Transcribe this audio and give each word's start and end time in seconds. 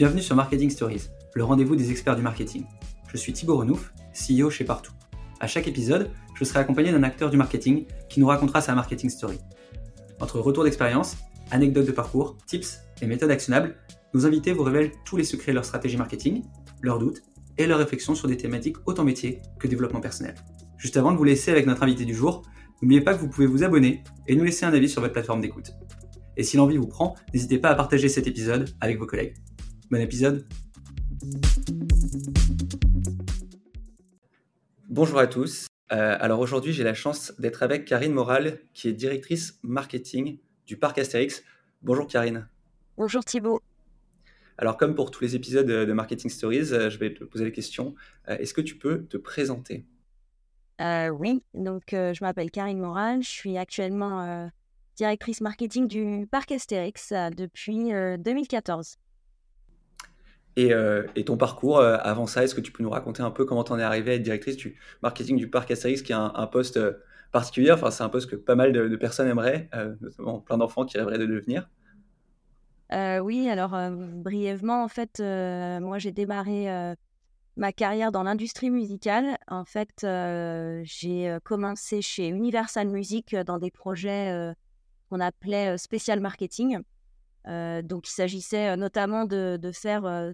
Bienvenue 0.00 0.22
sur 0.22 0.34
Marketing 0.34 0.70
Stories, 0.70 1.10
le 1.34 1.44
rendez-vous 1.44 1.76
des 1.76 1.90
experts 1.90 2.16
du 2.16 2.22
marketing. 2.22 2.64
Je 3.12 3.18
suis 3.18 3.34
Thibaut 3.34 3.58
Renouf, 3.58 3.92
CEO 4.14 4.48
chez 4.48 4.64
Partout. 4.64 4.94
À 5.40 5.46
chaque 5.46 5.68
épisode, 5.68 6.10
je 6.34 6.42
serai 6.42 6.60
accompagné 6.60 6.90
d'un 6.90 7.02
acteur 7.02 7.28
du 7.28 7.36
marketing 7.36 7.84
qui 8.08 8.18
nous 8.18 8.26
racontera 8.26 8.62
sa 8.62 8.74
marketing 8.74 9.10
story. 9.10 9.36
Entre 10.18 10.40
retours 10.40 10.64
d'expérience, 10.64 11.18
anecdotes 11.50 11.86
de 11.86 11.92
parcours, 11.92 12.38
tips 12.46 12.80
et 13.02 13.06
méthodes 13.06 13.30
actionnables, 13.30 13.76
nos 14.14 14.24
invités 14.24 14.54
vous 14.54 14.62
révèlent 14.62 14.92
tous 15.04 15.18
les 15.18 15.24
secrets 15.24 15.52
de 15.52 15.56
leur 15.56 15.66
stratégie 15.66 15.98
marketing, 15.98 16.44
leurs 16.80 16.98
doutes 16.98 17.20
et 17.58 17.66
leurs 17.66 17.78
réflexions 17.78 18.14
sur 18.14 18.26
des 18.26 18.38
thématiques 18.38 18.76
autant 18.86 19.04
métier 19.04 19.42
que 19.58 19.68
développement 19.68 20.00
personnel. 20.00 20.34
Juste 20.78 20.96
avant 20.96 21.12
de 21.12 21.18
vous 21.18 21.24
laisser 21.24 21.50
avec 21.50 21.66
notre 21.66 21.82
invité 21.82 22.06
du 22.06 22.14
jour, 22.14 22.40
n'oubliez 22.80 23.02
pas 23.02 23.12
que 23.12 23.20
vous 23.20 23.28
pouvez 23.28 23.46
vous 23.46 23.64
abonner 23.64 24.02
et 24.26 24.34
nous 24.34 24.44
laisser 24.44 24.64
un 24.64 24.72
avis 24.72 24.88
sur 24.88 25.02
votre 25.02 25.12
plateforme 25.12 25.42
d'écoute. 25.42 25.74
Et 26.38 26.42
si 26.42 26.56
l'envie 26.56 26.78
vous 26.78 26.86
prend, 26.86 27.16
n'hésitez 27.34 27.58
pas 27.58 27.68
à 27.68 27.74
partager 27.74 28.08
cet 28.08 28.26
épisode 28.26 28.70
avec 28.80 28.98
vos 28.98 29.04
collègues. 29.04 29.34
Bon 29.90 30.00
épisode 30.00 30.46
Bonjour 34.88 35.18
à 35.18 35.26
tous. 35.26 35.66
Euh, 35.90 36.16
alors 36.20 36.38
aujourd'hui, 36.38 36.72
j'ai 36.72 36.84
la 36.84 36.94
chance 36.94 37.32
d'être 37.40 37.64
avec 37.64 37.86
Karine 37.86 38.12
Moral, 38.12 38.60
qui 38.72 38.86
est 38.86 38.92
directrice 38.92 39.58
marketing 39.64 40.38
du 40.66 40.76
parc 40.76 40.98
Astérix. 40.98 41.42
Bonjour 41.82 42.06
Karine. 42.06 42.48
Bonjour 42.96 43.24
Thibault. 43.24 43.60
Alors 44.58 44.76
comme 44.76 44.94
pour 44.94 45.10
tous 45.10 45.24
les 45.24 45.34
épisodes 45.34 45.66
de 45.66 45.92
Marketing 45.92 46.30
Stories, 46.30 46.72
euh, 46.72 46.88
je 46.88 46.96
vais 46.98 47.12
te 47.12 47.24
poser 47.24 47.46
la 47.46 47.50
question. 47.50 47.96
Euh, 48.28 48.38
est-ce 48.38 48.54
que 48.54 48.60
tu 48.60 48.78
peux 48.78 49.06
te 49.06 49.16
présenter? 49.16 49.86
Oui, 50.78 51.42
donc 51.52 51.82
je 51.90 52.24
m'appelle 52.24 52.52
Karine 52.52 52.78
Moral, 52.78 53.24
je 53.24 53.28
suis 53.28 53.58
actuellement 53.58 54.50
directrice 54.96 55.40
marketing 55.40 55.88
du 55.88 56.28
parc 56.30 56.52
Astérix 56.52 57.12
depuis 57.36 57.90
2014. 57.90 58.96
Euh, 60.58 61.06
et, 61.14 61.24
ton 61.24 61.36
parcours 61.36 61.78
euh, 61.78 61.96
avant 62.02 62.26
ça, 62.26 62.44
est-ce 62.44 62.54
que 62.54 62.60
tu 62.60 62.72
peux 62.72 62.82
nous 62.82 62.90
raconter 62.90 63.22
un 63.22 63.30
peu 63.30 63.44
comment 63.44 63.64
tu 63.64 63.72
en 63.72 63.78
es 63.78 63.82
arrivé 63.82 64.12
à 64.12 64.14
être 64.14 64.22
directrice 64.22 64.56
du 64.56 64.76
marketing 65.02 65.36
du 65.36 65.48
parc 65.48 65.70
Astérix, 65.70 66.02
qui 66.02 66.12
est 66.12 66.16
un, 66.16 66.46
poste 66.46 66.76
euh, 66.76 66.92
particulier? 67.32 67.70
Enfin, 67.70 67.90
c'est 67.90 68.02
un 68.02 68.08
poste 68.08 68.28
que 68.28 68.36
pas 68.36 68.56
mal 68.56 68.72
de, 68.72 68.96
personnes 68.96 69.28
aimeraient, 69.28 69.70
notamment 70.00 70.40
plein 70.40 70.58
d'enfants 70.58 70.84
qui 70.84 70.98
rêveraient 70.98 71.18
de 71.18 71.26
devenir. 71.26 71.68
oui, 73.22 73.48
alors 73.48 73.76
brièvement, 73.90 74.82
en 74.82 74.88
fait, 74.88 75.20
moi 75.20 75.98
j'ai 75.98 76.12
démarré 76.12 76.94
ma 77.56 77.72
carrière 77.72 78.10
dans 78.10 78.24
l'industrie 78.24 78.70
musicale. 78.70 79.38
En 79.48 79.64
fait, 79.64 80.04
j'ai 80.84 81.38
commencé 81.44 82.02
chez 82.02 82.28
Universal 82.28 82.88
Music 82.88 83.36
dans 83.46 83.58
des 83.58 83.70
projets 83.70 84.52
qu'on 85.08 85.20
appelait 85.20 85.78
spécial 85.78 86.20
marketing. 86.20 86.80
Donc, 87.46 88.08
il 88.08 88.12
s'agissait 88.12 88.76
notamment 88.76 89.24
de, 89.24 89.70
faire 89.72 90.32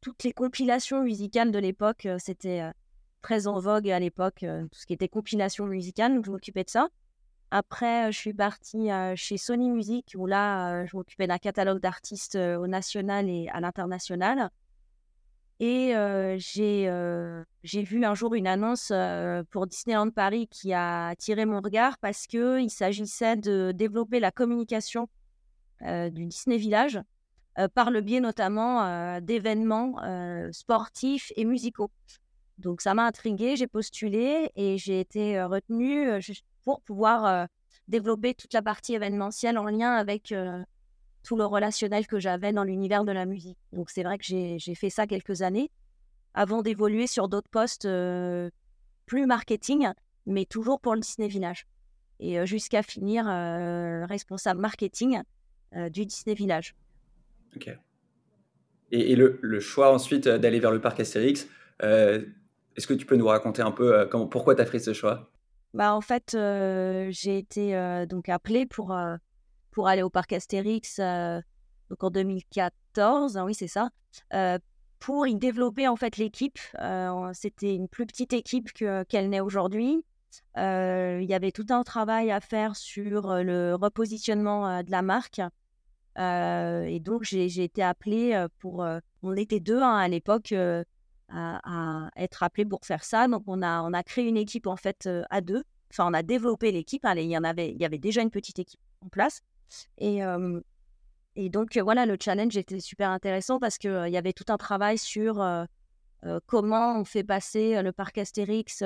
toutes 0.00 0.24
les 0.24 0.32
compilations 0.32 1.02
musicales 1.02 1.50
de 1.50 1.58
l'époque. 1.58 2.08
C'était 2.18 2.62
très 3.22 3.46
en 3.46 3.58
vogue 3.58 3.90
à 3.90 3.98
l'époque, 3.98 4.40
tout 4.40 4.78
ce 4.78 4.86
qui 4.86 4.92
était 4.92 5.08
compilation 5.08 5.66
musicale. 5.66 6.14
Donc, 6.14 6.26
je 6.26 6.30
m'occupais 6.30 6.64
de 6.64 6.70
ça. 6.70 6.88
Après, 7.50 8.12
je 8.12 8.18
suis 8.18 8.34
partie 8.34 8.88
chez 9.16 9.38
Sony 9.38 9.70
Music, 9.70 10.14
où 10.16 10.26
là, 10.26 10.84
je 10.86 10.96
m'occupais 10.96 11.26
d'un 11.26 11.38
catalogue 11.38 11.80
d'artistes 11.80 12.36
au 12.36 12.66
national 12.66 13.28
et 13.28 13.48
à 13.48 13.60
l'international. 13.60 14.50
Et 15.60 15.92
j'ai 16.38 17.82
vu 17.82 18.04
un 18.04 18.14
jour 18.14 18.34
une 18.34 18.46
annonce 18.46 18.92
pour 19.50 19.66
Disneyland 19.66 20.10
Paris 20.10 20.46
qui 20.48 20.72
a 20.72 21.08
attiré 21.08 21.46
mon 21.46 21.60
regard 21.60 21.98
parce 21.98 22.26
qu'il 22.26 22.70
s'agissait 22.70 23.36
de 23.36 23.72
développer 23.72 24.20
la 24.20 24.30
communication 24.30 25.08
du 25.80 26.26
Disney 26.26 26.56
Village 26.56 27.00
euh, 27.58 27.66
par 27.66 27.90
le 27.90 28.00
biais 28.00 28.20
notamment 28.20 28.84
euh, 28.84 29.20
d'événements 29.20 30.00
euh, 30.04 30.48
sportifs 30.52 31.32
et 31.34 31.44
musicaux. 31.44 31.90
Donc 32.58 32.80
ça 32.80 32.94
m'a 32.94 33.04
intriguée, 33.04 33.56
j'ai 33.56 33.66
postulé 33.66 34.50
et 34.54 34.78
j'ai 34.78 35.00
été 35.00 35.42
retenue 35.42 36.08
pour 36.64 36.80
pouvoir 36.82 37.46
développer 37.86 38.34
toute 38.34 38.52
la 38.52 38.62
partie 38.62 38.94
événementielle 38.94 39.58
en 39.58 39.66
lien 39.66 39.92
avec 39.92 40.34
tout 41.22 41.36
le 41.36 41.44
relationnel 41.44 42.08
que 42.08 42.18
j'avais 42.18 42.52
dans 42.52 42.64
l'univers 42.64 43.04
de 43.04 43.12
la 43.12 43.26
musique. 43.26 43.58
Donc 43.72 43.90
c'est 43.90 44.02
vrai 44.02 44.18
que 44.18 44.24
j'ai 44.24 44.74
fait 44.74 44.90
ça 44.90 45.06
quelques 45.06 45.42
années 45.42 45.70
avant 46.34 46.62
d'évoluer 46.62 47.06
sur 47.06 47.28
d'autres 47.28 47.48
postes 47.48 47.88
plus 49.06 49.26
marketing, 49.26 49.90
mais 50.26 50.44
toujours 50.44 50.80
pour 50.80 50.96
le 50.96 51.00
Disney 51.00 51.28
Village. 51.28 51.64
Et 52.18 52.44
jusqu'à 52.44 52.82
finir 52.82 53.26
responsable 54.08 54.60
marketing 54.60 55.22
du 55.90 56.06
Disney 56.06 56.34
Village. 56.34 56.74
Ok. 57.56 57.76
Et, 58.90 59.16
le, 59.16 59.60
choix 59.60 59.92
ensuite 59.92 60.26
euh, 60.26 60.38
d'aller 60.38 60.60
vers 60.60 60.70
le 60.70 60.80
parc 60.80 61.00
Astérix, 61.00 61.46
euh, 61.82 62.24
est-ce 62.76 62.86
que 62.86 62.94
tu 62.94 63.04
peux 63.04 63.16
nous 63.16 63.26
raconter 63.26 63.62
un 63.62 63.70
peu 63.70 63.94
euh, 63.94 64.06
comment, 64.06 64.26
pourquoi 64.26 64.54
tu 64.54 64.62
as 64.62 64.66
fait 64.66 64.78
ce 64.78 64.92
choix? 64.92 65.30
Bah, 65.74 65.94
En 65.94 66.00
fait, 66.00 66.36
j'ai 67.10 67.38
été 67.38 68.06
donc 68.08 68.28
appelée 68.28 68.64
pour, 68.64 68.96
pour 69.70 69.88
aller 69.88 70.02
au 70.02 70.10
parc 70.10 70.32
Astérix 70.32 70.98
donc 70.98 72.04
en 72.04 72.10
2014, 72.10 73.36
hein, 73.38 73.44
oui 73.44 73.54
c'est 73.54 73.68
ça, 73.68 73.90
pour 74.98 75.26
y 75.26 75.36
développer 75.36 75.86
en 75.86 75.96
fait 75.96 76.16
l'équipe. 76.16 76.58
C'était 77.34 77.74
une 77.74 77.88
plus 77.88 78.06
petite 78.06 78.32
équipe 78.32 78.72
qu'elle 78.72 79.28
n'est 79.28 79.40
aujourd'hui. 79.40 80.02
Il 80.56 81.24
y 81.24 81.34
avait 81.34 81.52
tout 81.52 81.66
un 81.70 81.82
travail 81.82 82.30
à 82.30 82.40
faire 82.40 82.76
sur 82.76 83.34
le 83.42 83.74
repositionnement 83.74 84.82
de 84.82 84.90
la 84.90 85.02
marque. 85.02 85.40
Euh, 86.18 86.82
et 86.82 87.00
donc, 87.00 87.22
j'ai 87.22 87.62
été 87.62 87.82
appelée 87.82 88.46
pour. 88.58 88.86
on 89.22 89.36
était 89.36 89.60
deux 89.60 89.80
hein, 89.80 89.96
à 89.96 90.08
l'époque 90.08 90.54
à, 91.28 92.10
être 92.16 92.42
appelés 92.42 92.64
pour 92.64 92.84
faire 92.84 93.04
ça. 93.04 93.28
Donc, 93.28 93.44
on 93.46 93.62
a, 93.62 94.02
créé 94.02 94.26
une 94.26 94.36
équipe 94.36 94.66
en 94.66 94.76
fait 94.76 95.08
à 95.30 95.40
deux. 95.40 95.62
Enfin, 95.90 96.06
on 96.08 96.14
a 96.14 96.22
développé 96.22 96.72
l'équipe. 96.72 97.04
Hein, 97.04 97.14
il, 97.16 97.30
y 97.30 97.38
en 97.38 97.44
avait, 97.44 97.72
y 97.72 97.84
avait 97.84 97.98
déjà 97.98 98.22
une 98.22 98.30
petite 98.30 98.58
équipe 98.58 98.80
en 99.04 99.08
place. 99.08 99.40
Et, 99.98 100.20
donc, 101.50 101.78
voilà, 101.78 102.04
le 102.04 102.16
challenge 102.20 102.56
était 102.56 102.80
super 102.80 103.10
intéressant 103.10 103.60
parce 103.60 103.78
qu'il 103.78 104.04
il 104.06 104.12
y 104.12 104.16
avait 104.16 104.32
tout 104.32 104.44
un 104.48 104.56
travail 104.56 104.98
sur 104.98 105.44
comment 106.46 106.98
on 106.98 107.04
fait 107.04 107.24
passer 107.24 107.80
le 107.80 107.92
parc 107.92 108.18
Astérix 108.18 108.82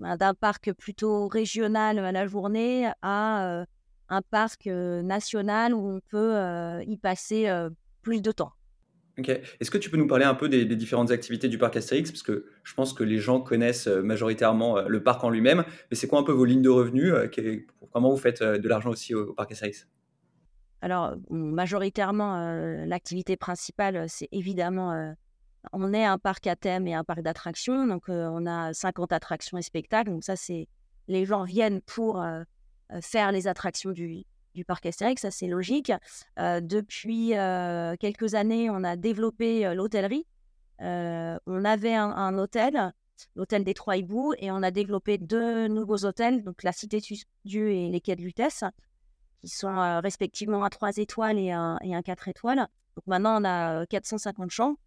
d'un 0.00 0.34
parc 0.34 0.72
plutôt 0.72 1.28
régional 1.28 1.98
à 1.98 2.12
la 2.12 2.26
journée 2.26 2.90
à 3.02 3.64
un 4.08 4.22
parc 4.22 4.66
national 4.66 5.74
où 5.74 5.96
on 5.96 6.00
peut 6.08 6.82
y 6.86 6.96
passer 6.96 7.48
plus 8.02 8.22
de 8.22 8.32
temps. 8.32 8.52
Ok. 9.18 9.28
Est-ce 9.28 9.70
que 9.70 9.78
tu 9.78 9.90
peux 9.90 9.96
nous 9.96 10.06
parler 10.06 10.24
un 10.24 10.34
peu 10.34 10.48
des, 10.48 10.64
différentes 10.64 11.10
activités 11.10 11.48
du 11.48 11.58
parc 11.58 11.76
Astérix? 11.76 12.10
Parce 12.10 12.22
que 12.22 12.46
je 12.62 12.74
pense 12.74 12.92
que 12.92 13.04
les 13.04 13.18
gens 13.18 13.40
connaissent 13.40 13.86
majoritairement 13.86 14.80
le 14.80 15.02
parc 15.02 15.22
en 15.24 15.30
lui-même, 15.30 15.64
mais 15.90 15.96
c'est 15.96 16.06
quoi 16.06 16.18
un 16.18 16.22
peu 16.22 16.32
vos 16.32 16.44
lignes 16.44 16.62
de 16.62 16.70
revenus 16.70 17.12
Comment 17.92 18.10
vous 18.10 18.16
faites 18.16 18.42
de 18.42 18.68
l'argent 18.68 18.90
aussi 18.90 19.14
au, 19.14 19.34
parc 19.34 19.52
Astérix? 19.52 19.88
Alors, 20.80 21.14
majoritairement, 21.28 22.54
l'activité 22.86 23.36
principale, 23.36 24.06
c'est 24.08 24.28
évidemment 24.32 25.14
on 25.72 25.92
est 25.92 26.04
un 26.04 26.18
parc 26.18 26.46
à 26.46 26.56
thème 26.56 26.86
et 26.86 26.94
un 26.94 27.04
parc 27.04 27.22
d'attractions. 27.22 27.86
Donc, 27.86 28.04
on 28.08 28.46
a 28.46 28.72
50 28.72 29.12
attractions 29.12 29.58
et 29.58 29.62
spectacles. 29.62 30.10
Donc, 30.10 30.24
ça, 30.24 30.36
c'est 30.36 30.68
les 31.08 31.24
gens 31.24 31.44
viennent 31.44 31.80
pour 31.82 32.24
faire 33.02 33.32
les 33.32 33.48
attractions 33.48 33.90
du, 33.90 34.24
parc 34.66 34.86
Astérix, 34.86 35.22
ça 35.22 35.30
c'est 35.30 35.46
logique. 35.46 35.92
Depuis 36.36 37.32
quelques 37.98 38.34
années, 38.34 38.70
on 38.70 38.84
a 38.84 38.96
développé 38.96 39.74
l'hôtellerie. 39.74 40.26
on 40.80 41.64
avait 41.64 41.94
un, 41.94 42.38
hôtel, 42.38 42.92
l'hôtel 43.34 43.64
des 43.64 43.74
Trois 43.74 43.96
Hiboux, 43.96 44.34
et 44.38 44.50
on 44.50 44.62
a 44.62 44.70
développé 44.70 45.18
deux 45.18 45.68
nouveaux 45.68 46.04
hôtels, 46.04 46.42
donc 46.44 46.62
la 46.62 46.72
Cité 46.72 47.00
Dieu 47.44 47.70
et 47.70 47.88
les 47.88 48.00
Quais 48.00 48.16
de 48.16 48.22
Lutèce, 48.22 48.64
qui 49.40 49.48
sont 49.48 50.00
respectivement 50.00 50.64
un 50.64 50.68
3 50.68 50.96
étoiles 50.98 51.38
et 51.38 51.50
un, 51.50 51.78
et 51.82 51.94
un 51.94 52.02
4 52.02 52.28
étoiles. 52.28 52.68
Donc 52.96 53.06
maintenant, 53.06 53.40
on 53.40 53.44
a 53.44 53.86
450 53.86 54.50
chambres. 54.50 54.78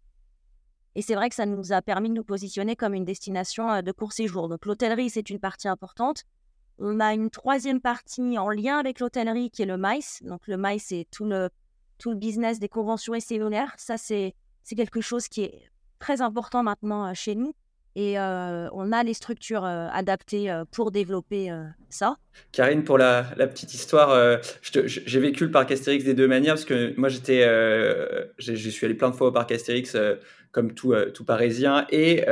Et 0.96 1.02
c'est 1.02 1.14
vrai 1.14 1.28
que 1.28 1.34
ça 1.34 1.46
nous 1.46 1.72
a 1.72 1.82
permis 1.82 2.08
de 2.08 2.14
nous 2.14 2.24
positionner 2.24 2.76
comme 2.76 2.94
une 2.94 3.04
destination 3.04 3.82
de 3.82 3.92
court 3.92 4.12
séjour. 4.12 4.48
Donc 4.48 4.64
l'hôtellerie, 4.64 5.10
c'est 5.10 5.28
une 5.28 5.40
partie 5.40 5.68
importante. 5.68 6.22
On 6.78 7.00
a 7.00 7.14
une 7.14 7.30
troisième 7.30 7.80
partie 7.80 8.38
en 8.38 8.50
lien 8.50 8.78
avec 8.78 9.00
l'hôtellerie 9.00 9.50
qui 9.50 9.62
est 9.62 9.66
le 9.66 9.76
MICE. 9.78 10.22
Donc 10.24 10.46
le 10.46 10.56
MICE, 10.56 10.84
c'est 10.86 11.06
tout 11.10 11.24
le, 11.24 11.50
tout 11.98 12.10
le 12.10 12.16
business 12.16 12.58
des 12.58 12.68
conventions 12.68 13.14
et 13.14 13.20
séminaires. 13.20 13.72
Ça, 13.76 13.96
c'est 13.96 14.34
quelque 14.76 15.00
chose 15.00 15.28
qui 15.28 15.42
est 15.42 15.62
très 15.98 16.20
important 16.20 16.62
maintenant 16.62 17.12
chez 17.14 17.34
nous. 17.34 17.54
Et 17.96 18.18
on 18.18 18.90
a 18.90 19.04
les 19.04 19.14
structures 19.14 19.64
adaptées 19.64 20.62
pour 20.72 20.90
développer 20.90 21.56
ça. 21.90 22.16
Karine, 22.50 22.82
pour 22.82 22.98
la, 22.98 23.22
petite 23.22 23.72
histoire, 23.72 24.40
j'ai 24.62 25.20
vécu 25.20 25.44
le 25.44 25.52
parc 25.52 25.70
Astérix 25.70 26.04
des 26.04 26.14
deux 26.14 26.26
manières 26.26 26.54
parce 26.54 26.64
que 26.64 26.92
moi, 26.98 27.08
j'étais, 27.08 27.42
je 28.38 28.68
suis 28.70 28.84
allé 28.84 28.94
plein 28.94 29.10
de 29.10 29.14
fois 29.14 29.28
au 29.28 29.32
parc 29.32 29.52
Astérix 29.52 29.96
comme 30.54 30.72
tout, 30.72 30.94
tout 31.12 31.24
parisien 31.24 31.86
et 31.90 32.24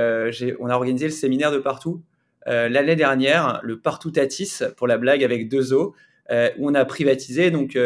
on 0.60 0.66
a 0.68 0.74
organisé 0.74 1.04
le 1.06 1.12
séminaire 1.12 1.52
de 1.52 1.58
partout 1.58 2.02
euh, 2.48 2.68
l'année 2.68 2.96
dernière, 2.96 3.60
le 3.62 3.78
Partout 3.78 4.10
Tatis, 4.10 4.60
pour 4.76 4.86
la 4.86 4.98
blague, 4.98 5.22
avec 5.22 5.48
deux 5.48 5.72
os. 5.72 5.92
où 6.58 6.70
on 6.70 6.74
a 6.74 6.84
privatisé. 6.84 7.50
Donc, 7.50 7.78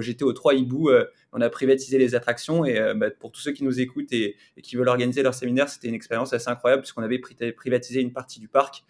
j'étais 0.00 0.24
au 0.24 0.32
3 0.32 0.54
Hibou, 0.54 0.90
on 1.32 1.40
a 1.40 1.48
privatisé 1.50 1.98
les 1.98 2.14
attractions. 2.14 2.64
Et 2.64 2.80
bah, 2.94 3.10
pour 3.10 3.30
tous 3.30 3.40
ceux 3.40 3.52
qui 3.52 3.64
nous 3.64 3.80
écoutent 3.80 4.12
et, 4.12 4.36
qui 4.62 4.76
veulent 4.76 4.88
organiser 4.88 5.22
leur 5.22 5.34
séminaire, 5.34 5.68
c'était 5.68 5.88
une 5.88 5.94
expérience 5.94 6.32
assez 6.32 6.48
incroyable 6.48 6.82
puisqu'on 6.82 7.02
avait 7.02 7.20
privatisé 7.52 8.00
une 8.00 8.12
partie 8.12 8.40
du 8.40 8.48
parc 8.48 8.84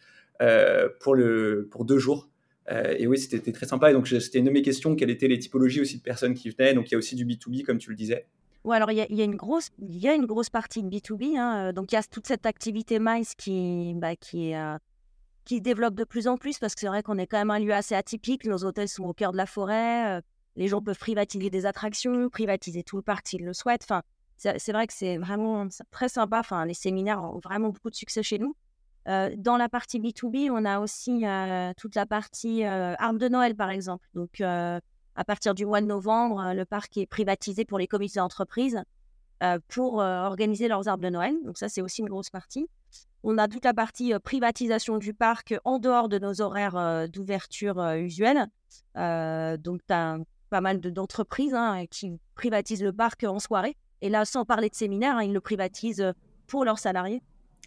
pour, 1.00 1.14
le, 1.14 1.68
pour 1.70 1.84
deux 1.84 1.98
jours. 1.98 2.28
et 2.70 3.06
oui, 3.06 3.18
c'était 3.18 3.52
très 3.52 3.66
sympa. 3.66 3.90
Et 3.90 3.92
donc, 3.92 4.08
c'était 4.08 4.38
une 4.38 4.46
de 4.46 4.50
mes 4.50 4.62
questions 4.62 4.96
quelles 4.96 5.10
étaient 5.10 5.28
les 5.28 5.38
typologies 5.38 5.80
aussi 5.80 5.98
de 5.98 6.02
personnes 6.02 6.34
qui 6.34 6.48
venaient. 6.50 6.72
Donc, 6.72 6.90
il 6.90 6.92
y 6.92 6.94
a 6.94 6.98
aussi 6.98 7.14
du 7.14 7.26
B2B, 7.26 7.62
comme 7.62 7.78
tu 7.78 7.90
le 7.90 7.96
disais. 7.96 8.26
Oui, 8.64 8.74
alors 8.74 8.90
il 8.90 8.96
y, 8.96 9.20
a, 9.20 9.24
une 9.24 9.36
grosse, 9.36 9.68
y 9.78 10.08
a 10.08 10.14
une 10.14 10.24
grosse 10.24 10.48
partie 10.48 10.82
de 10.82 10.88
B2B. 10.88 11.36
Hein, 11.36 11.74
donc 11.74 11.92
il 11.92 11.96
y 11.96 11.98
a 11.98 12.02
toute 12.02 12.26
cette 12.26 12.46
activité 12.46 12.98
MICE 12.98 13.34
qui, 13.34 13.92
bah, 13.94 14.12
euh, 14.34 14.78
qui 15.44 15.56
se 15.58 15.62
développe 15.62 15.94
de 15.94 16.04
plus 16.04 16.28
en 16.28 16.38
plus 16.38 16.58
parce 16.58 16.74
que 16.74 16.80
c'est 16.80 16.88
vrai 16.88 17.02
qu'on 17.02 17.18
est 17.18 17.26
quand 17.26 17.36
même 17.36 17.50
un 17.50 17.58
lieu 17.58 17.74
assez 17.74 17.94
atypique. 17.94 18.46
Nos 18.46 18.64
hôtels 18.64 18.88
sont 18.88 19.04
au 19.04 19.12
cœur 19.12 19.32
de 19.32 19.36
la 19.36 19.44
forêt. 19.44 20.16
Euh, 20.16 20.20
les 20.56 20.68
gens 20.68 20.80
peuvent 20.80 20.98
privatiser 20.98 21.50
des 21.50 21.66
attractions, 21.66 22.30
privatiser 22.30 22.82
tout 22.82 22.96
le 22.96 23.02
parc 23.02 23.28
s'ils 23.28 23.44
le 23.44 23.52
souhaitent. 23.52 23.84
Enfin, 23.84 24.02
c'est 24.36 24.72
vrai 24.72 24.86
que 24.86 24.94
c'est 24.94 25.18
vraiment 25.18 25.68
très 25.90 26.08
sympa. 26.08 26.38
Enfin, 26.40 26.64
les 26.64 26.74
séminaires 26.74 27.22
ont 27.22 27.40
vraiment 27.40 27.68
beaucoup 27.68 27.90
de 27.90 27.94
succès 27.94 28.22
chez 28.22 28.38
nous. 28.38 28.56
Euh, 29.08 29.30
dans 29.36 29.58
la 29.58 29.68
partie 29.68 30.00
B2B, 30.00 30.50
on 30.50 30.64
a 30.64 30.80
aussi 30.80 31.24
toute 31.76 31.94
la 31.94 32.06
partie 32.06 32.64
arbre 32.64 33.18
de 33.18 33.28
Noël, 33.28 33.54
par 33.54 33.70
exemple. 33.70 34.08
Donc, 34.14 34.40
à 35.16 35.24
partir 35.24 35.54
du 35.54 35.66
mois 35.66 35.80
de 35.80 35.86
novembre, 35.86 36.40
euh, 36.40 36.54
le 36.54 36.64
parc 36.64 36.96
est 36.96 37.06
privatisé 37.06 37.64
pour 37.64 37.78
les 37.78 37.86
comités 37.86 38.18
d'entreprise 38.18 38.82
euh, 39.42 39.58
pour 39.68 40.00
euh, 40.00 40.24
organiser 40.24 40.68
leurs 40.68 40.88
arbres 40.88 41.04
de 41.04 41.10
Noël. 41.10 41.34
Donc 41.44 41.58
ça, 41.58 41.68
c'est 41.68 41.82
aussi 41.82 42.00
une 42.00 42.08
grosse 42.08 42.30
partie. 42.30 42.68
On 43.22 43.38
a 43.38 43.48
toute 43.48 43.64
la 43.64 43.74
partie 43.74 44.12
privatisation 44.22 44.98
du 44.98 45.14
parc 45.14 45.54
en 45.64 45.78
dehors 45.78 46.08
de 46.08 46.18
nos 46.18 46.42
horaires 46.42 47.08
d'ouverture 47.08 47.80
usuels. 47.94 48.46
donc, 48.94 49.80
tu 49.86 49.94
as 49.94 50.18
pas 50.50 50.60
mal 50.60 50.78
d'entreprises 50.80 51.54
hein, 51.54 51.86
qui 51.90 52.20
privatisent 52.34 52.82
le 52.82 52.92
parc 52.92 53.24
en 53.24 53.38
soirée. 53.38 53.76
Et 54.02 54.10
là, 54.10 54.26
sans 54.26 54.44
parler 54.44 54.68
de 54.68 54.74
séminaires, 54.74 55.16
hein, 55.16 55.22
ils 55.22 55.32
le 55.32 55.40
privatisent 55.40 56.12
pour 56.46 56.66
leurs 56.66 56.78
salariés. 56.78 57.22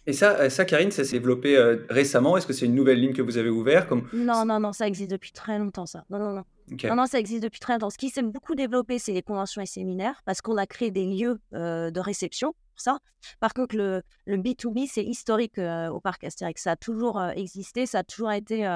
Et 0.06 0.12
ça, 0.12 0.48
ça 0.50 0.64
Karine, 0.64 0.90
ça 0.90 1.04
s'est 1.04 1.18
développé 1.18 1.56
récemment 1.90 2.36
Est-ce 2.36 2.46
que 2.46 2.52
c'est 2.52 2.66
une 2.66 2.74
nouvelle 2.74 3.00
ligne 3.00 3.12
que 3.12 3.22
vous 3.22 3.36
avez 3.36 3.50
ouverte 3.50 3.88
comme... 3.88 4.08
Non, 4.12 4.44
non, 4.44 4.60
non, 4.60 4.72
ça 4.72 4.86
existe 4.86 5.10
depuis 5.10 5.32
très 5.32 5.58
longtemps, 5.58 5.86
ça. 5.86 6.04
Non, 6.10 6.18
non, 6.18 6.32
non. 6.32 6.44
Non, 6.84 6.96
non, 6.96 7.06
ça 7.06 7.18
existe 7.18 7.42
depuis 7.42 7.60
très 7.60 7.74
longtemps. 7.74 7.90
Ce 7.90 7.98
qui 7.98 8.10
s'est 8.10 8.22
beaucoup 8.22 8.54
développé, 8.54 8.98
c'est 8.98 9.12
les 9.12 9.22
conventions 9.22 9.62
et 9.62 9.66
séminaires, 9.66 10.22
parce 10.24 10.40
qu'on 10.40 10.56
a 10.56 10.66
créé 10.66 10.90
des 10.90 11.06
lieux 11.06 11.40
euh, 11.54 11.90
de 11.90 12.00
réception 12.00 12.52
pour 12.52 12.80
ça. 12.80 12.98
Par 13.40 13.54
contre, 13.54 13.76
le, 13.76 14.02
le 14.26 14.36
B2B, 14.36 14.88
c'est 14.90 15.04
historique 15.04 15.58
euh, 15.58 15.88
au 15.88 16.00
parc 16.00 16.24
Astérix. 16.24 16.62
Ça 16.62 16.72
a 16.72 16.76
toujours 16.76 17.18
euh, 17.18 17.30
existé, 17.30 17.86
ça 17.86 18.00
a 18.00 18.04
toujours 18.04 18.32
été 18.32 18.66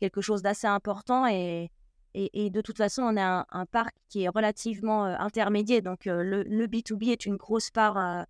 quelque 0.00 0.20
chose 0.20 0.42
d'assez 0.42 0.66
important. 0.66 1.26
Et, 1.26 1.70
et, 2.14 2.50
de 2.50 2.60
toute 2.60 2.76
façon, 2.76 3.02
on 3.02 3.16
a 3.16 3.46
un, 3.50 3.66
parc 3.66 3.94
qui 4.08 4.22
est 4.24 4.28
relativement 4.28 5.04
intermédiaire. 5.04 5.82
Donc, 5.82 6.04
le, 6.04 6.42
le, 6.42 6.66
B2B 6.66 7.10
est 7.10 7.26
une 7.26 7.36
grosse 7.36 7.70
part 7.70 8.26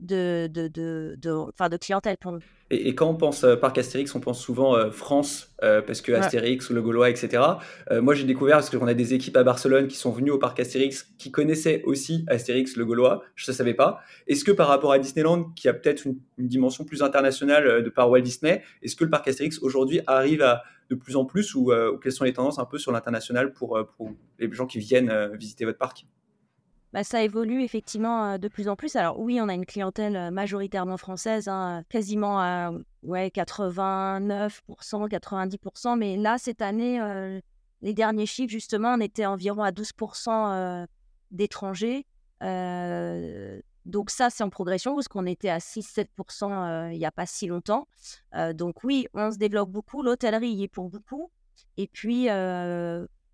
de, 0.00 0.48
de, 0.52 0.68
de, 0.68 1.16
de, 1.20 1.68
de 1.68 1.76
clientèle 1.76 2.16
pour 2.16 2.32
nous. 2.32 2.40
Et, 2.70 2.94
quand 2.94 3.08
on 3.08 3.14
pense 3.14 3.44
euh, 3.44 3.56
parc 3.56 3.78
Astérix, 3.78 4.14
on 4.14 4.20
pense 4.20 4.40
souvent 4.40 4.76
euh, 4.76 4.90
France, 4.90 5.54
euh, 5.62 5.80
parce 5.80 6.02
que 6.02 6.12
Astérix 6.12 6.68
ou 6.68 6.74
le 6.74 6.82
Gaulois, 6.82 7.08
etc. 7.08 7.42
moi, 8.02 8.14
j'ai 8.14 8.24
découvert, 8.24 8.56
parce 8.56 8.70
qu'on 8.70 8.86
a 8.86 8.94
des 8.94 9.14
équipes 9.14 9.36
à 9.36 9.44
Barcelone 9.44 9.88
qui 9.88 9.96
sont 9.96 10.10
venues 10.10 10.30
au 10.30 10.38
parc 10.38 10.60
Astérix, 10.60 11.08
qui 11.18 11.30
connaissaient 11.30 11.82
aussi 11.84 12.24
Astérix, 12.28 12.76
le 12.76 12.84
Gaulois, 12.84 13.22
je 13.34 13.50
ne 13.50 13.54
savais 13.56 13.74
pas. 13.74 14.00
Est-ce 14.26 14.44
que 14.44 14.52
par 14.52 14.68
rapport 14.68 14.92
à 14.92 14.98
Disneyland, 14.98 15.44
qui 15.56 15.68
a 15.68 15.74
peut-être 15.74 16.04
une, 16.06 16.18
dimension 16.38 16.84
plus 16.84 17.02
internationale 17.02 17.82
de 17.82 17.90
par 17.90 18.10
Walt 18.10 18.20
Disney, 18.20 18.62
est-ce 18.82 18.96
que 18.96 19.04
le 19.04 19.10
parc 19.10 19.26
Astérix 19.28 19.58
aujourd'hui 19.60 20.00
arrive 20.06 20.42
à 20.42 20.62
de 20.90 20.94
plus 20.94 21.16
en 21.16 21.26
plus, 21.26 21.54
ou, 21.54 21.72
ou 21.72 21.98
quelles 21.98 22.12
sont 22.12 22.24
les 22.24 22.32
tendances 22.32 22.58
un 22.58 22.64
peu 22.64 22.78
sur 22.78 22.92
l'international 22.92 23.52
pour, 23.52 23.78
pour 23.96 24.10
les 24.38 24.50
gens 24.52 24.66
qui 24.66 24.78
viennent 24.78 25.30
visiter 25.34 25.64
votre 25.64 25.78
parc? 25.78 26.06
Bah, 26.92 27.04
ça 27.04 27.22
évolue 27.22 27.62
effectivement 27.62 28.38
de 28.38 28.48
plus 28.48 28.68
en 28.68 28.76
plus. 28.76 28.96
Alors 28.96 29.20
oui, 29.20 29.40
on 29.40 29.48
a 29.48 29.54
une 29.54 29.66
clientèle 29.66 30.30
majoritairement 30.30 30.96
française, 30.96 31.48
hein, 31.48 31.84
quasiment 31.88 32.40
à 32.40 32.72
ouais, 33.02 33.28
89%, 33.28 35.08
90%, 35.08 35.98
mais 35.98 36.16
là, 36.16 36.38
cette 36.38 36.62
année, 36.62 36.98
les 37.82 37.94
derniers 37.94 38.26
chiffres, 38.26 38.50
justement, 38.50 38.94
on 38.94 39.00
était 39.00 39.26
environ 39.26 39.62
à 39.62 39.70
12% 39.70 40.86
d'étrangers. 41.30 42.06
donc 43.84 44.10
ça, 44.10 44.30
c'est 44.30 44.42
en 44.42 44.50
progression, 44.50 44.94
parce 44.94 45.08
qu'on 45.08 45.26
était 45.26 45.50
à 45.50 45.58
6-7% 45.58 46.90
il 46.92 46.98
n'y 46.98 47.06
a 47.06 47.12
pas 47.12 47.26
si 47.26 47.46
longtemps. 47.48 47.86
donc 48.54 48.82
oui, 48.82 49.06
on 49.12 49.30
se 49.30 49.36
développe 49.36 49.70
beaucoup, 49.70 50.02
l'hôtellerie 50.02 50.50
y 50.50 50.64
est 50.64 50.68
pour 50.68 50.88
beaucoup. 50.88 51.30
Et 51.76 51.86
puis, 51.86 52.28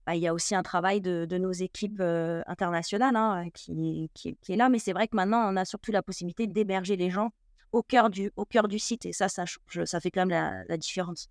bah, 0.07 0.15
il 0.15 0.23
y 0.23 0.29
a 0.29 0.35
aussi 0.35 0.55
un 0.55 0.63
travail 0.63 1.01
de, 1.01 1.39
nos 1.39 1.53
équipes 1.53 2.01
internationales 2.47 3.17
hein, 3.17 3.47
qui, 3.53 4.11
est 4.25 4.57
là. 4.57 4.69
Mais 4.69 4.79
c'est 4.79 4.93
vrai 4.93 5.09
que 5.09 5.17
maintenant, 5.17 5.51
on 5.51 5.57
a 5.57 5.65
surtout 5.65 5.93
la 5.93 6.03
possibilité 6.03 6.47
d'héberger 6.47 6.97
les 6.97 7.11
gens 7.11 7.31
au 7.73 7.83
cœur 7.83 8.11
du, 8.11 8.31
site. 8.79 9.07
Et 9.07 9.13
ça, 9.13 9.29
ça, 9.29 9.45
ça 9.85 10.01
fait 10.01 10.11
quand 10.11 10.27
même 10.27 10.65
la, 10.69 10.77
différence. 10.77 11.29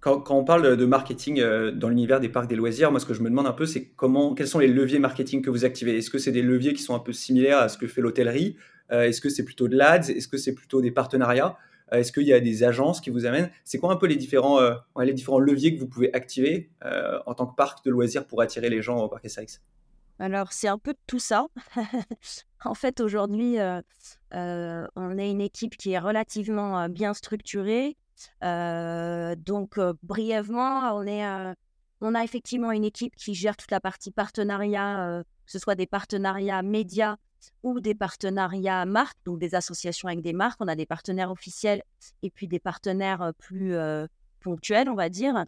Quand, 0.00 0.30
on 0.30 0.44
parle 0.44 0.76
de 0.76 0.84
marketing 0.86 1.42
dans 1.72 1.88
l'univers 1.88 2.20
des 2.20 2.28
parcs 2.28 2.48
des 2.48 2.56
loisirs, 2.56 2.90
moi, 2.90 3.00
ce 3.00 3.06
que 3.06 3.14
je 3.14 3.22
me 3.22 3.28
demande 3.28 3.46
un 3.46 3.52
peu, 3.52 3.66
c'est 3.66 3.86
comment, 3.96 4.34
quels 4.34 4.48
sont 4.48 4.58
les 4.58 4.68
leviers 4.68 4.98
marketing 4.98 5.42
que 5.42 5.50
vous 5.50 5.64
activez? 5.64 5.98
Est-ce 5.98 6.10
que 6.10 6.18
c'est 6.18 6.32
des 6.32 6.42
leviers 6.42 6.72
qui 6.72 6.82
sont 6.82 6.94
un 6.94 7.00
peu 7.00 7.12
similaires 7.12 7.58
à 7.58 7.68
ce 7.68 7.78
que 7.78 7.86
fait 7.86 8.00
l'hôtellerie? 8.00 8.56
Est-ce 8.90 9.20
que 9.20 9.28
c'est 9.28 9.44
plutôt 9.44 9.68
de 9.68 9.76
l'ADS 9.76 10.10
Est-ce 10.10 10.28
que 10.28 10.36
c'est 10.36 10.54
plutôt 10.54 10.80
des 10.80 10.90
partenariats? 10.90 11.56
Est-ce 11.92 12.12
qu'il 12.12 12.24
y 12.24 12.32
a 12.32 12.40
des 12.40 12.64
agences 12.64 13.00
qui 13.00 13.10
vous 13.10 13.26
amènent? 13.26 13.50
C'est 13.64 13.78
quoi 13.78 13.92
un 13.92 13.96
peu 13.96 14.06
les 14.06 14.16
différents, 14.16 14.60
euh, 14.60 14.74
les 15.02 15.12
différents 15.12 15.38
leviers 15.38 15.74
que 15.74 15.80
vous 15.80 15.88
pouvez 15.88 16.12
activer 16.14 16.70
euh, 16.84 17.18
en 17.26 17.34
tant 17.34 17.46
que 17.46 17.54
parc 17.54 17.84
de 17.84 17.90
loisirs 17.90 18.26
pour 18.26 18.40
attirer 18.40 18.70
les 18.70 18.82
gens 18.82 18.98
au 18.98 19.08
parc 19.08 19.28
SAX 19.28 19.60
alors, 20.20 20.52
c'est 20.52 20.68
un 20.68 20.78
peu 20.78 20.94
tout 21.08 21.18
ça. 21.18 21.48
en 22.64 22.74
fait, 22.74 23.00
aujourd'hui, 23.00 23.56
on 24.30 25.18
est 25.18 25.28
une 25.28 25.40
équipe 25.40 25.76
qui 25.76 25.90
est 25.90 25.98
relativement 25.98 26.88
bien 26.88 27.14
structurée. 27.14 27.96
donc, 28.40 29.80
brièvement, 30.04 30.94
on, 30.94 31.04
est, 31.04 31.26
on 32.00 32.14
a 32.14 32.22
effectivement 32.22 32.70
une 32.70 32.84
équipe 32.84 33.16
qui 33.16 33.34
gère 33.34 33.56
toute 33.56 33.72
la 33.72 33.80
partie 33.80 34.12
partenariat, 34.12 35.24
que 35.46 35.50
ce 35.50 35.58
soit 35.58 35.74
des 35.74 35.88
partenariats 35.88 36.62
médias 36.62 37.16
ou 37.62 37.80
des 37.80 37.94
partenariats 37.94 38.84
marques, 38.86 39.18
donc 39.24 39.38
des 39.38 39.54
associations 39.54 40.08
avec 40.08 40.22
des 40.22 40.32
marques. 40.32 40.60
On 40.60 40.68
a 40.68 40.76
des 40.76 40.86
partenaires 40.86 41.30
officiels 41.30 41.82
et 42.22 42.30
puis 42.30 42.48
des 42.48 42.58
partenaires 42.58 43.32
plus 43.38 43.76
ponctuels, 44.40 44.88
on 44.88 44.94
va 44.94 45.08
dire. 45.08 45.44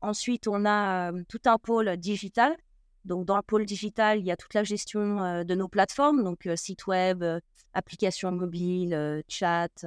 Ensuite, 0.00 0.48
on 0.48 0.64
a 0.66 1.12
tout 1.28 1.40
un 1.46 1.58
pôle 1.58 1.96
digital. 1.96 2.56
Donc, 3.04 3.26
dans 3.26 3.36
le 3.36 3.42
pôle 3.42 3.64
digital, 3.64 4.18
il 4.18 4.26
y 4.26 4.30
a 4.30 4.36
toute 4.36 4.54
la 4.54 4.64
gestion 4.64 5.44
de 5.44 5.54
nos 5.54 5.68
plateformes, 5.68 6.22
donc 6.22 6.48
site 6.56 6.86
web, 6.86 7.24
applications 7.72 8.32
mobiles, 8.32 9.22
chat. 9.28 9.84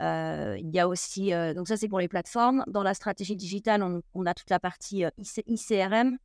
il 0.00 0.70
y 0.72 0.78
a 0.80 0.88
aussi, 0.88 1.30
donc 1.54 1.68
ça 1.68 1.76
c'est 1.76 1.88
pour 1.88 2.00
les 2.00 2.08
plateformes. 2.08 2.64
Dans 2.66 2.82
la 2.82 2.94
stratégie 2.94 3.36
digitale, 3.36 3.82
on, 3.82 4.02
on 4.14 4.26
a 4.26 4.34
toute 4.34 4.50
la 4.50 4.60
partie 4.60 5.04
ICRM, 5.46 6.18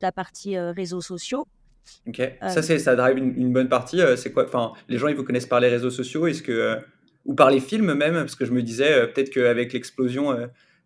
la 0.00 0.12
partie 0.12 0.58
réseaux 0.58 1.00
sociaux. 1.00 1.46
Ok, 2.06 2.20
euh, 2.20 2.48
ça, 2.48 2.62
c'est, 2.62 2.78
ça 2.78 2.96
drive 2.96 3.18
une, 3.18 3.52
bonne 3.52 3.68
partie. 3.68 4.00
Euh, 4.00 4.16
c'est 4.16 4.32
quoi 4.32 4.44
Enfin, 4.44 4.72
les 4.88 4.98
gens, 4.98 5.08
ils 5.08 5.16
vous 5.16 5.24
connaissent 5.24 5.46
par 5.46 5.60
les 5.60 5.68
réseaux 5.68 5.90
sociaux, 5.90 6.26
est-ce 6.26 6.42
que 6.42 6.52
euh, 6.52 6.76
ou 7.24 7.34
par 7.34 7.50
les 7.50 7.60
films 7.60 7.94
même 7.94 8.14
Parce 8.14 8.36
que 8.36 8.44
je 8.44 8.52
me 8.52 8.62
disais 8.62 9.06
peut-être 9.08 9.30
qu'avec 9.30 9.72
l'explosion 9.72 10.36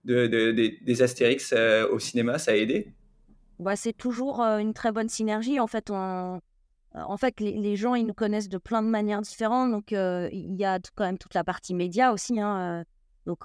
de, 0.04 0.26
des 0.52 1.02
Astérix 1.02 1.52
au 1.90 1.98
cinéma, 1.98 2.38
ça 2.38 2.52
a 2.52 2.54
aidé? 2.54 2.92
Bah, 3.58 3.74
c'est 3.74 3.92
toujours 3.92 4.40
une 4.40 4.72
très 4.72 4.92
bonne 4.92 5.08
synergie. 5.08 5.58
En 5.58 5.66
fait, 5.66 5.90
en 5.90 6.40
fait, 7.18 7.40
les, 7.40 7.74
gens, 7.74 7.96
ils 7.96 8.06
nous 8.06 8.14
connaissent 8.14 8.48
de 8.48 8.58
plein 8.58 8.84
de 8.84 8.88
manières 8.88 9.20
différentes. 9.20 9.72
Donc, 9.72 9.90
il 9.90 10.54
y 10.54 10.64
a 10.64 10.78
quand 10.94 11.04
même 11.04 11.18
toute 11.18 11.34
la 11.34 11.42
partie 11.42 11.74
média 11.74 12.12
aussi. 12.12 12.38
Hein, 12.38 12.84
donc, 13.26 13.40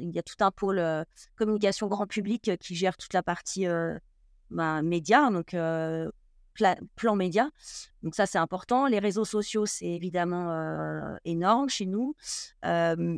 il 0.00 0.10
y 0.10 0.18
a 0.18 0.22
tout 0.24 0.34
un 0.40 0.50
pôle 0.50 0.82
communication 1.36 1.86
grand 1.86 2.08
public 2.08 2.50
qui 2.58 2.74
gère 2.74 2.96
toute 2.96 3.12
la 3.12 3.22
partie 3.22 3.68
bah, 4.50 4.82
média. 4.82 5.30
Donc, 5.30 5.54
plan 6.54 7.16
média. 7.16 7.50
Donc 8.02 8.14
ça, 8.14 8.26
c'est 8.26 8.38
important. 8.38 8.86
Les 8.86 8.98
réseaux 8.98 9.24
sociaux, 9.24 9.66
c'est 9.66 9.86
évidemment 9.86 10.50
euh, 10.50 11.16
énorme 11.24 11.68
chez 11.68 11.86
nous. 11.86 12.14
mais, 12.62 13.14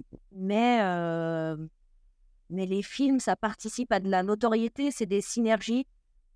mais 2.49 2.67
les 2.67 2.83
films, 2.83 3.21
ça 3.21 3.37
participe 3.37 3.93
à 3.93 4.01
de 4.01 4.09
la 4.09 4.23
notoriété. 4.23 4.91
C'est 4.91 5.07
des 5.07 5.21
synergies, 5.21 5.87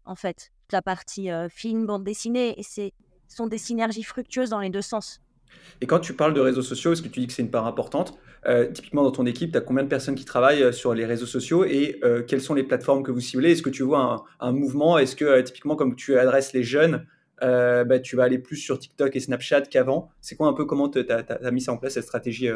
en 0.04 0.16
fait. 0.16 0.52
la 0.73 0.83
partie 0.83 1.28
film, 1.49 1.87
bande 1.87 2.04
dessinée, 2.04 2.59
et 2.59 2.62
c'est 2.62 2.92
sont 3.30 3.47
des 3.47 3.59
synergies 3.59 4.02
fructueuses 4.02 4.50
dans 4.50 4.61
les 4.61 4.71
deux 4.71 4.83
sens. 4.83 5.21
Et 5.81 5.87
quand 5.87 5.99
tu 5.99 6.14
parles 6.14 6.35
de 6.35 6.40
réseaux 6.40 6.62
sociaux, 6.62 6.93
est-ce 6.93 7.02
que 7.02 7.09
tu 7.09 7.21
dis 7.21 7.26
que 7.26 7.33
c'est 7.33 7.43
une 7.43 7.50
part 7.50 7.67
importante 7.67 8.19
euh, 8.47 8.71
Typiquement, 8.71 9.02
dans 9.02 9.11
ton 9.11 9.26
équipe, 9.26 9.52
tu 9.52 9.59
as 9.59 9.61
combien 9.61 9.83
de 9.83 9.88
personnes 9.88 10.14
qui 10.14 10.25
travaillent 10.25 10.62
euh, 10.62 10.73
sur 10.73 10.95
les 10.95 11.07
réseaux 11.07 11.26
sociaux 11.26 11.64
et 11.64 11.99
euh, 12.05 12.23
quelles 12.23 12.43
sont 12.43 12.55
les 12.55 12.64
plateformes 12.64 13.02
que 13.02 13.11
vous 13.11 13.21
ciblez? 13.21 13.52
Est-ce 13.52 13.62
que 13.62 13.71
tu 13.71 13.83
vois 13.83 14.25
un, 14.40 14.52
mouvement? 14.52 14.99
Est-ce 14.99 15.17
que, 15.17 15.40
typiquement, 15.40 15.76
comme 15.76 15.97
tu 15.97 16.19
adresses 16.19 16.52
les 16.52 16.62
jeunes, 16.62 17.07
bah, 17.40 17.99
tu 17.99 18.17
vas 18.17 18.25
aller 18.25 18.38
plus 18.38 18.57
sur 18.57 18.79
TikTok 18.79 19.17
et 19.17 19.21
Snapchat 19.21 19.62
qu'avant? 19.62 20.11
C'est 20.21 20.37
quoi 20.37 20.49
un 20.49 20.52
peu 20.52 20.67
comment 20.67 20.90
tu 20.90 21.00
as, 21.09 21.50
mis 21.50 21.62
ça 21.62 21.73
en 21.73 21.79
place, 21.79 21.95
cette 21.95 22.05
stratégie 22.05 22.49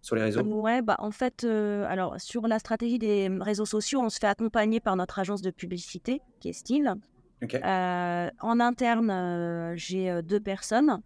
sur 0.00 0.16
les 0.16 0.22
réseaux? 0.22 0.42
Ouais, 0.42 0.82
bah, 0.82 0.96
en 0.98 1.12
fait, 1.12 1.44
alors 1.44 2.20
sur 2.20 2.48
la 2.48 2.58
stratégie 2.58 2.98
des 2.98 3.30
réseaux 3.40 3.66
sociaux, 3.66 4.00
on 4.00 4.08
se 4.08 4.18
fait 4.18 4.26
accompagner 4.26 4.80
par 4.80 4.96
notre 4.96 5.20
agence 5.20 5.42
de 5.42 5.50
publicité, 5.50 6.20
qui 6.40 6.48
est 6.48 6.52
Style. 6.52 6.92
en 7.62 8.60
interne, 8.60 9.74
j'ai 9.76 10.20
deux 10.24 10.40
personnes. 10.40 11.00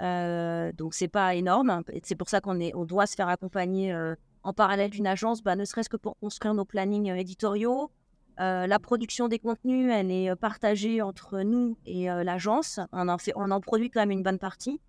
Donc, 0.00 0.94
c'est 0.94 1.08
pas 1.08 1.34
énorme. 1.34 1.82
C'est 2.02 2.14
pour 2.14 2.28
ça 2.28 2.40
qu'on 2.40 2.58
on 2.74 2.84
doit 2.84 3.06
se 3.06 3.14
faire 3.14 3.28
accompagner 3.28 3.94
en 4.42 4.52
parallèle 4.52 4.90
d'une 4.90 5.06
agence, 5.06 5.42
bah, 5.42 5.56
ne 5.56 5.64
serait-ce 5.64 5.88
que 5.88 5.96
pour 5.96 6.16
construire 6.18 6.54
nos 6.54 6.64
plannings 6.64 7.12
éditoriaux. 7.12 7.90
la 8.38 8.78
production 8.78 9.28
des 9.28 9.38
contenus, 9.38 9.90
elle 9.92 10.10
est 10.10 10.34
partagée 10.36 11.02
entre 11.02 11.40
nous 11.40 11.76
et 11.86 12.06
l'agence. 12.06 12.80
On, 12.92 13.08
en 13.08 13.16
on 13.36 13.50
en 13.50 13.60
produit 13.60 13.90
quand 13.90 14.00
même 14.00 14.12
une 14.12 14.22
bonne 14.22 14.38
partie 14.38 14.80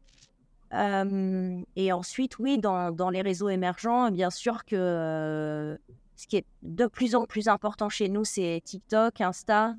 et 0.71 1.91
ensuite, 1.91 2.37
oui, 2.39 2.59
dans, 2.59 2.91
dans, 2.91 3.09
les 3.09 3.21
réseaux 3.21 3.49
émergents, 3.49 4.11
bien 4.11 4.29
sûr 4.29 4.65
que 4.65 5.77
ce 6.15 6.27
qui 6.27 6.37
est 6.37 6.45
de 6.61 6.85
plus 6.85 7.15
en 7.15 7.25
plus 7.25 7.47
important 7.47 7.89
chez 7.89 8.09
nous, 8.09 8.23
c'est 8.23 8.61
TikTok, 8.63 9.21
Insta. 9.21 9.75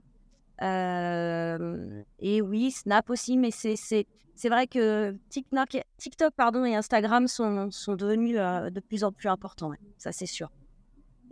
Et 0.61 2.43
oui, 2.43 2.71
Snap 2.71 3.11
aussi, 3.11 3.37
mais 3.37 3.51
c'est 3.51 4.05
vrai 4.45 4.67
que 4.67 5.17
TikTok, 5.31 6.35
pardon, 6.37 6.65
et 6.65 6.75
Instagram 6.75 7.29
sont, 7.29 7.69
devenus 7.97 8.37
de 8.37 8.81
plus 8.81 9.05
en 9.05 9.13
plus 9.13 9.29
importants, 9.29 9.73
ça 9.99 10.13
c'est 10.13 10.27
sûr. 10.27 10.51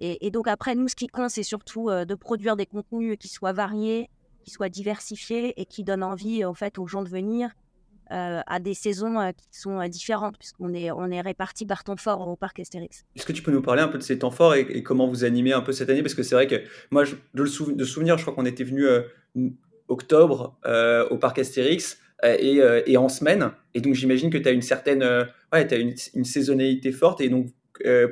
Et, 0.01 0.31
donc 0.31 0.47
après, 0.47 0.75
nous, 0.77 0.89
ce 0.89 0.95
qui 0.95 1.09
compte, 1.09 1.31
c'est 1.31 1.43
surtout 1.43 1.91
de 1.91 2.15
produire 2.15 2.57
des 2.57 2.67
contenus 2.67 3.17
qui 3.19 3.29
soient 3.29 3.53
variés, 3.53 4.09
qui 4.45 4.51
soient 4.51 4.69
diversifiés 4.69 5.61
et 5.61 5.67
qui 5.67 5.85
donnent 5.85 6.05
envie 6.05 6.45
en 6.45 6.55
fait 6.55 6.79
aux 6.79 6.87
gens 6.87 7.03
de 7.03 7.09
venir 7.09 7.53
euh, 8.11 8.41
à 8.47 8.59
des 8.59 8.73
saisons 8.73 9.21
euh, 9.21 9.33
qui 9.33 9.61
sont 9.61 9.79
euh, 9.79 9.89
différentes, 9.89 10.39
puisqu'on 10.39 10.73
est, 10.73 10.91
on 10.91 11.11
est 11.11 11.21
répartis 11.21 11.67
par 11.67 11.85
temps 11.85 11.97
fort 11.97 12.27
au 12.27 12.37
parc 12.37 12.59
Astérix. 12.59 13.05
Est-ce 13.15 13.27
que 13.27 13.33
tu 13.33 13.43
peux 13.43 13.51
nous 13.51 13.61
parler 13.61 13.83
un 13.83 13.89
peu 13.89 13.99
de 13.99 14.03
ces 14.03 14.19
temps 14.19 14.31
forts 14.31 14.55
et, 14.55 14.83
comment 14.83 15.07
vous 15.07 15.25
animez 15.25 15.53
un 15.53 15.61
peu 15.61 15.73
cette 15.73 15.91
année? 15.91 16.03
Parce 16.03 16.15
que 16.15 16.23
c'est 16.23 16.35
vrai 16.35 16.47
que 16.47 16.57
moi, 16.91 17.05
de, 17.05 17.43
le 17.43 17.75
de 17.75 17.85
souvenir, 17.85 18.17
je 18.17 18.23
crois 18.23 18.35
qu'on 18.35 18.47
était 18.47 18.65
venu 18.65 18.87
octobre 19.89 20.59
au 21.11 21.19
parc 21.19 21.39
Astérix. 21.39 21.99
Et, 22.25 22.61
et, 22.87 22.97
en 22.97 23.09
semaine. 23.09 23.53
Et 23.75 23.81
donc 23.81 23.95
j'imagine 23.95 24.29
que 24.29 24.39
tu 24.39 24.49
as 24.49 24.51
une 24.51 24.61
certaine 24.61 25.05
ouais, 25.53 25.73
as 25.73 25.77
une, 25.77 25.95
une, 26.15 26.25
saisonnalité 26.25 26.91
forte 26.91 27.21
et 27.21 27.29
donc 27.29 27.53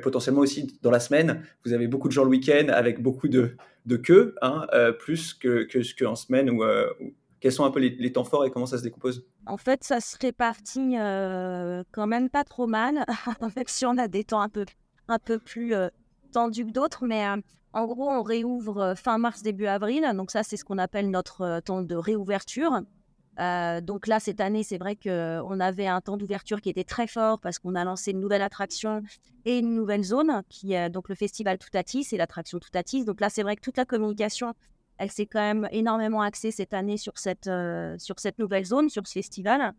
potentiellement 0.01 0.39
aussi 0.39 0.79
dans 0.81 0.91
la 0.91 1.01
semaine, 1.01 1.43
vous 1.65 1.73
avez 1.73 1.87
beaucoup 1.87 2.07
de 2.07 2.13
gens 2.13 2.23
le 2.23 2.29
week-end 2.29 2.67
avec 2.69 3.01
beaucoup 3.01 3.27
de, 3.27 3.57
de 3.85 3.97
queues, 3.97 4.33
hein, 4.41 4.65
plus 4.99 5.33
que, 5.33 5.63
que, 5.63 5.79
que, 5.93 6.05
en 6.05 6.15
semaine 6.15 6.49
ou 6.49 6.63
quels 7.39 7.51
sont 7.51 7.65
un 7.65 7.71
peu 7.71 7.79
les, 7.79 8.11
temps 8.11 8.23
forts 8.23 8.45
et 8.45 8.51
comment 8.51 8.65
ça 8.65 8.77
se 8.77 8.83
décompose? 8.83 9.25
En 9.45 9.57
fait, 9.57 9.83
ça 9.83 9.99
se 9.99 10.17
répartit 10.19 10.97
euh, 10.97 11.83
quand 11.91 12.07
même 12.07 12.29
pas 12.29 12.43
trop 12.43 12.67
mal, 12.67 13.05
même 13.41 13.65
si 13.67 13.85
on 13.85 13.97
a 13.97 14.07
des 14.07 14.23
temps 14.23 14.41
un 14.41 14.49
peu, 14.49 14.65
un 15.07 15.19
peu 15.19 15.37
plus 15.39 15.73
euh, 15.73 15.89
tendus 16.31 16.65
que 16.65 16.71
d'autres. 16.71 17.05
Mais 17.05 17.27
euh, 17.27 17.37
en 17.73 17.85
gros, 17.85 18.09
on 18.09 18.23
réouvre 18.23 18.95
fin 18.95 19.17
mars, 19.17 19.43
début 19.43 19.67
avril. 19.67 20.09
Donc 20.15 20.31
ça, 20.31 20.43
c'est 20.43 20.57
ce 20.57 20.65
qu'on 20.65 20.77
appelle 20.77 21.11
notre 21.11 21.59
temps 21.59 21.83
de 21.83 21.95
réouverture. 21.95 22.81
donc 23.37 24.07
là, 24.07 24.19
cette 24.19 24.41
année, 24.41 24.63
c'est 24.63 24.79
vrai 24.79 24.95
qu'on 24.95 25.59
avait 25.59 25.87
un 25.87 26.01
temps 26.01 26.17
d'ouverture 26.17 26.59
qui 26.59 26.69
était 26.69 26.83
très 26.83 27.05
fort 27.05 27.39
parce 27.39 27.59
qu'on 27.59 27.75
a 27.75 27.83
lancé 27.83 28.11
une 28.11 28.19
nouvelle 28.19 28.41
attraction 28.41 29.03
et 29.45 29.59
une 29.59 29.75
nouvelle 29.75 30.03
zone, 30.03 30.41
qui 30.49 30.73
est 30.73 30.89
donc 30.89 31.07
le 31.07 31.15
festival 31.15 31.59
Toutatis 31.59 32.07
et 32.13 32.17
l'attraction 32.17 32.57
Toutatis. 32.57 33.05
Donc 33.05 33.21
là, 33.21 33.29
c'est 33.29 33.43
vrai 33.43 33.55
que 33.55 33.61
toute 33.61 33.77
la 33.77 33.85
communication 33.85 34.55
elle 34.97 35.11
s'est 35.11 35.25
quand 35.25 35.39
même 35.39 35.67
énormément 35.71 36.21
axée 36.21 36.51
cette 36.51 36.73
année 36.73 36.97
sur 36.97 37.17
cette, 37.17 37.47
euh, 37.47 37.95
sur 37.97 38.19
cette 38.19 38.39
nouvelle 38.39 38.65
zone, 38.65 38.89
sur 38.89 39.05
ce 39.07 39.13
festival. 39.13 39.73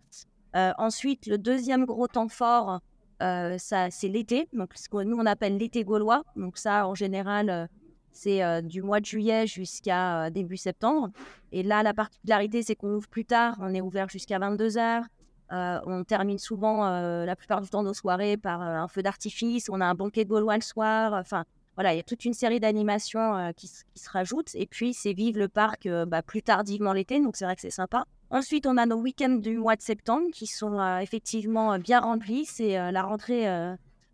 Euh, 0.56 0.72
ensuite, 0.78 1.26
le 1.26 1.38
deuxième 1.38 1.84
gros 1.84 2.06
temps 2.08 2.28
fort, 2.28 2.80
euh, 3.22 3.58
ça, 3.58 3.90
c'est 3.90 4.08
l'été. 4.08 4.48
Donc, 4.52 4.72
ce 4.76 4.88
que 4.88 5.02
nous, 5.02 5.16
on 5.16 5.26
appelle 5.26 5.56
l'été 5.56 5.84
gaulois. 5.84 6.22
Donc, 6.37 6.56
ça, 6.56 6.87
en 6.87 6.94
général, 6.94 7.68
c'est 8.12 8.62
du 8.62 8.82
mois 8.82 9.00
de 9.00 9.06
juillet 9.06 9.46
jusqu'à 9.46 10.30
début 10.30 10.56
septembre. 10.56 11.10
Et 11.52 11.62
là, 11.62 11.82
la 11.82 11.94
particularité, 11.94 12.62
c'est 12.62 12.75
qu'on 12.75 12.94
ouvre 12.94 13.08
plus 13.08 13.25
tard. 13.25 13.56
On 13.60 13.75
est 13.75 13.80
ouvert 13.80 14.08
jusqu'à 14.08 14.38
22h. 14.38 15.02
on 15.50 16.04
termine 16.04 16.38
souvent, 16.38 16.88
la 16.88 17.37
plupart 17.37 17.60
du 17.60 17.68
temps, 17.68 17.82
nos 17.82 17.94
soirées 17.94 18.37
par 18.37 18.62
un 18.62 18.88
feu 18.88 19.02
d'artifice. 19.02 19.68
On 19.68 19.80
a 19.80 19.87
un 19.87 19.94
banquet 19.94 20.25
gaulois 20.25 20.56
le 20.56 20.62
soir. 20.62 21.12
Enfin, 21.12 21.44
voilà, 21.78 21.94
il 21.94 21.97
y 21.97 22.00
a 22.00 22.02
toute 22.02 22.25
une 22.25 22.32
série 22.32 22.58
d'animations 22.58 23.52
qui, 23.56 23.68
se 23.68 24.11
rajoutent. 24.11 24.52
Et 24.56 24.66
puis, 24.66 24.94
c'est 24.94 25.12
vivre 25.12 25.38
le 25.38 25.47
parc 25.47 25.88
bah, 26.08 26.23
plus 26.23 26.42
tardivement 26.42 26.92
l'été, 26.92 27.20
donc 27.20 27.37
c'est 27.37 27.44
vrai 27.44 27.54
que 27.54 27.61
c'est 27.61 27.70
sympa. 27.70 28.04
Ensuite, 28.30 28.66
on 28.66 28.76
a 28.76 28.85
nos 28.85 28.97
week-ends 28.97 29.37
du 29.37 29.58
mois 29.58 29.76
de 29.76 29.80
septembre 29.80 30.26
qui 30.32 30.49
sont 30.49 30.99
effectivement 30.99 31.78
bien 31.78 32.00
remplis. 32.00 32.47
C'est 32.47 32.90
la 32.90 33.02
rentrée. 33.02 33.44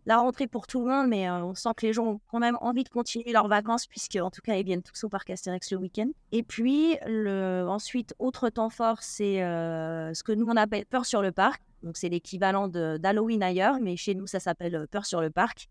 la 0.05 0.31
pour 0.51 0.67
tout 0.67 0.81
le 0.81 0.91
monde, 0.91 1.07
mais 1.07 1.27
on 1.27 1.55
sent 1.55 1.69
que 1.75 1.87
les 1.87 1.93
gens 1.93 2.05
ont 2.05 2.21
quand 2.29 2.37
même 2.37 2.55
envie 2.61 2.83
de 2.83 2.89
continuer 2.89 3.31
leurs 3.31 3.47
vacances, 3.47 3.87
puisque 3.87 4.17
en 4.17 4.29
tout 4.29 4.41
cas, 4.43 4.57
ils 4.57 4.63
viennent 4.63 4.83
tous 4.83 5.03
au 5.03 5.09
parc 5.09 5.31
Astérix 5.31 5.71
le 5.71 5.77
week-end. 5.79 6.09
Et 6.31 6.43
puis, 6.43 6.99
ensuite, 7.03 8.13
autre 8.19 8.49
temps 8.49 8.69
fort, 8.69 9.01
c'est 9.01 9.39
ce 9.39 10.21
que 10.21 10.33
nous, 10.33 10.45
on 10.45 10.55
appelle 10.55 10.85
Peur 10.85 11.07
sur 11.07 11.23
le 11.23 11.31
parc. 11.31 11.63
Donc, 11.81 11.97
c'est 11.97 12.09
l'équivalent 12.09 12.67
d'Halloween 12.67 13.41
ailleurs, 13.41 13.79
mais 13.81 13.97
chez 13.97 14.13
nous, 14.13 14.27
ça 14.27 14.39
s'appelle 14.39 14.85
Peur 14.91 15.07
sur 15.07 15.19
le 15.19 15.31
parc. 15.31 15.67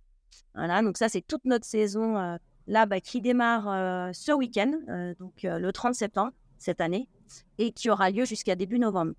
Voilà, 0.54 0.82
donc 0.82 0.96
ça, 0.96 1.08
c'est 1.08 1.22
toute 1.22 1.44
notre 1.44 1.64
saison 1.64 2.16
euh, 2.16 2.36
là 2.66 2.86
bah, 2.86 3.00
qui 3.00 3.20
démarre 3.20 3.68
euh, 3.68 4.10
ce 4.12 4.32
week-end, 4.32 4.72
euh, 4.88 5.14
donc 5.18 5.42
le 5.42 5.70
30 5.70 5.94
septembre 5.94 6.32
cette 6.58 6.80
année, 6.80 7.08
et 7.58 7.72
qui 7.72 7.90
aura 7.90 8.10
lieu 8.10 8.24
jusqu'à 8.24 8.56
début 8.56 8.78
novembre, 8.78 9.12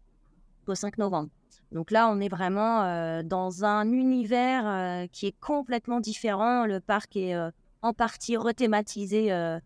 au 0.68 0.76
5 0.76 0.98
novembre. 0.98 1.30
Donc 1.72 1.92
là, 1.92 2.10
on 2.10 2.20
est 2.20 2.30
vraiment 2.30 3.22
dans 3.24 3.66
un 3.66 3.92
univers 3.92 5.08
qui 5.12 5.28
est 5.28 5.40
complètement 5.40 6.00
différent. 6.00 6.66
Le 6.66 6.80
parc 6.80 7.18
est 7.18 7.36
en 7.82 7.94
partie 7.94 8.38
rethématisé 8.38 9.60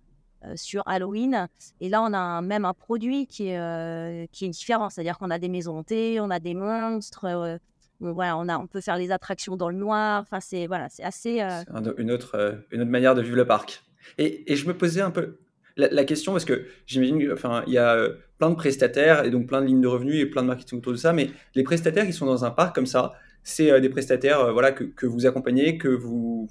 sur 0.55 0.81
Halloween. 0.87 1.47
Et 1.81 1.89
là, 1.89 2.01
on 2.01 2.11
a 2.13 2.41
même 2.41 2.65
un 2.65 2.73
produit 2.73 3.27
qui 3.27 3.49
est, 3.49 4.31
qui 4.31 4.45
est 4.45 4.49
différent. 4.49 4.89
C'est-à-dire 4.89 5.17
qu'on 5.19 5.29
a 5.29 5.39
des 5.39 5.49
maisons 5.49 5.77
hantées, 5.77 6.19
on 6.19 6.31
a 6.31 6.39
des 6.39 6.55
monstres, 6.55 7.59
voilà, 7.99 8.37
on, 8.37 8.47
a, 8.47 8.57
on 8.57 8.67
peut 8.67 8.81
faire 8.81 8.97
les 8.97 9.11
attractions 9.11 9.57
dans 9.57 9.69
le 9.69 9.75
noir. 9.75 10.21
Enfin, 10.21 10.39
c'est 10.39 10.67
voilà, 10.67 10.87
c'est 10.89 11.03
assez. 11.03 11.41
Euh 11.41 11.61
une, 11.97 12.11
autre, 12.11 12.35
euh, 12.35 12.53
une 12.71 12.81
autre 12.81 12.91
manière 12.91 13.15
de 13.15 13.21
vivre 13.21 13.35
le 13.35 13.45
parc. 13.45 13.83
Et, 14.17 14.51
et 14.51 14.55
je 14.55 14.67
me 14.67 14.73
posais 14.73 15.01
un 15.01 15.11
peu 15.11 15.39
la, 15.75 16.03
question 16.03 16.33
parce 16.33 16.45
que 16.45 16.65
j'imagine 16.87 17.31
enfin, 17.31 17.63
il 17.67 17.73
y 17.73 17.77
a 17.77 17.95
euh, 17.95 18.15
plein 18.37 18.49
de 18.49 18.55
prestataires 18.55 19.23
et 19.23 19.29
donc 19.29 19.47
plein 19.47 19.61
de 19.61 19.67
lignes 19.67 19.81
de 19.81 19.87
revenus 19.87 20.21
et 20.21 20.25
plein 20.25 20.41
de 20.41 20.47
marketing 20.47 20.79
autour 20.79 20.93
de 20.93 20.97
ça. 20.97 21.13
Mais 21.13 21.29
les 21.55 21.63
prestataires 21.63 22.05
qui 22.05 22.13
sont 22.13 22.25
dans 22.25 22.45
un 22.45 22.51
parc 22.51 22.75
comme 22.75 22.85
ça, 22.85 23.13
c'est 23.43 23.79
des 23.79 23.89
prestataires 23.89 24.51
voilà, 24.51 24.71
que, 24.71 24.83
que, 24.83 25.05
vous 25.05 25.25
accompagnez, 25.25 25.77
que 25.77 25.87
vous, 25.87 26.49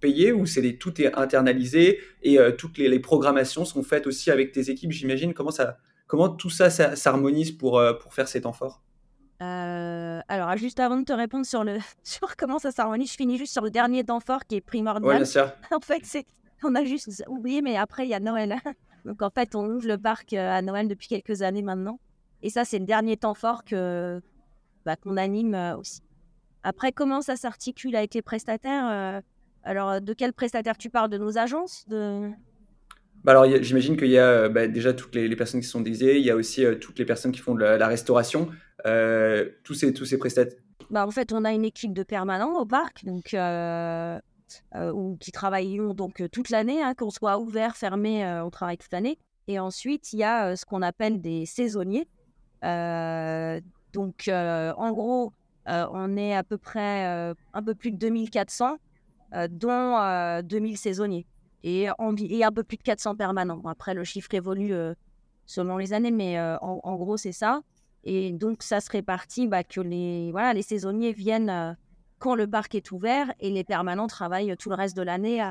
payez 0.00 0.32
ou 0.32 0.44
c'est 0.44 0.60
tout 0.74 1.00
est 1.00 1.14
internalisé 1.14 1.98
et 2.22 2.38
toutes 2.58 2.76
les, 2.76 2.88
les, 2.88 3.00
programmations 3.00 3.64
sont 3.64 3.82
faites 3.82 4.06
aussi 4.06 4.30
avec 4.30 4.52
tes 4.52 4.68
équipes, 4.68 4.92
j'imagine? 4.92 5.32
Comment, 5.32 5.50
ça, 5.50 5.78
comment 6.06 6.28
tout 6.28 6.50
ça 6.50 6.68
s'harmonise 6.68 7.52
pour, 7.52 7.82
pour 8.02 8.12
faire 8.12 8.28
ces 8.28 8.42
temps 8.42 8.52
forts 8.52 8.82
euh, 9.42 10.20
alors, 10.28 10.56
juste 10.56 10.80
avant 10.80 10.96
de 10.98 11.04
te 11.04 11.12
répondre 11.12 11.44
sur, 11.44 11.64
le, 11.64 11.78
sur 12.02 12.36
comment 12.36 12.58
ça 12.58 12.70
s'harmonise, 12.70 13.10
je 13.12 13.16
finis 13.16 13.38
juste 13.38 13.52
sur 13.52 13.62
le 13.62 13.70
dernier 13.70 14.04
temps 14.04 14.20
fort 14.20 14.44
qui 14.44 14.56
est 14.56 14.60
primordial. 14.60 15.16
bien 15.16 15.24
sûr. 15.24 15.52
en 15.72 15.80
fait, 15.80 16.00
c'est, 16.04 16.26
on 16.62 16.74
a 16.74 16.84
juste 16.84 17.24
oublié, 17.28 17.62
mais 17.62 17.76
après, 17.76 18.06
il 18.06 18.10
y 18.10 18.14
a 18.14 18.20
Noël. 18.20 18.56
Donc, 19.04 19.20
en 19.22 19.30
fait, 19.30 19.54
on 19.54 19.66
ouvre 19.66 19.86
le 19.86 19.98
parc 19.98 20.32
euh, 20.32 20.50
à 20.50 20.62
Noël 20.62 20.88
depuis 20.88 21.08
quelques 21.08 21.42
années 21.42 21.62
maintenant. 21.62 21.98
Et 22.42 22.50
ça, 22.50 22.64
c'est 22.64 22.78
le 22.78 22.86
dernier 22.86 23.16
temps 23.16 23.34
fort 23.34 23.64
que, 23.64 24.20
bah, 24.84 24.96
qu'on 24.96 25.16
anime 25.16 25.54
euh, 25.54 25.76
aussi. 25.76 26.00
Après, 26.62 26.92
comment 26.92 27.20
ça 27.20 27.36
s'articule 27.36 27.94
avec 27.96 28.14
les 28.14 28.22
prestataires 28.22 29.22
Alors, 29.64 30.00
de 30.00 30.12
quel 30.14 30.32
prestataire 30.32 30.78
tu 30.78 30.88
parles? 30.88 31.10
De 31.10 31.18
nos 31.18 31.36
agences? 31.36 31.86
De... 31.88 32.30
Bah 33.22 33.32
alors, 33.32 33.44
j'imagine 33.60 33.98
qu'il 33.98 34.08
y 34.08 34.16
a 34.16 34.48
bah, 34.48 34.66
déjà 34.66 34.94
toutes 34.94 35.14
les, 35.14 35.36
personnes 35.36 35.60
qui 35.60 35.66
sont 35.66 35.82
dédiées, 35.82 36.16
il 36.16 36.24
y 36.24 36.30
a 36.30 36.36
aussi 36.36 36.64
toutes 36.80 36.98
les 36.98 37.04
personnes 37.04 37.32
qui 37.32 37.40
font 37.40 37.54
de 37.54 37.62
la 37.62 37.86
restauration. 37.86 38.48
Euh, 38.86 39.48
tous 39.64 39.74
ces, 39.74 39.94
tous 39.94 40.04
ces 40.04 40.18
prestataires 40.18 40.58
bah, 40.90 41.06
En 41.06 41.10
fait, 41.10 41.32
on 41.32 41.44
a 41.44 41.52
une 41.52 41.64
équipe 41.64 41.94
de 41.94 42.02
permanents 42.02 42.58
au 42.58 42.66
parc, 42.66 43.04
donc, 43.04 43.32
euh, 43.32 44.18
euh, 44.74 45.16
qui 45.20 45.32
travaillent 45.32 45.78
donc, 45.94 46.22
toute 46.30 46.50
l'année, 46.50 46.82
hein, 46.82 46.94
qu'on 46.94 47.10
soit 47.10 47.38
ouvert, 47.38 47.76
fermé, 47.76 48.26
on 48.44 48.50
travaille 48.50 48.78
toute 48.78 48.92
l'année. 48.92 49.18
Et 49.48 49.58
ensuite, 49.58 50.12
il 50.12 50.18
y 50.18 50.24
a 50.24 50.56
ce 50.56 50.64
qu'on 50.64 50.82
appelle 50.82 51.20
des 51.20 51.46
saisonniers. 51.46 52.06
donc, 52.62 54.28
en 54.28 54.92
gros, 54.92 55.32
on 55.66 56.16
est 56.16 56.34
à 56.34 56.44
peu 56.44 56.58
près 56.58 57.34
un 57.54 57.62
peu 57.62 57.74
plus 57.74 57.90
de 57.90 57.96
2400, 57.96 58.76
dont 59.50 60.40
2000 60.42 60.76
saisonniers. 60.76 61.26
Et, 61.62 61.88
un 61.88 62.52
peu 62.52 62.64
plus 62.64 62.76
de 62.76 62.82
400 62.82 63.16
permanents. 63.16 63.62
Après, 63.64 63.94
le 63.94 64.04
chiffre 64.04 64.32
évolue 64.34 64.74
selon 65.46 65.78
les 65.78 65.94
années, 65.94 66.10
mais 66.10 66.38
en, 66.60 66.96
gros, 66.96 67.16
c'est 67.16 67.32
ça. 67.32 67.62
Et 68.04 68.32
donc, 68.32 68.62
ça 68.62 68.80
se 68.80 68.90
répartit 68.90 69.46
bah, 69.46 69.64
que 69.64 69.80
les, 69.80 70.30
voilà, 70.30 70.52
les 70.52 70.62
saisonniers 70.62 71.12
viennent 71.12 71.50
euh, 71.50 71.72
quand 72.18 72.34
le 72.34 72.46
parc 72.46 72.74
est 72.74 72.92
ouvert 72.92 73.32
et 73.40 73.50
les 73.50 73.64
permanents 73.64 74.06
travaillent 74.06 74.54
tout 74.58 74.68
le 74.68 74.76
reste 74.76 74.96
de 74.96 75.02
l'année 75.02 75.42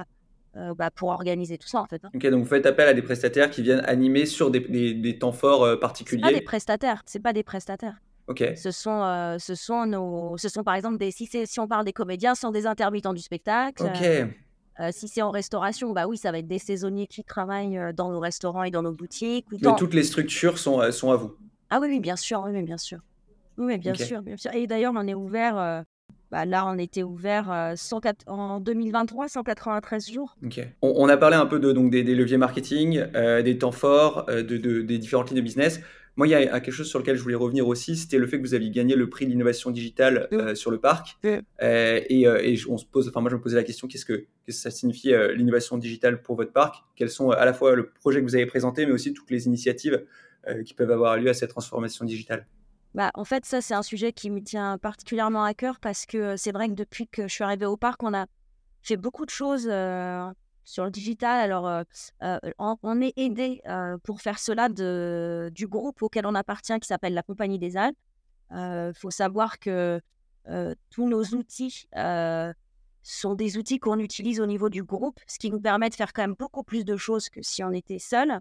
euh, 0.56 0.74
bah, 0.76 0.92
pour 0.92 1.10
organiser 1.10 1.58
tout 1.58 1.68
ça, 1.68 1.82
en 1.82 1.86
fait. 1.88 2.06
Hein. 2.06 2.12
Ok, 2.14 2.28
donc 2.28 2.44
vous 2.44 2.50
faites 2.50 2.68
appel 2.68 2.88
à 2.88 2.94
des 2.94 3.02
prestataires 3.02 3.50
qui 3.50 3.64
viennent 3.64 3.84
animer 3.86 4.28
sur 4.28 4.52
des, 4.52 4.60
des, 4.94 5.18
temps 5.18 5.32
forts 5.32 5.64
euh, 5.64 5.78
particuliers. 5.78 6.22
Pas 6.22 6.32
des 6.32 6.42
prestataires, 6.42 7.02
c'est 7.08 7.22
pas 7.22 7.34
des 7.34 7.44
prestataires. 7.44 7.98
Ok. 8.28 8.44
Ce 8.56 8.72
sont, 8.72 9.36
ce 9.38 9.54
sont 9.54 9.86
nos, 9.86 10.38
ce 10.38 10.48
sont 10.48 10.64
par 10.64 10.76
exemple 10.76 10.98
des, 10.98 11.12
si, 11.12 11.28
si 11.28 11.60
on 11.60 11.68
parle 11.68 11.84
des 11.84 11.92
comédiens, 11.92 12.36
ce 12.36 12.42
sont 12.42 12.52
des 12.52 12.66
intermittents 12.66 13.14
du 13.14 13.22
spectacle. 13.22 13.84
Ok. 13.84 14.92
si 14.94 15.10
c'est 15.10 15.22
en 15.22 15.30
restauration, 15.30 15.92
bah 15.92 16.08
oui, 16.08 16.16
ça 16.16 16.32
va 16.32 16.38
être 16.38 16.48
des 16.48 16.60
saisonniers 16.60 17.08
qui 17.08 17.26
travaillent 17.26 17.78
dans 17.94 18.10
nos 18.10 18.22
restaurants 18.22 18.64
et 18.64 18.72
dans 18.72 18.82
nos 18.82 18.94
boutiques. 18.94 19.46
Mais 19.52 19.76
toutes 19.78 19.94
les 19.94 20.04
structures 20.04 20.58
sont, 20.58 20.90
sont 20.94 21.12
à 21.12 21.18
vous. 21.18 21.36
Ah 21.74 21.80
oui, 21.82 21.88
oui, 21.90 22.00
bien 22.00 22.16
sûr, 22.16 22.44
oui, 22.46 22.62
bien 22.62 22.78
sûr. 22.78 23.00
Oui, 23.58 23.78
bien 23.80 23.96
sûr, 23.96 24.22
bien 24.22 24.38
sûr. 24.38 24.54
Et 24.54 24.68
d'ailleurs, 24.68 24.94
on 24.96 25.08
est 25.08 25.14
ouvert 25.16 25.84
bah, 26.34 26.46
là, 26.46 26.66
on 26.66 26.80
était 26.80 27.04
ouvert 27.04 27.52
euh, 27.52 27.76
en 28.26 28.60
2023, 28.60 29.28
193 29.28 30.10
jours. 30.10 30.36
On, 30.82 31.08
a 31.08 31.16
parlé 31.16 31.36
un 31.36 31.46
peu 31.46 31.60
de, 31.60 31.72
donc, 31.72 31.92
des, 31.92 32.04
leviers 32.04 32.38
marketing, 32.38 33.06
euh, 33.14 33.44
des 33.44 33.60
temps 33.60 33.72
forts, 33.72 34.26
euh, 34.30 34.42
de, 34.42 34.58
des 34.58 34.98
différentes 34.98 35.30
lignes 35.30 35.38
de 35.38 35.44
business. 35.44 35.80
Moi, 36.16 36.26
il 36.26 36.32
y 36.32 36.34
a 36.34 36.60
quelque 36.60 36.72
chose 36.72 36.90
sur 36.90 36.98
lequel 36.98 37.18
je 37.18 37.22
voulais 37.22 37.36
revenir 37.36 37.68
aussi, 37.68 37.96
c'était 37.96 38.18
le 38.18 38.26
fait 38.26 38.38
que 38.40 38.48
vous 38.48 38.56
aviez 38.56 38.72
gagné 38.72 38.96
le 38.96 39.10
prix 39.10 39.26
de 39.26 39.32
l'innovation 39.32 39.70
digitale 39.70 40.28
sur 40.56 40.72
le 40.72 40.80
parc. 40.80 41.18
et, 41.24 42.28
on 42.68 42.78
se 42.80 42.86
pose, 42.86 43.08
enfin 43.10 43.22
moi, 43.22 43.30
je 43.30 43.36
me 43.36 43.42
posais 43.42 43.56
la 43.56 43.64
question 43.64 43.88
qu'est-ce 43.88 44.06
que, 44.06 44.26
que 44.46 44.52
ça 44.52 44.72
signifie 44.72 45.12
l'innovation 45.36 45.78
digitale 45.78 46.24
pour 46.24 46.36
votre 46.36 46.52
parc? 46.52 46.84
Quels 46.96 47.10
sont 47.10 47.30
à 47.30 47.46
la 47.46 47.54
fois 47.54 47.76
le 47.76 47.90
projet 47.90 48.20
que 48.20 48.26
vous 48.26 48.36
avez 48.36 48.46
présenté, 48.48 48.88
mais 48.88 48.92
aussi 48.92 49.14
toutes 49.14 49.32
les 49.32 49.46
initiatives 49.48 50.04
qui 50.66 50.74
peuvent 50.74 50.92
avoir 50.92 51.18
lieu 51.18 51.30
à 51.30 51.34
cette 51.34 51.52
transformation 51.52 52.06
digitale 52.06 52.46
bah, 52.94 53.10
en 53.16 53.26
fait, 53.26 53.46
ça, 53.46 53.62
c'est 53.62 53.74
un 53.74 53.82
sujet 53.82 54.14
qui 54.14 54.30
me 54.30 54.40
tient 54.40 54.78
particulièrement 54.78 55.44
à 55.44 55.54
cœur 55.54 55.80
parce 55.80 56.06
que 56.06 56.38
c'est 56.38 56.52
vrai 56.52 56.68
que 56.68 56.74
depuis 56.74 57.08
que 57.08 57.24
je 57.28 57.34
suis 57.34 57.44
arrivée 57.44 57.66
au 57.66 57.76
parc, 57.76 58.04
on 58.04 58.14
a 58.14 58.28
fait 58.84 58.98
beaucoup 58.98 59.26
de 59.26 59.32
choses 59.32 59.64
sur 60.66 60.86
le 60.86 60.92
digital. 60.92 61.40
Alors, 61.40 61.84
on, 62.60 63.02
est 63.02 63.18
aidé 63.18 63.62
pour 64.04 64.22
faire 64.22 64.38
cela 64.38 64.70
du 64.70 65.68
groupe 65.68 66.04
auquel 66.04 66.28
on 66.28 66.36
appartient 66.36 66.80
qui 66.80 66.88
s'appelle 66.88 67.16
la 67.16 67.24
Compagnie 67.24 67.58
des 67.58 67.78
Alpes. 67.78 67.98
Il 68.52 68.94
faut 68.96 69.12
savoir 69.12 69.58
que 69.58 70.00
tous 70.92 71.10
nos 71.10 71.24
outils 71.24 71.88
sont 73.02 73.34
des 73.34 73.58
outils 73.58 73.80
qu'on 73.80 74.00
utilise 74.00 74.40
au 74.40 74.46
niveau 74.46 74.70
du 74.70 74.84
groupe, 74.84 75.20
ce 75.28 75.40
qui 75.40 75.50
nous 75.50 75.60
permet 75.60 75.90
de 75.90 75.96
faire 75.96 76.14
quand 76.14 76.22
même 76.22 76.36
beaucoup 76.38 76.64
plus 76.64 76.86
de 76.86 76.96
choses 76.96 77.30
que 77.30 77.42
si 77.42 77.64
on 77.64 77.72
était 77.72 78.00
seul. 78.00 78.40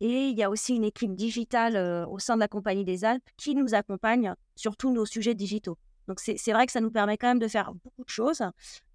Et 0.00 0.28
il 0.28 0.38
y 0.38 0.42
a 0.42 0.50
aussi 0.50 0.74
une 0.74 0.84
équipe 0.84 1.14
digitale 1.14 2.06
au 2.08 2.18
sein 2.18 2.34
de 2.34 2.40
la 2.40 2.48
Compagnie 2.48 2.84
des 2.84 3.04
Alpes 3.04 3.28
qui 3.36 3.54
nous 3.54 3.74
accompagne 3.74 4.34
sur 4.56 4.76
tous 4.76 4.92
nos 4.92 5.04
sujets 5.04 5.34
digitaux. 5.34 5.76
Donc 6.08 6.18
c'est 6.20 6.52
vrai 6.52 6.66
que 6.66 6.72
ça 6.72 6.80
nous 6.80 6.90
permet 6.90 7.16
quand 7.16 7.28
même 7.28 7.38
de 7.38 7.48
faire 7.48 7.72
beaucoup 7.72 8.04
de 8.04 8.08
choses. 8.08 8.42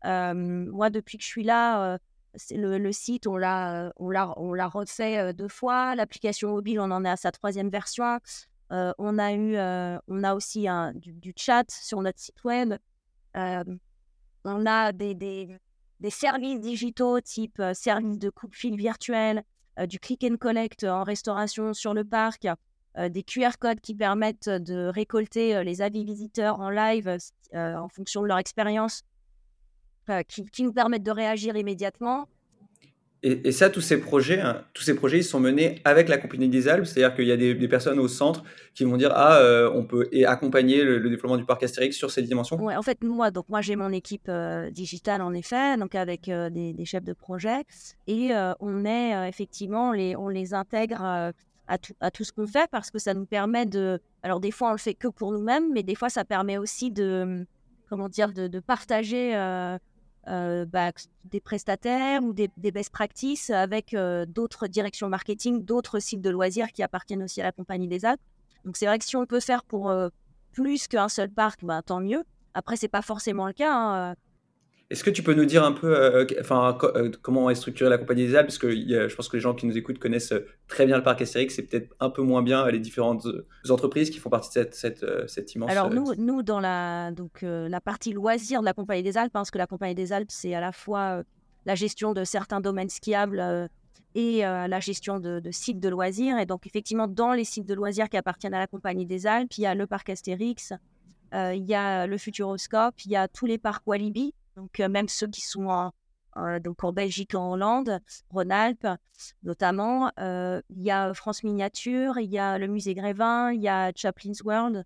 moi, 0.03 0.89
depuis 0.89 1.17
que 1.17 1.23
je 1.23 1.29
suis 1.29 1.43
là, 1.43 1.97
le, 2.51 2.91
site, 2.91 3.27
on 3.27 3.37
l'a 3.37 3.91
refait 3.97 5.33
deux 5.33 5.47
fois. 5.47 5.95
L'application 5.95 6.49
mobile, 6.49 6.79
on 6.79 6.91
en 6.91 7.05
est 7.05 7.09
à 7.09 7.15
sa 7.15 7.31
troisième 7.31 7.69
version. 7.69 8.19
on, 8.71 9.19
a 9.19 9.33
eu, 9.33 9.55
on 10.07 10.23
a 10.23 10.33
aussi 10.33 10.67
un, 10.67 10.91
du, 10.93 11.33
chat 11.37 11.69
sur 11.69 12.01
notre 12.01 12.19
site 12.19 12.43
web. 12.43 12.73
on 13.35 14.65
a 14.65 14.91
des, 14.91 15.13
des, 15.13 15.57
des, 15.99 16.09
services 16.09 16.59
digitaux 16.59 17.21
type 17.21 17.61
service 17.73 18.19
de 18.19 18.29
coupe-fil 18.29 18.75
virtuel, 18.75 19.37
euh, 19.37 19.41
du 19.87 19.99
click 19.99 20.23
and 20.23 20.37
collect 20.37 20.83
en 20.83 21.03
restauration 21.03 21.73
sur 21.73 21.93
le 21.93 22.03
parc, 22.03 22.47
euh, 22.97 23.09
des 23.09 23.23
QR 23.23 23.57
codes 23.59 23.81
qui 23.81 23.93
permettent 23.93 24.49
de 24.49 24.87
récolter 24.87 25.55
euh, 25.55 25.63
les 25.63 25.81
avis 25.81 26.05
visiteurs 26.05 26.59
en 26.59 26.69
live 26.69 27.17
en 27.53 27.87
fonction 27.89 28.21
de 28.21 28.27
leur 28.27 28.37
expérience, 28.37 29.03
qui, 30.27 30.63
nous 30.63 30.73
permettent 30.73 31.03
de 31.03 31.11
réagir 31.11 31.55
immédiatement. 31.55 32.27
Et, 33.27 33.51
ça, 33.51 33.71
tous 33.71 33.81
ces 33.81 33.99
projets, 33.99 34.39
hein, 34.39 34.63
tous 34.73 34.83
ces 34.83 34.93
projets, 34.93 35.17
ils 35.17 35.23
sont 35.23 35.39
menés 35.39 35.81
avec 35.83 36.09
la 36.09 36.17
Compagnie 36.17 36.47
des 36.47 36.67
Alpes, 36.67 36.85
c'est-à-dire 36.85 37.15
qu'il 37.15 37.25
y 37.25 37.31
a 37.31 37.37
des, 37.37 37.67
personnes 37.67 37.99
au 37.99 38.07
centre 38.07 38.43
qui 38.75 38.83
vont 38.83 38.97
dire 38.97 39.11
ah, 39.15 39.69
on 39.73 39.83
peut 39.83 40.07
accompagner 40.25 40.83
le, 40.83 41.09
déploiement 41.09 41.37
du 41.37 41.43
parc 41.43 41.63
Astérix 41.63 41.97
sur 41.97 42.11
ces 42.11 42.21
dimensions. 42.21 42.57
En 42.57 42.81
fait, 42.83 43.03
moi, 43.03 43.31
donc 43.31 43.49
moi 43.49 43.61
j'ai 43.61 43.75
mon 43.75 43.91
équipe 43.91 44.31
digitale 44.71 45.21
en 45.21 45.33
effet, 45.33 45.75
donc 45.77 45.95
avec 45.95 46.29
des, 46.29 46.85
chefs 46.85 47.03
de 47.03 47.13
projet, 47.13 47.63
et 48.05 48.31
on 48.59 48.85
est 48.85 49.27
effectivement 49.27 49.91
les, 49.91 50.15
on 50.15 50.29
les 50.29 50.53
intègre 50.53 51.33
à 51.67 51.77
tout, 51.77 51.93
à 51.99 52.11
tout 52.11 52.23
ce 52.23 52.31
qu'on 52.31 52.47
fait 52.47 52.69
parce 52.71 52.91
que 52.91 52.99
ça 52.99 53.13
nous 53.13 53.25
permet 53.25 53.65
de. 53.65 53.99
Alors 54.23 54.39
des 54.39 54.51
fois 54.51 54.69
on 54.69 54.73
le 54.73 54.77
fait 54.77 54.93
que 54.93 55.07
pour 55.07 55.31
nous-mêmes, 55.31 55.71
mais 55.73 55.83
des 55.83 55.95
fois 55.95 56.09
ça 56.09 56.25
permet 56.25 56.57
aussi 56.57 56.91
de 56.91 57.45
comment 57.89 58.09
dire 58.09 58.33
de, 58.33 58.59
partager 58.59 59.35
euh, 59.35 59.77
bah, 60.27 60.91
des 61.25 61.39
prestataires 61.39 62.23
ou 62.23 62.33
des, 62.33 62.49
best 62.71 62.91
practices 62.91 63.49
avec 63.49 63.93
euh, 63.93 64.25
d'autres 64.25 64.67
directions 64.67 65.09
marketing, 65.09 65.63
d'autres 65.63 65.99
sites 65.99 66.21
de 66.21 66.29
loisirs 66.29 66.71
qui 66.71 66.83
appartiennent 66.83 67.23
aussi 67.23 67.41
à 67.41 67.43
la 67.43 67.51
compagnie 67.51 67.87
des 67.87 68.05
Alpes. 68.05 68.21
Donc 68.63 68.77
c'est 68.77 68.87
vrai 68.87 68.97
que 68.97 69.05
si 69.05 69.15
on 69.15 69.25
peut 69.25 69.39
faire 69.39 69.63
pour 69.63 69.89
euh, 69.89 70.09
plus 70.51 70.87
qu'un 70.87 71.09
seul 71.09 71.29
parc, 71.29 71.63
bah, 71.63 71.81
tant 71.81 71.99
mieux. 71.99 72.23
Après, 72.53 72.75
c'est 72.77 72.87
pas 72.87 73.01
forcément 73.01 73.47
le 73.47 73.53
cas. 73.53 73.73
Hein, 73.73 74.15
est-ce 74.91 75.03
que 75.03 75.09
tu 75.09 75.23
peux 75.23 75.33
nous 75.33 75.45
dire 75.45 75.63
un 75.63 75.71
peu 75.71 75.97
euh, 75.97 76.25
enfin, 76.39 76.77
euh, 76.83 77.11
comment 77.23 77.49
est 77.49 77.55
structurée 77.55 77.89
la 77.89 77.97
compagnie 77.97 78.27
des 78.27 78.35
Alpes 78.35 78.47
Parce 78.47 78.59
que 78.59 78.69
je 78.71 79.15
pense 79.15 79.29
que 79.29 79.37
les 79.37 79.41
gens 79.41 79.55
qui 79.55 79.65
nous 79.65 79.75
écoutent 79.77 79.97
connaissent 79.97 80.31
euh, 80.31 80.47
très 80.67 80.85
bien 80.85 80.95
le 80.95 81.01
parc 81.01 81.21
Astérix, 81.21 81.55
c'est 81.55 81.63
peut-être 81.63 81.95
un 81.99 82.11
peu 82.11 82.21
moins 82.21 82.43
bien 82.43 82.69
les 82.69 82.79
différentes 82.79 83.27
entreprises 83.69 84.11
qui 84.11 84.19
font 84.19 84.29
partie 84.29 84.49
de 84.49 84.53
cette, 84.53 84.75
cette, 84.75 85.05
cette 85.27 85.55
immense. 85.55 85.71
Alors, 85.71 85.89
nous, 85.89 86.13
nous 86.17 86.43
dans 86.43 86.59
la, 86.59 87.11
donc, 87.11 87.41
la 87.41 87.81
partie 87.81 88.13
loisirs 88.13 88.59
de 88.59 88.65
la 88.65 88.73
compagnie 88.73 89.01
des 89.01 89.17
Alpes, 89.17 89.33
parce 89.33 89.49
que 89.49 89.57
la 89.57 89.65
compagnie 89.65 89.95
des 89.95 90.13
Alpes, 90.13 90.29
c'est 90.29 90.53
à 90.53 90.61
la 90.61 90.71
fois 90.71 91.23
la 91.65 91.73
gestion 91.73 92.13
de 92.13 92.23
certains 92.23 92.61
domaines 92.61 92.89
skiables 92.89 93.69
et 94.13 94.41
la 94.41 94.79
gestion 94.79 95.19
de, 95.19 95.39
de, 95.39 95.51
sites 95.51 95.79
de 95.79 95.89
loisirs. 95.89 96.37
Et 96.37 96.45
donc, 96.45 96.67
effectivement, 96.67 97.07
dans 97.07 97.33
les 97.33 97.43
sites 97.43 97.65
de 97.65 97.73
loisirs 97.73 98.07
qui 98.07 98.17
appartiennent 98.17 98.53
à 98.53 98.59
la 98.59 98.67
compagnie 98.67 99.07
des 99.07 99.25
Alpes, 99.25 99.53
il 99.57 99.61
y 99.61 99.65
a 99.65 99.73
le 99.73 99.87
parc 99.87 100.11
Astérix, 100.11 100.73
il 101.33 101.65
y 101.65 101.73
a 101.73 102.05
le 102.05 102.17
Futuroscope, 102.19 103.01
il 103.05 103.11
y 103.11 103.15
a 103.15 103.27
tous 103.27 103.47
les 103.47 103.57
parcs 103.57 103.85
Walibi 103.87 104.33
donc 104.55 104.79
même 104.79 105.09
ceux 105.09 105.27
qui 105.27 105.41
sont 105.41 105.67
en, 105.67 105.91
donc 106.59 106.83
en 106.83 106.91
Belgique, 106.91 107.35
en 107.35 107.51
Hollande, 107.51 107.99
Rhône-Alpes 108.29 108.87
notamment. 109.43 110.11
il 110.17 110.81
y 110.81 110.91
a 110.91 111.13
France 111.13 111.43
Miniature, 111.43 112.19
il 112.19 112.29
y 112.29 112.37
a 112.37 112.57
le 112.57 112.67
musée 112.67 112.93
Grévin, 112.93 113.51
il 113.53 113.61
y 113.61 113.69
a 113.69 113.91
Chaplin's 113.95 114.41
World. 114.43 114.85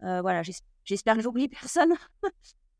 voilà, 0.00 0.42
j'espère 0.84 1.16
que 1.16 1.22
j'oublie 1.22 1.48
personne. 1.60 1.94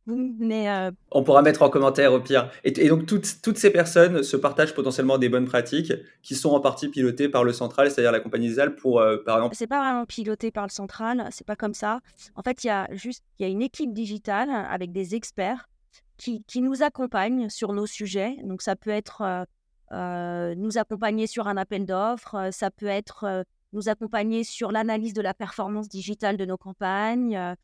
Mais 0.06 0.68
On 1.12 1.24
pourra 1.24 1.40
mettre 1.40 1.62
en 1.62 1.70
commentaire 1.70 2.12
au 2.12 2.20
pire. 2.20 2.50
Et, 2.62 2.88
donc 2.88 3.06
toutes, 3.06 3.40
toutes, 3.42 3.56
ces 3.56 3.70
personnes 3.70 4.22
se 4.22 4.36
partagent 4.36 4.74
potentiellement 4.74 5.16
des 5.16 5.30
bonnes 5.30 5.46
pratiques 5.46 5.94
qui 6.22 6.34
sont 6.34 6.50
en 6.50 6.60
partie 6.60 6.88
pilotées 6.88 7.30
par 7.30 7.42
le 7.42 7.54
central, 7.54 7.90
c'est-à-dire 7.90 8.12
la 8.12 8.20
compagnie 8.20 8.48
des 8.48 8.60
Alpes 8.60 8.78
pour, 8.78 9.02
par 9.24 9.38
exemple. 9.38 9.56
C'est 9.56 9.66
pas 9.66 9.80
vraiment 9.80 10.04
piloté 10.04 10.50
par 10.50 10.64
le 10.64 10.70
central, 10.70 11.26
c'est 11.30 11.46
pas 11.46 11.56
comme 11.56 11.74
ça. 11.74 12.00
En 12.36 12.42
fait, 12.42 12.64
il 12.64 12.66
y 12.66 12.70
a 12.70 12.86
juste 12.92 13.24
il 13.38 13.46
y 13.46 13.48
a 13.48 13.48
une 13.50 13.62
équipe 13.62 13.94
digitale 13.94 14.50
avec 14.50 14.92
des 14.92 15.14
experts 15.14 15.70
qui, 16.46 16.60
nous 16.62 16.82
accompagnent 16.82 17.48
sur 17.50 17.72
nos 17.72 17.86
sujets. 17.86 18.36
Donc 18.44 18.62
ça 18.62 18.76
peut 18.76 18.90
être 18.90 19.20
euh, 19.22 19.44
euh, 19.92 20.54
nous 20.56 20.78
accompagner 20.78 21.26
sur 21.26 21.46
un 21.48 21.56
appel 21.56 21.84
d'offres, 21.84 22.34
euh, 22.34 22.50
ça 22.50 22.70
peut 22.70 22.86
être 22.86 23.44
nous 23.72 23.88
accompagner 23.88 24.44
sur 24.44 24.70
l'analyse 24.70 25.14
de 25.14 25.22
la 25.22 25.34
performance 25.34 25.88
digitale 25.88 26.36
de 26.36 26.44
nos 26.44 26.56
campagnes, 26.56 27.56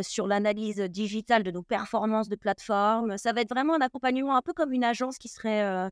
sur 0.00 0.28
l'analyse 0.28 0.76
digitale 0.78 1.42
de 1.42 1.50
nos 1.50 1.64
performances 1.64 2.28
de 2.28 2.36
plateforme. 2.36 3.18
Ça 3.18 3.32
va 3.32 3.40
être 3.40 3.50
vraiment 3.50 3.74
un 3.74 3.80
accompagnement 3.80 4.36
un 4.36 4.42
peu 4.42 4.52
comme 4.52 4.72
une 4.72 4.84
agence 4.84 5.18
qui 5.18 5.26
serait 5.28 5.90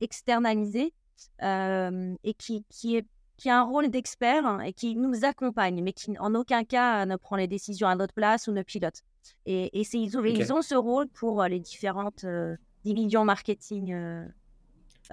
externalisée 0.00 0.94
et 1.42 2.34
qui, 2.38 2.64
qui, 2.70 2.96
est, 2.96 3.06
qui 3.36 3.50
a 3.50 3.60
un 3.60 3.64
rôle 3.64 3.90
d'expert 3.90 4.62
et 4.62 4.72
qui 4.72 4.96
nous 4.96 5.26
accompagne, 5.26 5.82
mais 5.82 5.92
qui 5.92 6.18
en 6.18 6.34
aucun 6.34 6.64
cas 6.64 7.04
ne 7.04 7.16
prend 7.16 7.36
les 7.36 7.46
décisions 7.46 7.88
à 7.88 7.94
notre 7.94 8.14
place 8.14 8.48
ou 8.48 8.52
ne 8.52 8.62
pilote. 8.62 9.02
Et, 9.46 9.80
ils, 9.92 10.52
ont, 10.52 10.62
ce 10.62 10.74
rôle 10.74 11.08
pour 11.08 11.42
euh, 11.42 11.48
les 11.48 11.60
différentes 11.60 12.24
euh, 12.24 12.56
divisions 12.84 13.24
marketing 13.24 13.92
euh, 13.92 14.24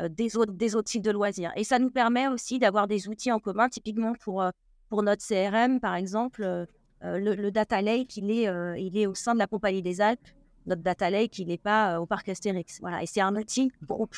des, 0.09 0.35
autres, 0.37 0.53
des 0.53 0.75
autres 0.75 0.89
sites 0.89 1.05
de 1.05 1.11
loisirs. 1.11 1.51
Et 1.55 1.63
ça 1.63 1.79
nous 1.79 1.89
permet 1.89 2.27
aussi 2.27 2.59
d'avoir 2.59 2.87
des 2.87 3.07
outils 3.07 3.31
en 3.31 3.39
commun, 3.39 3.69
typiquement 3.69 4.13
pour, 4.13 4.43
pour 4.89 5.03
notre 5.03 5.25
CRM, 5.25 5.79
par 5.79 5.95
exemple. 5.95 6.67
Le, 7.01 7.49
data 7.51 7.81
lake, 7.81 8.17
il 8.17 8.31
est, 8.31 8.49
il 8.81 8.97
est 8.97 9.05
au 9.05 9.13
sein 9.13 9.33
de 9.33 9.39
la 9.39 9.47
Compagnie 9.47 9.83
des 9.83 10.01
Alpes. 10.01 10.27
Notre 10.65 10.81
data 10.81 11.09
lake, 11.09 11.37
il 11.37 11.47
n'est 11.47 11.57
pas 11.57 12.01
au 12.01 12.05
parc 12.07 12.27
Astérix. 12.29 12.79
Voilà. 12.81 13.03
Et 13.03 13.05
c'est 13.05 13.21
un 13.21 13.35
outil 13.35 13.71
groupe. 13.83 14.15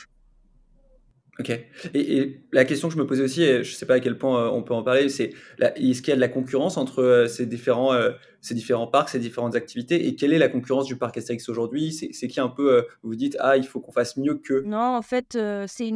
Ok. 1.40 1.52
Et, 1.94 2.42
la 2.52 2.66
question 2.66 2.88
que 2.88 2.94
je 2.96 3.00
me 3.00 3.06
posais 3.06 3.24
aussi, 3.24 3.44
et 3.44 3.64
je 3.64 3.72
ne 3.72 3.76
sais 3.76 3.86
pas 3.86 3.96
à 3.96 4.00
quel 4.00 4.18
point 4.18 4.46
euh, 4.46 4.50
on 4.50 4.64
peut 4.64 4.74
en 4.74 4.84
parler, 4.84 5.10
c'est 5.10 5.34
est-ce 5.60 6.02
qu'il 6.02 6.10
y 6.10 6.14
a 6.14 6.16
de 6.16 6.22
la 6.22 6.30
concurrence 6.30 6.78
entre 6.78 7.04
euh, 7.04 7.28
ces, 7.28 7.46
différents, 7.46 7.94
euh, 7.94 8.12
ces 8.42 8.56
différents 8.56 8.88
parcs, 8.88 9.10
ces 9.10 9.20
différentes 9.20 9.56
activités 9.56 10.08
Et 10.08 10.16
quelle 10.16 10.34
est 10.34 10.40
la 10.40 10.50
concurrence 10.50 10.86
du 10.86 10.98
parc 10.98 11.18
Astérix 11.18 11.48
aujourd'hui? 11.50 11.92
C'est 11.92 12.28
qui 12.28 12.40
un 12.40 12.50
peu, 12.50 12.86
vous 13.04 13.16
dites, 13.16 13.38
ah, 13.40 13.58
il 13.58 13.68
faut 13.68 13.80
qu'on 13.80 13.92
fasse 13.92 14.18
mieux 14.18 14.36
que. 14.36 14.64
Non, 14.64 14.96
en 14.96 15.02
fait, 15.02 15.38
c'est 15.68 15.92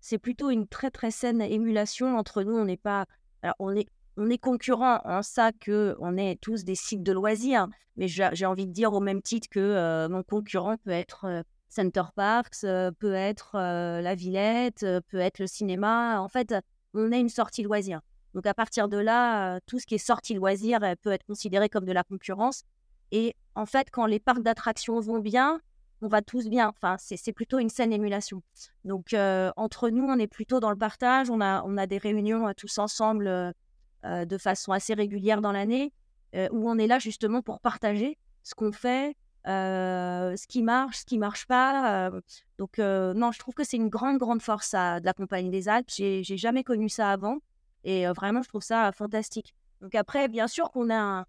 c'est 0.00 0.18
plutôt 0.18 0.50
une 0.50 0.68
très 0.68 0.90
très 0.90 1.10
saine 1.10 1.40
émulation 1.40 2.16
entre 2.16 2.42
nous. 2.42 2.56
On 2.56 2.64
n'est 2.64 2.76
pas. 2.76 3.06
On 3.58 3.74
est. 3.74 3.86
On 4.18 4.30
est 4.30 4.38
concurrents 4.38 5.00
en 5.04 5.20
ça 5.20 5.52
que 5.52 5.94
on 6.00 6.16
est 6.16 6.40
tous 6.40 6.64
des 6.64 6.74
sites 6.74 7.02
de 7.02 7.12
loisirs, 7.12 7.68
mais 7.98 8.08
j'ai 8.08 8.46
envie 8.46 8.66
de 8.66 8.72
dire 8.72 8.94
au 8.94 9.00
même 9.00 9.20
titre 9.20 9.46
que 9.50 10.06
mon 10.08 10.22
concurrent 10.22 10.76
peut 10.78 10.90
être 10.90 11.44
Center 11.68 12.04
Parks, 12.14 12.64
peut 12.98 13.14
être 13.14 13.56
la 13.56 14.14
Villette, 14.14 14.86
peut 15.08 15.18
être 15.18 15.38
le 15.38 15.46
cinéma. 15.46 16.20
En 16.20 16.28
fait, 16.28 16.54
on 16.94 17.12
est 17.12 17.20
une 17.20 17.28
sortie 17.28 17.62
loisir. 17.62 18.00
Donc 18.34 18.46
à 18.46 18.54
partir 18.54 18.88
de 18.88 18.98
là, 18.98 19.60
tout 19.66 19.78
ce 19.78 19.86
qui 19.86 19.94
est 19.94 19.98
sortie 19.98 20.34
loisir 20.34 20.80
peut 21.02 21.12
être 21.12 21.24
considéré 21.24 21.68
comme 21.68 21.84
de 21.84 21.92
la 21.92 22.04
concurrence. 22.04 22.62
Et 23.12 23.34
en 23.54 23.66
fait, 23.66 23.90
quand 23.90 24.06
les 24.06 24.20
parcs 24.20 24.42
d'attractions 24.42 25.00
vont 25.00 25.20
bien, 25.20 25.60
on 26.02 26.08
va 26.08 26.20
tous 26.20 26.48
bien. 26.48 26.68
Enfin, 26.68 26.96
c'est 26.98 27.32
plutôt 27.32 27.58
une 27.58 27.70
saine 27.70 27.92
émulation. 27.92 28.42
Donc, 28.84 29.14
entre 29.56 29.90
nous, 29.90 30.04
on 30.04 30.18
est 30.18 30.26
plutôt 30.26 30.60
dans 30.60 30.70
le 30.70 30.76
partage. 30.76 31.30
On 31.30 31.40
a, 31.40 31.62
on 31.64 31.76
a 31.76 31.86
des 31.86 31.98
réunions 31.98 32.52
tous 32.56 32.78
ensemble 32.78 33.54
de 34.04 34.38
façon 34.38 34.72
assez 34.72 34.94
régulière 34.94 35.40
dans 35.40 35.52
l'année, 35.52 35.92
où 36.34 36.68
on 36.70 36.78
est 36.78 36.86
là 36.86 36.98
justement 36.98 37.42
pour 37.42 37.60
partager 37.60 38.18
ce 38.42 38.54
qu'on 38.54 38.72
fait, 38.72 39.16
ce 39.46 40.46
qui 40.46 40.62
marche, 40.62 40.98
ce 40.98 41.04
qui 41.04 41.18
marche 41.18 41.46
pas. 41.46 42.10
donc, 42.58 42.78
non, 42.78 43.32
je 43.32 43.38
trouve 43.38 43.54
que 43.54 43.64
c'est 43.64 43.76
une 43.76 43.88
grande, 43.88 44.18
grande 44.18 44.42
force 44.42 44.72
de 44.72 45.04
la 45.04 45.12
Compagnie 45.12 45.50
des 45.50 45.68
Alpes. 45.68 45.90
J'ai 45.90 46.22
jamais 46.24 46.64
connu 46.64 46.88
ça 46.88 47.10
avant. 47.10 47.38
Et 47.84 48.06
vraiment, 48.06 48.42
je 48.42 48.48
trouve 48.48 48.62
ça 48.62 48.90
fantastique. 48.92 49.54
Donc 49.80 49.94
après, 49.94 50.28
bien 50.28 50.48
sûr 50.48 50.70
qu'on 50.70 50.90
a 50.90 51.26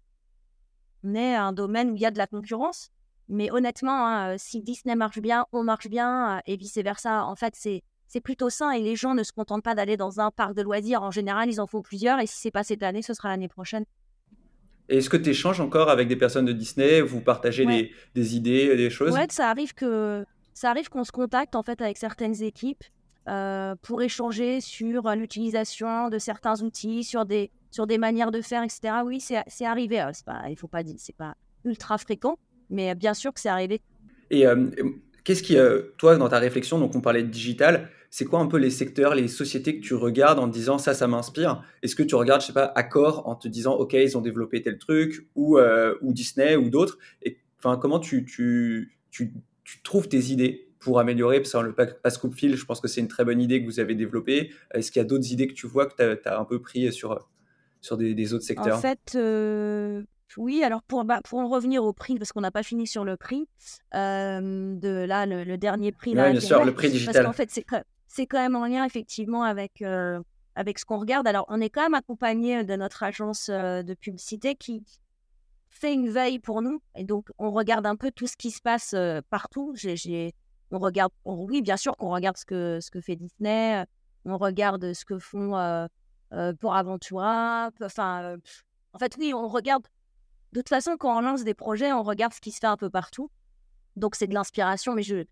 est 1.04 1.34
un 1.34 1.52
domaine 1.52 1.90
où 1.90 1.96
il 1.96 2.00
y 2.00 2.06
a 2.06 2.10
de 2.10 2.18
la 2.18 2.26
concurrence. 2.26 2.90
Mais 3.28 3.50
honnêtement, 3.50 4.06
hein, 4.06 4.38
si 4.38 4.62
Disney 4.62 4.96
marche 4.96 5.20
bien, 5.20 5.46
on 5.52 5.62
marche 5.62 5.88
bien 5.88 6.40
et 6.46 6.56
vice-versa. 6.56 7.26
En 7.26 7.36
fait, 7.36 7.54
c'est 7.56 7.82
c'est 8.10 8.22
plutôt 8.22 8.48
sain 8.48 8.70
et 8.70 8.80
les 8.80 8.96
gens 8.96 9.14
ne 9.14 9.22
se 9.22 9.32
contentent 9.32 9.62
pas 9.62 9.74
d'aller 9.74 9.98
dans 9.98 10.18
un 10.18 10.30
parc 10.30 10.54
de 10.54 10.62
loisirs. 10.62 11.02
En 11.02 11.10
général, 11.10 11.50
ils 11.50 11.60
en 11.60 11.66
font 11.66 11.82
plusieurs 11.82 12.18
et 12.20 12.26
si 12.26 12.40
c'est 12.40 12.50
pas 12.50 12.64
cette 12.64 12.82
année, 12.82 13.02
ce 13.02 13.12
sera 13.12 13.28
l'année 13.28 13.48
prochaine. 13.48 13.84
Est-ce 14.88 15.10
que 15.10 15.16
tu 15.16 15.30
échanges 15.30 15.60
encore 15.60 15.90
avec 15.90 16.08
des 16.08 16.16
personnes 16.16 16.46
de 16.46 16.52
Disney? 16.52 17.00
Vous 17.00 17.20
partagez 17.20 17.66
des, 18.14 18.36
idées, 18.36 18.76
des 18.76 18.90
choses? 18.90 19.12
Ouais, 19.12 19.26
ça 19.30 19.50
arrive 19.50 19.74
que 19.74 20.24
ça 20.54 20.70
arrive 20.70 20.88
qu'on 20.88 21.04
se 21.04 21.12
contacte 21.12 21.54
en 21.54 21.62
fait 21.62 21.80
avec 21.80 21.98
certaines 21.98 22.42
équipes 22.42 22.84
pour 23.82 24.02
échanger 24.02 24.60
sur 24.60 25.14
l'utilisation 25.14 26.08
de 26.08 26.18
certains 26.18 26.62
outils, 26.62 27.04
sur 27.04 27.26
des 27.26 27.50
sur 27.70 27.86
des 27.86 27.98
manières 27.98 28.30
de 28.30 28.40
faire, 28.40 28.62
etc. 28.62 28.80
Oui, 29.04 29.20
c'est 29.20 29.64
arrivé. 29.64 30.00
Hein, 30.00 30.12
pas, 30.24 30.44
il 30.48 30.56
faut 30.56 30.68
pas 30.68 30.82
dire, 30.82 30.96
c'est 30.98 31.16
pas 31.16 31.34
ultra 31.64 31.98
fréquent, 31.98 32.38
mais 32.70 32.94
bien 32.94 33.12
sûr 33.14 33.32
que 33.32 33.40
c'est 33.40 33.50
arrivé. 33.50 33.82
Et 34.30 34.44
qu'est-ce 35.24 35.42
qui, 35.42 35.56
toi, 35.98 36.16
dans 36.16 36.28
ta 36.28 36.38
réflexion, 36.38 36.78
donc 36.78 36.94
on 36.94 37.00
parlait 37.00 37.22
de 37.22 37.28
digital, 37.28 37.90
c'est 38.10 38.24
quoi 38.24 38.40
un 38.40 38.46
peu 38.46 38.56
les 38.56 38.70
secteurs, 38.70 39.14
les 39.14 39.28
sociétés 39.28 39.78
que 39.78 39.84
tu 39.84 39.94
regardes 39.94 40.38
en 40.38 40.48
te 40.48 40.52
disant 40.52 40.78
ça, 40.78 40.94
ça 40.94 41.06
m'inspire? 41.06 41.62
Est-ce 41.82 41.94
que 41.94 42.02
tu 42.02 42.14
regardes, 42.14 42.40
je 42.40 42.46
sais 42.46 42.52
pas, 42.52 42.72
Accor 42.74 43.28
en 43.28 43.34
te 43.34 43.48
disant 43.48 43.74
ok, 43.74 43.92
ils 43.94 44.16
ont 44.16 44.22
développé 44.22 44.62
tel 44.62 44.78
truc 44.78 45.28
ou, 45.34 45.58
ou 45.58 46.12
Disney 46.12 46.56
ou 46.56 46.70
d'autres? 46.70 46.98
Et 47.22 47.38
enfin, 47.58 47.76
comment 47.76 47.98
tu, 47.98 48.24
tu, 48.24 48.98
tu, 49.10 49.32
tu 49.64 49.82
trouves 49.82 50.08
tes 50.08 50.30
idées 50.30 50.68
pour 50.78 50.98
améliorer? 50.98 51.40
Parce 51.40 51.52
que 51.52 51.58
le 51.58 51.74
pass 51.74 52.18
coupe 52.18 52.34
fil, 52.34 52.56
je 52.56 52.64
pense 52.64 52.80
que 52.80 52.88
c'est 52.88 53.00
une 53.00 53.08
très 53.08 53.24
bonne 53.24 53.40
idée 53.40 53.60
que 53.60 53.66
vous 53.66 53.80
avez 53.80 53.94
développée. 53.94 54.50
Est-ce 54.72 54.90
qu'il 54.90 55.00
y 55.00 55.04
a 55.04 55.06
d'autres 55.06 55.30
idées 55.30 55.46
que 55.46 55.52
tu 55.52 55.66
vois 55.66 55.86
que 55.86 55.94
tu 55.94 56.28
as, 56.28 56.40
un 56.40 56.44
peu 56.44 56.60
pris 56.60 56.92
sur, 56.92 57.28
sur 57.80 57.96
des, 57.96 58.34
autres 58.34 58.44
secteurs? 58.44 58.78
En 58.78 58.80
fait, 58.80 59.12
euh, 59.14 60.02
oui. 60.36 60.62
Alors 60.62 60.82
pour, 60.82 61.04
bah, 61.04 61.20
pour 61.24 61.38
en 61.40 61.48
revenir 61.48 61.84
au 61.84 61.92
prix, 61.92 62.16
parce 62.16 62.32
qu'on 62.32 62.40
n'a 62.40 62.50
pas 62.50 62.62
fini 62.62 62.86
sur 62.86 63.04
le 63.04 63.16
prix 63.16 63.46
euh, 63.94 64.74
de 64.76 65.04
là 65.06 65.26
le, 65.26 65.56
dernier 65.58 65.92
prix. 65.92 66.10
Oui, 66.10 66.30
bien 66.30 66.40
sûr, 66.40 66.64
le 66.64 66.72
prix 66.72 66.90
digital. 66.90 67.14
Parce 67.14 67.26
qu'en 67.26 67.32
fait, 67.32 67.50
c'est 67.50 67.64
quand 68.26 68.38
même 68.38 68.56
en 68.56 68.66
lien 68.66 68.84
effectivement 68.84 69.42
avec 69.42 69.82
euh, 69.82 70.20
avec 70.54 70.78
ce 70.78 70.84
qu'on 70.84 70.98
regarde. 70.98 71.26
Alors 71.26 71.44
on 71.48 71.60
est 71.60 71.70
quand 71.70 71.82
même 71.82 71.94
accompagné 71.94 72.64
de 72.64 72.76
notre 72.76 73.02
agence 73.02 73.48
de 73.48 73.94
publicité 73.94 74.54
qui 74.54 74.82
fait 75.68 75.92
une 75.92 76.08
veille 76.08 76.38
pour 76.38 76.62
nous 76.62 76.80
et 76.96 77.04
donc 77.04 77.30
on 77.38 77.50
regarde 77.50 77.86
un 77.86 77.96
peu 77.96 78.10
tout 78.10 78.26
ce 78.26 78.36
qui 78.36 78.50
se 78.50 78.60
passe 78.60 78.94
partout. 79.30 79.72
J'ai 79.76 80.34
on 80.70 80.78
regarde, 80.78 81.12
oui, 81.24 81.62
bien 81.62 81.78
sûr 81.78 81.96
qu'on 81.96 82.10
regarde 82.10 82.36
ce 82.36 82.44
que, 82.44 82.78
ce 82.80 82.90
que 82.90 83.00
fait 83.00 83.16
Disney, 83.16 83.86
on 84.26 84.36
regarde 84.36 84.92
ce 84.92 85.04
que 85.06 85.18
font 85.18 85.56
euh, 86.32 86.52
pour 86.60 86.74
Aventura. 86.74 87.70
Enfin, 87.82 88.22
euh, 88.22 88.36
en 88.92 88.98
fait, 88.98 89.16
oui, 89.18 89.32
on 89.32 89.48
regarde. 89.48 89.86
De 90.52 90.60
toute 90.60 90.68
façon, 90.68 90.96
quand 90.98 91.16
on 91.16 91.20
lance 91.20 91.44
des 91.44 91.54
projets, 91.54 91.92
on 91.92 92.02
regarde 92.02 92.32
ce 92.32 92.40
qui 92.40 92.52
se 92.52 92.58
fait 92.58 92.66
un 92.66 92.76
peu 92.76 92.90
partout. 92.90 93.30
Donc, 93.96 94.14
c'est 94.14 94.26
de 94.26 94.34
l'inspiration, 94.34 94.94
mais 94.94 95.02
je, 95.02 95.24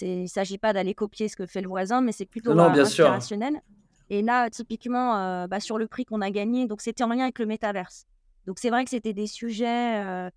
il 0.00 0.22
ne 0.22 0.26
s'agit 0.26 0.58
pas 0.58 0.72
d'aller 0.72 0.94
copier 0.94 1.28
ce 1.28 1.36
que 1.36 1.46
fait 1.46 1.60
le 1.60 1.68
voisin, 1.68 2.00
mais 2.00 2.12
c'est 2.12 2.26
plutôt 2.26 2.54
non, 2.54 2.64
inspirationnel. 2.64 3.60
Et 4.10 4.22
là, 4.22 4.50
typiquement, 4.50 5.16
euh, 5.16 5.46
bah, 5.46 5.60
sur 5.60 5.78
le 5.78 5.86
prix 5.86 6.04
qu'on 6.04 6.20
a 6.20 6.30
gagné, 6.30 6.66
donc 6.66 6.80
c'était 6.80 7.04
en 7.04 7.08
lien 7.08 7.24
avec 7.24 7.38
le 7.38 7.46
métaverse. 7.46 8.06
Donc, 8.46 8.58
c'est 8.58 8.70
vrai 8.70 8.84
que 8.84 8.90
c'était 8.90 9.12
des 9.12 9.26
sujets, 9.26 10.30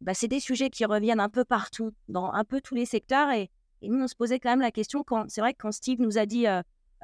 bah, 0.00 0.14
c'est 0.14 0.28
des 0.28 0.40
sujets 0.40 0.70
qui 0.70 0.84
reviennent 0.84 1.20
un 1.20 1.28
peu 1.28 1.44
partout, 1.44 1.92
dans 2.08 2.32
un 2.32 2.44
peu 2.44 2.60
tous 2.60 2.74
les 2.74 2.86
secteurs. 2.86 3.30
Et, 3.30 3.50
et 3.82 3.88
nous, 3.88 4.02
on 4.02 4.08
se 4.08 4.16
posait 4.16 4.40
quand 4.40 4.50
même 4.50 4.60
la 4.60 4.72
question, 4.72 5.04
quand, 5.04 5.26
c'est 5.28 5.40
vrai 5.40 5.52
que 5.52 5.58
quand 5.60 5.72
Steve 5.72 6.00
nous 6.00 6.18
a 6.18 6.26
dit, 6.26 6.46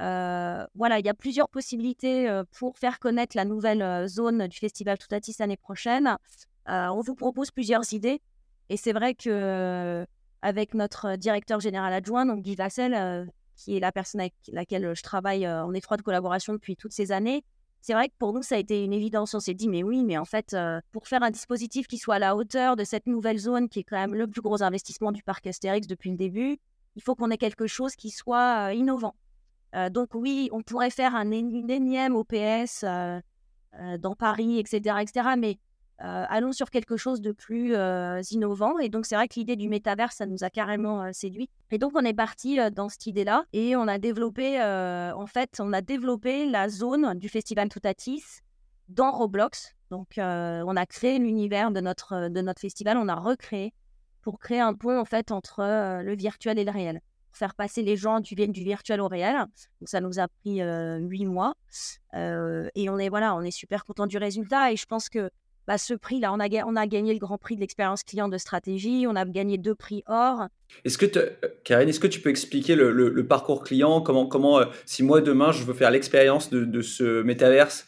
euh, 0.01 0.67
voilà, 0.75 0.99
il 0.99 1.07
y 1.07 1.09
a 1.09 1.15
plusieurs 1.15 1.49
possibilités 1.49 2.29
euh, 2.29 2.45
pour 2.59 2.79
faire 2.79 2.99
connaître 2.99 3.37
la 3.37 3.45
nouvelle 3.45 3.83
euh, 3.83 4.07
zone 4.09 4.49
du 4.49 4.59
festival 4.59 4.99
Toutatis 4.99 5.37
l'année 5.39 5.57
prochaine. 5.57 6.17
on 6.67 7.01
vous 7.01 7.15
propose 7.15 7.51
plusieurs 7.51 7.93
idées. 7.93 8.21
Et 8.69 8.77
c'est 8.77 8.93
vrai 8.93 9.15
que 9.15 10.07
avec 10.43 10.75
notre 10.75 11.17
directeur 11.17 11.61
général 11.61 11.93
adjoint, 11.93 12.27
donc 12.27 12.43
Guy 12.43 12.55
Vassel, 12.55 13.31
qui 13.57 13.77
est 13.77 13.81
la 13.81 13.93
personne 13.93 14.21
avec 14.21 14.35
laquelle 14.49 14.95
je 14.95 15.03
travaille 15.03 15.49
en 15.49 15.73
étroite 15.73 16.03
collaboration 16.03 16.53
depuis 16.53 16.77
toutes 16.77 16.93
ces 16.93 17.13
années, 17.13 17.45
c'est 17.81 17.95
vrai 17.95 18.09
que 18.09 18.15
pour 18.19 18.33
nous, 18.33 18.43
ça 18.43 18.55
a 18.55 18.59
été 18.59 18.85
une 18.85 18.93
évidence. 18.93 19.35
On 19.35 19.41
s'est 19.41 19.55
dit, 19.55 19.69
mais 19.69 19.83
oui, 19.83 20.05
mais 20.05 20.17
en 20.17 20.25
fait, 20.25 20.57
pour 20.93 21.09
faire 21.09 21.23
un 21.23 21.31
dispositif 21.31 21.89
qui 21.89 21.99
soit 21.99 22.17
à 22.17 22.19
la 22.21 22.37
hauteur 22.37 22.77
de 22.77 22.85
cette 22.85 23.07
nouvelle 23.07 23.39
zone, 23.39 23.69
qui 23.69 23.81
est 23.81 23.85
quand 23.85 23.99
même 23.99 24.15
le 24.15 24.27
plus 24.27 24.41
gros 24.41 24.63
investissement 24.63 25.11
du 25.11 25.23
parc 25.23 25.47
Astérix 25.47 25.87
depuis 25.87 26.11
le 26.11 26.17
début, 26.17 26.59
il 26.97 27.03
faut 27.03 27.15
qu'on 27.15 27.31
ait 27.31 27.39
quelque 27.39 27.67
chose 27.67 27.97
qui 27.97 28.11
soit 28.11 28.73
innovant. 28.75 29.15
Euh, 29.75 29.89
donc 29.89 30.15
oui, 30.15 30.49
on 30.53 30.63
pourrait 30.63 30.91
faire 30.91 31.15
un 31.15 31.31
énième 31.31 32.15
OPS 32.15 32.85
euh, 32.85 33.21
euh, 33.75 33.99
dans 33.99 34.15
Paris, 34.15 34.59
etc., 34.59 34.97
etc. 35.01 35.31
Mais 35.39 35.59
allons 36.03 36.53
sur 36.53 36.71
quelque 36.71 36.97
chose 36.97 37.21
de 37.21 37.33
plus 37.33 37.75
innovant. 38.31 38.79
Et 38.79 38.89
donc 38.89 39.07
c'est 39.07 39.15
vrai 39.15 39.29
que 39.29 39.35
l'idée 39.35 39.57
du 39.57 39.69
métavers, 39.69 40.13
ça 40.13 40.27
nous 40.27 40.45
a 40.45 40.51
carrément 40.51 41.13
séduit. 41.13 41.49
Et 41.71 41.79
donc 41.79 41.93
on 41.95 42.05
est 42.05 42.15
parti 42.15 42.59
dans 42.73 42.89
cette 42.89 43.07
idée-là 43.07 43.45
et 43.53 43.77
on 43.77 43.89
a 43.89 43.99
développé, 43.99 44.61
en 44.61 45.27
fait, 45.27 45.61
on 45.61 45.73
a 45.73 45.81
développé 45.81 46.49
la 46.49 46.69
zone 46.69 47.19
du 47.19 47.29
festival 47.29 47.69
Toutatis 47.69 48.25
dans 48.89 49.11
Roblox. 49.13 49.75
Donc 49.91 50.15
on 50.17 50.77
a 50.77 50.87
créé 50.87 51.19
l'univers 51.19 51.71
de 51.71 51.81
notre 51.81 52.29
de 52.29 52.41
notre 52.41 52.61
festival, 52.61 52.97
on 52.97 53.09
a 53.09 53.15
recréé 53.15 53.73
pour 54.23 54.39
créer 54.39 54.61
un 54.61 54.75
pont 54.75 54.99
en 54.99 55.05
fait 55.05 55.33
entre 55.33 55.63
le 56.03 56.17
virtuel 56.17 56.59
et 56.59 56.65
le 56.65 56.71
réel 56.71 57.01
faire 57.33 57.55
passer 57.55 57.83
les 57.83 57.97
gens 57.97 58.21
du, 58.21 58.35
du 58.35 58.65
virtuel 58.65 59.01
au 59.01 59.09
réel. 59.09 59.37
Donc 59.81 59.89
ça 59.89 60.01
nous 60.01 60.19
a 60.19 60.29
pris 60.29 60.61
huit 60.61 61.27
mois. 61.27 61.55
et 62.15 62.91
on 62.91 62.99
est, 62.99 63.09
voilà, 63.09 63.35
on 63.35 63.43
est 63.43 63.51
super 63.51 63.85
content 63.85 64.07
du 64.07 64.19
résultat. 64.19 64.73
Et 64.73 64.77
je 64.77 64.87
pense 64.87 65.09
que 65.09 65.31
bah, 65.67 65.79
ce 65.79 65.95
prix-là, 65.95 66.33
on 66.33 66.41
a, 66.41 66.49
on 66.67 66.77
a 66.77 66.87
gagné 66.87 67.13
le 67.13 67.19
grand 67.19 67.39
prix 67.39 67.57
de 67.57 67.61
l'expérience 67.61 68.03
client 68.03 68.29
de 68.29 68.39
stratégie. 68.39 69.07
On 69.09 69.17
a 69.17 69.25
gagné 69.25 69.59
deux 69.59 69.75
prix 69.75 70.03
or. 70.07 70.49
Est-ce 70.85 70.99
que, 70.99 71.07
Karine, 71.65 71.89
est-ce 71.89 72.01
que 72.01 72.07
tu 72.07 72.21
peux 72.21 72.31
expliquer 72.31 72.75
le, 72.75 73.27
parcours 73.27 73.63
client 73.63 74.01
Comment, 74.01 74.27
comment 74.27 74.61
si 74.87 75.03
moi 75.03 75.21
demain 75.21 75.53
je 75.53 75.65
veux 75.65 75.75
faire 75.75 75.91
l'expérience 75.91 76.51
de, 76.51 76.65
de, 76.65 76.83
ce 76.83 77.23
métaverse 77.23 77.87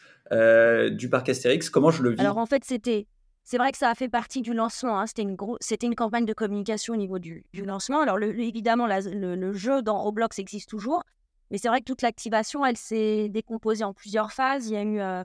du 0.91 1.09
parc 1.09 1.29
Astérix, 1.29 1.71
comment 1.71 1.91
je 1.91 2.03
le 2.03 2.11
vis? 2.11 2.21
Alors 2.21 2.39
en 2.39 2.47
fait, 2.47 2.65
c'était 2.65 3.07
c'est 3.45 3.59
vrai 3.59 3.73
que 3.73 3.79
ça 3.79 3.91
a 3.91 3.95
fait 3.95 4.09
partie 4.09 4.41
du 4.41 4.55
lancement. 4.55 4.99
Hein. 4.99 5.07
C'était 5.07 5.23
une, 5.23 5.37
c'était 5.61 5.87
une 5.87 5.95
campagne 5.95 6.25
de 6.25 6.33
communication 6.33 6.95
au 6.95 6.97
niveau 6.97 7.19
du, 7.19 7.45
lancement. 7.55 8.01
Alors, 8.01 8.19
évidemment, 8.19 8.87
le, 8.87 9.53
jeu 9.53 9.83
dans 9.83 10.03
Roblox 10.03 10.39
existe 10.39 10.71
toujours. 10.71 11.05
Mais 11.51 11.59
c'est 11.59 11.69
vrai 11.69 11.81
que 11.81 11.85
toute 11.85 12.01
l'activation, 12.01 12.65
elle 12.65 12.79
s'est 12.79 13.29
décomposée 13.29 13.85
en 13.85 13.93
plusieurs 13.93 14.33
phases. 14.33 14.69
Il 14.69 14.73
y 14.73 14.77
a 14.77 14.83
eu 14.83 14.99
euh, 14.99 15.23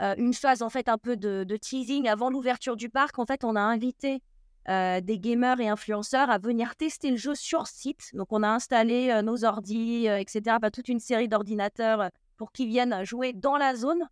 euh, 0.00 0.14
une 0.16 0.34
phase, 0.34 0.62
en 0.62 0.70
fait, 0.70 0.88
un 0.88 0.98
peu 0.98 1.16
de, 1.16 1.56
teasing 1.56 2.08
avant 2.08 2.30
l'ouverture 2.30 2.76
du 2.76 2.88
parc. 2.88 3.18
En 3.18 3.26
fait, 3.26 3.44
on 3.44 3.56
a 3.56 3.60
invité 3.60 4.22
euh, 4.68 5.00
des 5.00 5.18
gamers 5.18 5.60
et 5.60 5.68
influenceurs 5.68 6.30
à 6.30 6.38
venir 6.38 6.76
tester 6.76 7.10
le 7.10 7.16
jeu 7.16 7.34
sur 7.34 7.66
site. 7.66 8.10
Donc, 8.14 8.28
on 8.30 8.42
a 8.42 8.48
installé 8.48 9.20
nos 9.22 9.44
ordis, 9.44 10.06
etc. 10.06 10.56
toute 10.72 10.88
une 10.88 11.00
série 11.00 11.28
d'ordinateurs 11.28 12.10
pour 12.36 12.52
qu'ils 12.52 12.68
viennent 12.68 13.04
jouer 13.04 13.32
dans 13.32 13.56
la 13.56 13.74
zone 13.76 14.08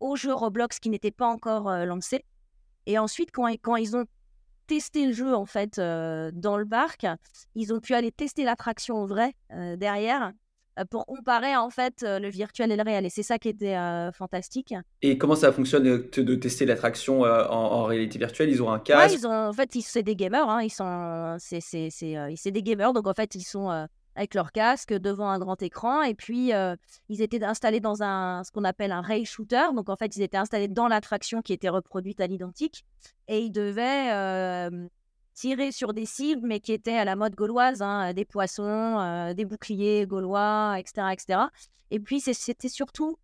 au 0.00 0.16
jeu 0.16 0.34
Roblox 0.34 0.80
qui 0.80 0.90
n'était 0.90 1.10
pas 1.12 1.26
encore 1.26 1.70
lancé. 1.86 2.24
Et 2.86 2.98
ensuite, 2.98 3.30
quand, 3.32 3.76
ils 3.76 3.96
ont 3.96 4.04
testé 4.66 5.06
le 5.06 5.12
jeu 5.12 5.34
en 5.34 5.46
fait 5.46 5.78
euh, 5.78 6.30
dans 6.32 6.56
le 6.56 6.66
parc, 6.66 7.06
ils 7.54 7.72
ont 7.72 7.80
pu 7.80 7.94
aller 7.94 8.12
tester 8.12 8.44
l'attraction 8.44 9.02
au 9.02 9.06
vrai 9.06 9.34
euh, 9.52 9.76
derrière 9.76 10.22
euh, 10.22 10.30
pour 10.90 11.06
comparer 11.06 11.56
en 11.56 11.70
fait 11.70 12.02
le 12.02 12.28
virtuel 12.28 12.72
et 12.72 12.76
le 12.76 12.82
réel. 12.82 13.04
Et 13.06 13.10
c'est 13.10 13.22
ça 13.22 13.38
qui 13.38 13.48
était 13.48 13.76
fantastique. 14.12 14.74
Et 15.02 15.18
comment 15.18 15.34
ça 15.34 15.52
fonctionne 15.52 15.84
de, 15.84 16.34
tester 16.34 16.66
l'attraction 16.66 17.22
en, 17.22 17.84
réalité 17.84 18.18
virtuelle? 18.18 18.50
Ils 18.50 18.62
ont 18.62 18.70
un 18.70 18.78
casque? 18.78 19.14
ils 19.18 19.26
ont, 19.26 19.48
en 19.48 19.52
fait, 19.52 19.70
c'est 19.80 20.02
des 20.02 20.16
gamers. 20.16 20.48
Hein, 20.48 20.62
ils 20.62 20.70
sont, 20.70 21.36
c'est, 21.38 21.60
c'est, 21.60 21.88
c'est, 21.90 22.50
des 22.50 22.62
gamers. 22.62 22.92
Donc 22.92 23.06
en 23.06 23.14
fait, 23.14 23.34
ils 23.34 23.42
sont 23.42 23.86
avec 24.14 24.34
leur 24.34 24.52
casque 24.52 24.92
devant 24.92 25.28
un 25.28 25.38
grand 25.38 25.60
écran. 25.62 26.02
Et 26.02 26.14
puis, 26.14 26.52
euh, 26.52 26.76
ils 27.08 27.22
étaient 27.22 27.42
installés 27.42 27.80
dans 27.80 28.02
un, 28.02 28.44
ce 28.44 28.50
qu'on 28.50 28.64
appelle 28.64 28.92
un 28.92 29.00
ray 29.00 29.24
shooter. 29.24 29.72
Donc, 29.74 29.88
en 29.88 29.96
fait, 29.96 30.16
ils 30.16 30.22
étaient 30.22 30.36
installés 30.36 30.68
dans 30.68 30.88
l'attraction 30.88 31.42
qui 31.42 31.52
était 31.52 31.68
reproduite 31.68 32.20
à 32.20 32.26
l'identique. 32.26 32.84
Et 33.28 33.40
ils 33.40 33.52
devaient 33.52 34.68
euh, 35.32 35.34
tirer 35.34 35.72
sur 35.72 35.92
des 35.92 36.06
cibles, 36.06 36.46
mais 36.46 36.60
qui 36.60 36.72
étaient 36.72 36.96
à 36.96 37.04
la 37.04 37.16
mode 37.16 37.34
gauloise, 37.34 37.82
hein, 37.82 38.12
des 38.12 38.24
poissons, 38.24 38.98
euh, 39.00 39.34
des 39.34 39.44
boucliers 39.44 40.06
gaulois, 40.06 40.76
etc., 40.78 41.08
etc. 41.12 41.40
Et 41.90 42.00
puis, 42.00 42.20
c'était 42.20 42.68
surtout 42.68 43.18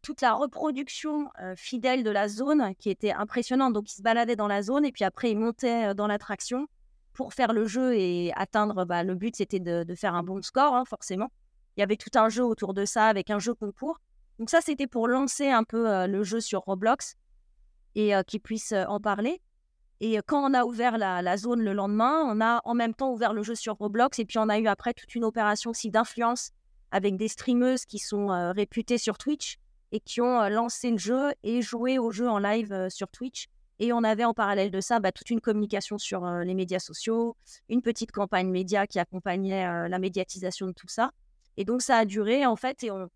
toute 0.00 0.22
la 0.22 0.32
reproduction 0.32 1.28
fidèle 1.56 2.04
de 2.04 2.10
la 2.10 2.26
zone 2.26 2.74
qui 2.78 2.88
était 2.88 3.12
impressionnante. 3.12 3.74
Donc, 3.74 3.92
ils 3.92 3.96
se 3.96 4.02
baladaient 4.02 4.36
dans 4.36 4.46
la 4.46 4.62
zone 4.62 4.86
et 4.86 4.92
puis 4.92 5.04
après, 5.04 5.30
ils 5.30 5.38
montaient 5.38 5.94
dans 5.94 6.06
l'attraction 6.06 6.68
pour 7.12 7.34
faire 7.34 7.52
le 7.52 7.66
jeu 7.66 7.94
et 7.94 8.32
atteindre. 8.34 8.86
Bah, 8.86 9.02
le 9.02 9.14
but, 9.14 9.36
c'était 9.36 9.60
de, 9.60 9.94
faire 9.94 10.14
un 10.14 10.22
bon 10.22 10.40
score, 10.40 10.74
hein, 10.74 10.84
forcément. 10.86 11.30
Il 11.76 11.80
y 11.80 11.82
avait 11.82 11.98
tout 11.98 12.08
un 12.14 12.30
jeu 12.30 12.42
autour 12.42 12.72
de 12.72 12.86
ça 12.86 13.08
avec 13.08 13.28
un 13.28 13.38
jeu 13.38 13.52
concours. 13.52 14.00
Donc, 14.38 14.48
ça, 14.48 14.62
c'était 14.62 14.86
pour 14.86 15.06
lancer 15.06 15.50
un 15.50 15.64
peu 15.64 16.06
le 16.06 16.22
jeu 16.22 16.40
sur 16.40 16.60
Roblox 16.60 17.16
et 17.94 18.14
qu'ils 18.26 18.40
puissent 18.40 18.74
en 18.88 19.00
parler. 19.00 19.42
Et 20.04 20.18
quand 20.26 20.50
on 20.50 20.52
a 20.52 20.64
ouvert 20.64 20.98
la, 20.98 21.36
zone 21.36 21.62
le 21.62 21.72
lendemain, 21.72 22.24
on 22.26 22.40
a 22.40 22.60
en 22.64 22.74
même 22.74 22.92
temps 22.92 23.12
ouvert 23.12 23.32
le 23.32 23.44
jeu 23.44 23.54
sur 23.54 23.76
Roblox 23.76 24.18
et 24.18 24.24
puis 24.24 24.36
on 24.38 24.48
a 24.48 24.58
eu 24.58 24.66
après 24.66 24.94
toute 24.94 25.14
une 25.14 25.22
opération 25.22 25.70
aussi 25.70 25.90
d'influence 25.90 26.50
avec 26.90 27.16
des 27.16 27.28
streameuses 27.28 27.84
qui 27.84 28.00
sont 28.00 28.26
réputées 28.52 28.98
sur 28.98 29.16
Twitch 29.16 29.58
et 29.92 30.00
qui 30.00 30.20
ont 30.20 30.48
lancé 30.48 30.90
le 30.90 30.98
jeu 30.98 31.32
et 31.44 31.62
joué 31.62 32.00
au 32.00 32.10
jeu 32.10 32.28
en 32.28 32.40
live 32.40 32.88
sur 32.90 33.06
Twitch. 33.12 33.46
Et 33.78 33.92
on 33.92 34.02
avait 34.02 34.24
en 34.24 34.34
parallèle 34.34 34.72
de 34.72 34.80
ça 34.80 34.98
bah, 34.98 35.12
toute 35.12 35.30
une 35.30 35.40
communication 35.40 35.98
sur 35.98 36.26
les 36.26 36.54
médias 36.54 36.80
sociaux, 36.80 37.36
une 37.68 37.80
petite 37.80 38.10
campagne 38.10 38.50
média 38.50 38.88
qui 38.88 38.98
accompagnait 38.98 39.88
la 39.88 39.98
médiatisation 40.00 40.66
de 40.66 40.72
tout 40.72 40.88
ça. 40.88 41.12
Et 41.56 41.64
donc 41.64 41.80
ça 41.80 41.98
a 41.98 42.04
duré 42.04 42.44
en 42.44 42.56
fait 42.56 42.82
et 42.82 42.90
on, 42.90 43.08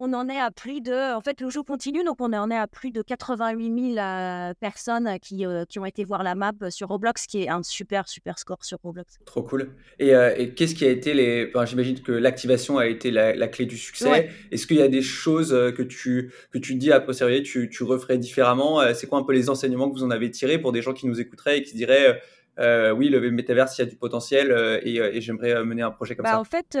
on 0.00 0.12
en 0.12 0.28
est 0.28 0.38
à 0.38 0.50
plus 0.50 0.80
de. 0.80 1.14
En 1.14 1.20
fait, 1.20 1.40
le 1.40 1.50
jeu 1.50 1.62
continue, 1.62 2.02
donc 2.04 2.16
on 2.20 2.32
en 2.32 2.50
est 2.50 2.56
à 2.56 2.66
plus 2.66 2.90
de 2.90 3.02
88 3.02 3.94
000 3.94 3.98
euh, 3.98 4.52
personnes 4.58 5.18
qui, 5.20 5.46
euh, 5.46 5.64
qui, 5.68 5.78
ont 5.78 5.84
été 5.84 6.04
voir 6.04 6.22
la 6.22 6.34
map 6.34 6.52
sur 6.70 6.88
Roblox, 6.88 7.26
qui 7.26 7.42
est 7.42 7.48
un 7.48 7.62
super, 7.62 8.08
super 8.08 8.38
score 8.38 8.64
sur 8.64 8.78
Roblox. 8.82 9.18
Trop 9.24 9.42
cool. 9.42 9.70
Et, 9.98 10.14
euh, 10.14 10.48
qu'est-ce 10.54 10.74
qui 10.74 10.84
a 10.84 10.90
été 10.90 11.14
les. 11.14 11.52
J'imagine 11.66 12.00
que 12.00 12.12
l'activation 12.12 12.78
a 12.78 12.86
été 12.86 13.10
la, 13.10 13.48
clé 13.48 13.66
du 13.66 13.78
succès. 13.78 14.30
Est-ce 14.50 14.66
qu'il 14.66 14.78
y 14.78 14.82
a 14.82 14.88
des 14.88 15.02
choses 15.02 15.50
que 15.50 15.82
tu, 15.82 16.32
que 16.50 16.58
tu 16.58 16.74
dis 16.74 16.90
à 16.90 17.00
posteriori, 17.00 17.42
tu, 17.42 17.68
tu 17.70 17.84
referais 17.84 18.18
différemment? 18.18 18.80
C'est 18.94 19.06
quoi 19.06 19.18
un 19.18 19.22
peu 19.22 19.32
les 19.32 19.48
enseignements 19.48 19.88
que 19.88 19.94
vous 19.94 20.04
en 20.04 20.10
avez 20.10 20.30
tirés 20.30 20.58
pour 20.58 20.72
des 20.72 20.82
gens 20.82 20.92
qui 20.92 21.06
nous 21.06 21.20
écouteraient 21.20 21.58
et 21.58 21.62
qui 21.62 21.70
se 21.70 21.76
diraient. 21.76 22.20
oui, 22.58 23.08
le 23.08 23.30
métaverse, 23.30 23.78
il 23.78 23.82
y 23.82 23.84
a 23.84 23.86
du 23.86 23.96
potentiel 23.96 24.50
et, 24.82 25.20
j'aimerais 25.20 25.64
mener 25.64 25.82
un 25.82 25.90
projet 25.92 26.16
comme 26.16 26.24
bah, 26.24 26.32
ça? 26.32 26.40
En 26.40 26.44
fait, 26.44 26.76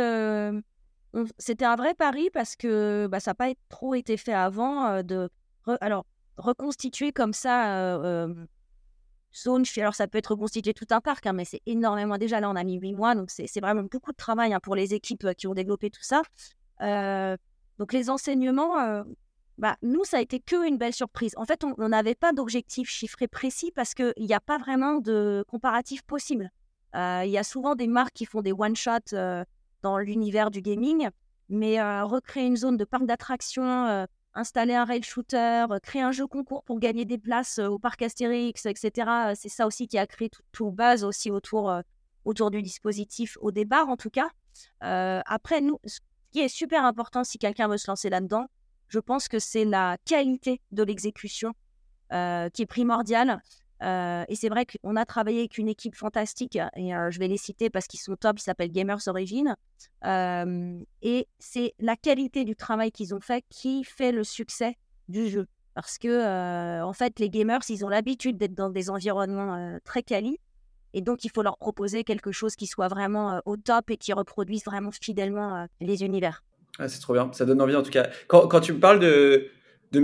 c'était 1.38 1.64
un 1.64 1.76
vrai 1.76 1.94
pari 1.94 2.30
parce 2.30 2.56
que 2.56 3.06
bah, 3.10 3.20
ça 3.20 3.30
n'a 3.30 3.34
pas 3.34 3.52
trop 3.68 3.94
été 3.94 4.16
fait 4.16 4.32
avant 4.32 5.02
de 5.02 5.28
alors 5.80 6.06
reconstituer 6.36 7.12
comme 7.12 7.32
ça 7.32 8.26
zone. 9.34 9.64
Alors 9.76 9.94
ça 9.94 10.06
peut 10.06 10.18
être 10.18 10.32
reconstitué 10.32 10.74
tout 10.74 10.86
un 10.90 11.00
parc, 11.00 11.26
hein, 11.26 11.32
mais 11.32 11.44
c'est 11.44 11.62
énormément. 11.66 12.18
Déjà 12.18 12.40
là, 12.40 12.50
on 12.50 12.56
a 12.56 12.64
mis 12.64 12.78
huit 12.78 12.94
mois, 12.94 13.14
donc 13.14 13.30
c'est 13.30 13.60
vraiment 13.60 13.82
beaucoup 13.82 14.12
de 14.12 14.16
travail 14.16 14.52
hein, 14.52 14.60
pour 14.60 14.76
les 14.76 14.94
équipes 14.94 15.28
qui 15.36 15.46
ont 15.46 15.54
développé 15.54 15.90
tout 15.90 16.02
ça. 16.02 16.22
donc 17.78 17.92
les 17.92 18.10
enseignements, 18.10 19.04
bah, 19.58 19.76
nous, 19.82 20.04
ça 20.04 20.18
a 20.18 20.20
été 20.20 20.40
que 20.40 20.66
une 20.66 20.78
belle 20.78 20.94
surprise. 20.94 21.34
En 21.36 21.44
fait, 21.44 21.64
on 21.64 21.88
n'avait 21.88 22.14
pas 22.14 22.32
d'objectif 22.32 22.88
chiffré 22.88 23.28
précis 23.28 23.72
parce 23.74 23.94
qu'il 23.94 24.12
n'y 24.18 24.34
a 24.34 24.40
pas 24.40 24.58
vraiment 24.58 24.98
de 24.98 25.44
comparatif 25.48 26.02
possible. 26.02 26.50
Il 26.94 27.30
y 27.30 27.38
a 27.38 27.44
souvent 27.44 27.74
des 27.74 27.88
marques 27.88 28.14
qui 28.14 28.26
font 28.26 28.42
des 28.42 28.52
one-shots 28.52 29.14
dans 29.84 29.98
l'univers 29.98 30.50
du 30.50 30.62
gaming, 30.62 31.10
mais 31.50 31.78
euh, 31.78 32.04
recréer 32.04 32.46
une 32.46 32.56
zone 32.56 32.78
de 32.78 32.86
parc 32.86 33.04
d'attractions, 33.04 33.86
euh, 33.86 34.06
installer 34.32 34.74
un 34.74 34.86
rail 34.86 35.02
shooter, 35.02 35.66
euh, 35.70 35.78
créer 35.78 36.00
un 36.00 36.10
jeu 36.10 36.26
concours 36.26 36.64
pour 36.64 36.80
gagner 36.80 37.04
des 37.04 37.18
places 37.18 37.58
au 37.58 37.78
parc 37.78 38.00
Astérix, 38.00 38.64
etc. 38.64 39.34
C'est 39.34 39.50
ça 39.50 39.66
aussi 39.66 39.86
qui 39.86 39.98
a 39.98 40.06
créé 40.06 40.30
tout, 40.30 40.42
tout 40.52 40.70
base 40.70 41.04
aussi 41.04 41.30
autour, 41.30 41.70
autour 42.24 42.50
du 42.50 42.62
dispositif 42.62 43.36
au 43.42 43.52
départ, 43.52 43.90
en 43.90 43.96
tout 43.96 44.10
cas. 44.10 44.30
après, 44.80 45.60
nous, 45.60 45.78
ce 45.84 46.00
qui 46.32 46.40
est 46.40 46.48
super 46.48 46.84
important 46.84 47.22
si 47.22 47.38
quelqu'un 47.38 47.68
veut 47.68 47.76
se 47.76 47.90
lancer 47.90 48.08
là-dedans, 48.08 48.46
je 48.88 49.00
pense 49.00 49.28
que 49.28 49.38
c'est 49.38 49.66
la 49.66 49.98
qualité 50.06 50.62
de 50.72 50.82
l'exécution 50.82 51.52
qui 52.10 52.62
est 52.62 52.68
primordiale. 52.68 53.42
Et 53.82 54.34
c'est 54.34 54.48
vrai 54.48 54.66
qu'on 54.66 54.96
a 54.96 55.04
travaillé 55.04 55.40
avec 55.40 55.58
une 55.58 55.68
équipe 55.68 55.94
fantastique, 55.94 56.56
et 56.56 56.90
je 57.10 57.18
vais 57.18 57.28
les 57.28 57.36
citer 57.36 57.70
parce 57.70 57.86
qu'ils 57.86 58.00
sont 58.00 58.16
top, 58.16 58.38
ils 58.38 58.42
s'appellent 58.42 58.72
Gamers 58.72 59.06
Origin. 59.06 59.56
Et 60.04 61.28
c'est 61.38 61.74
la 61.78 61.96
qualité 61.96 62.44
du 62.44 62.56
travail 62.56 62.92
qu'ils 62.92 63.14
ont 63.14 63.20
fait 63.20 63.44
qui 63.50 63.84
fait 63.84 64.12
le 64.12 64.24
succès 64.24 64.76
du 65.08 65.28
jeu. 65.28 65.46
Parce 65.74 65.98
que, 65.98 66.82
en 66.82 66.92
fait, 66.92 67.18
les 67.18 67.28
gamers, 67.30 67.60
ils 67.68 67.84
ont 67.84 67.88
l'habitude 67.88 68.36
d'être 68.36 68.54
dans 68.54 68.70
des 68.70 68.90
environnements 68.90 69.78
très 69.84 70.02
quali. 70.02 70.38
Et 70.96 71.00
donc, 71.00 71.24
il 71.24 71.30
faut 71.30 71.42
leur 71.42 71.58
proposer 71.58 72.04
quelque 72.04 72.30
chose 72.30 72.54
qui 72.54 72.66
soit 72.66 72.86
vraiment 72.88 73.40
au 73.44 73.56
top 73.56 73.90
et 73.90 73.96
qui 73.96 74.12
reproduise 74.12 74.64
vraiment 74.64 74.92
fidèlement 74.92 75.66
les 75.80 76.04
univers. 76.04 76.44
Ah, 76.78 76.88
c'est 76.88 77.00
trop 77.00 77.12
bien, 77.12 77.30
ça 77.32 77.44
donne 77.44 77.60
envie 77.60 77.76
en 77.76 77.82
tout 77.82 77.90
cas. 77.90 78.08
Quand, 78.26 78.60
tu 78.60 78.72
me 78.72 78.80
parles 78.80 78.98
de, 78.98 79.48
de 79.92 80.00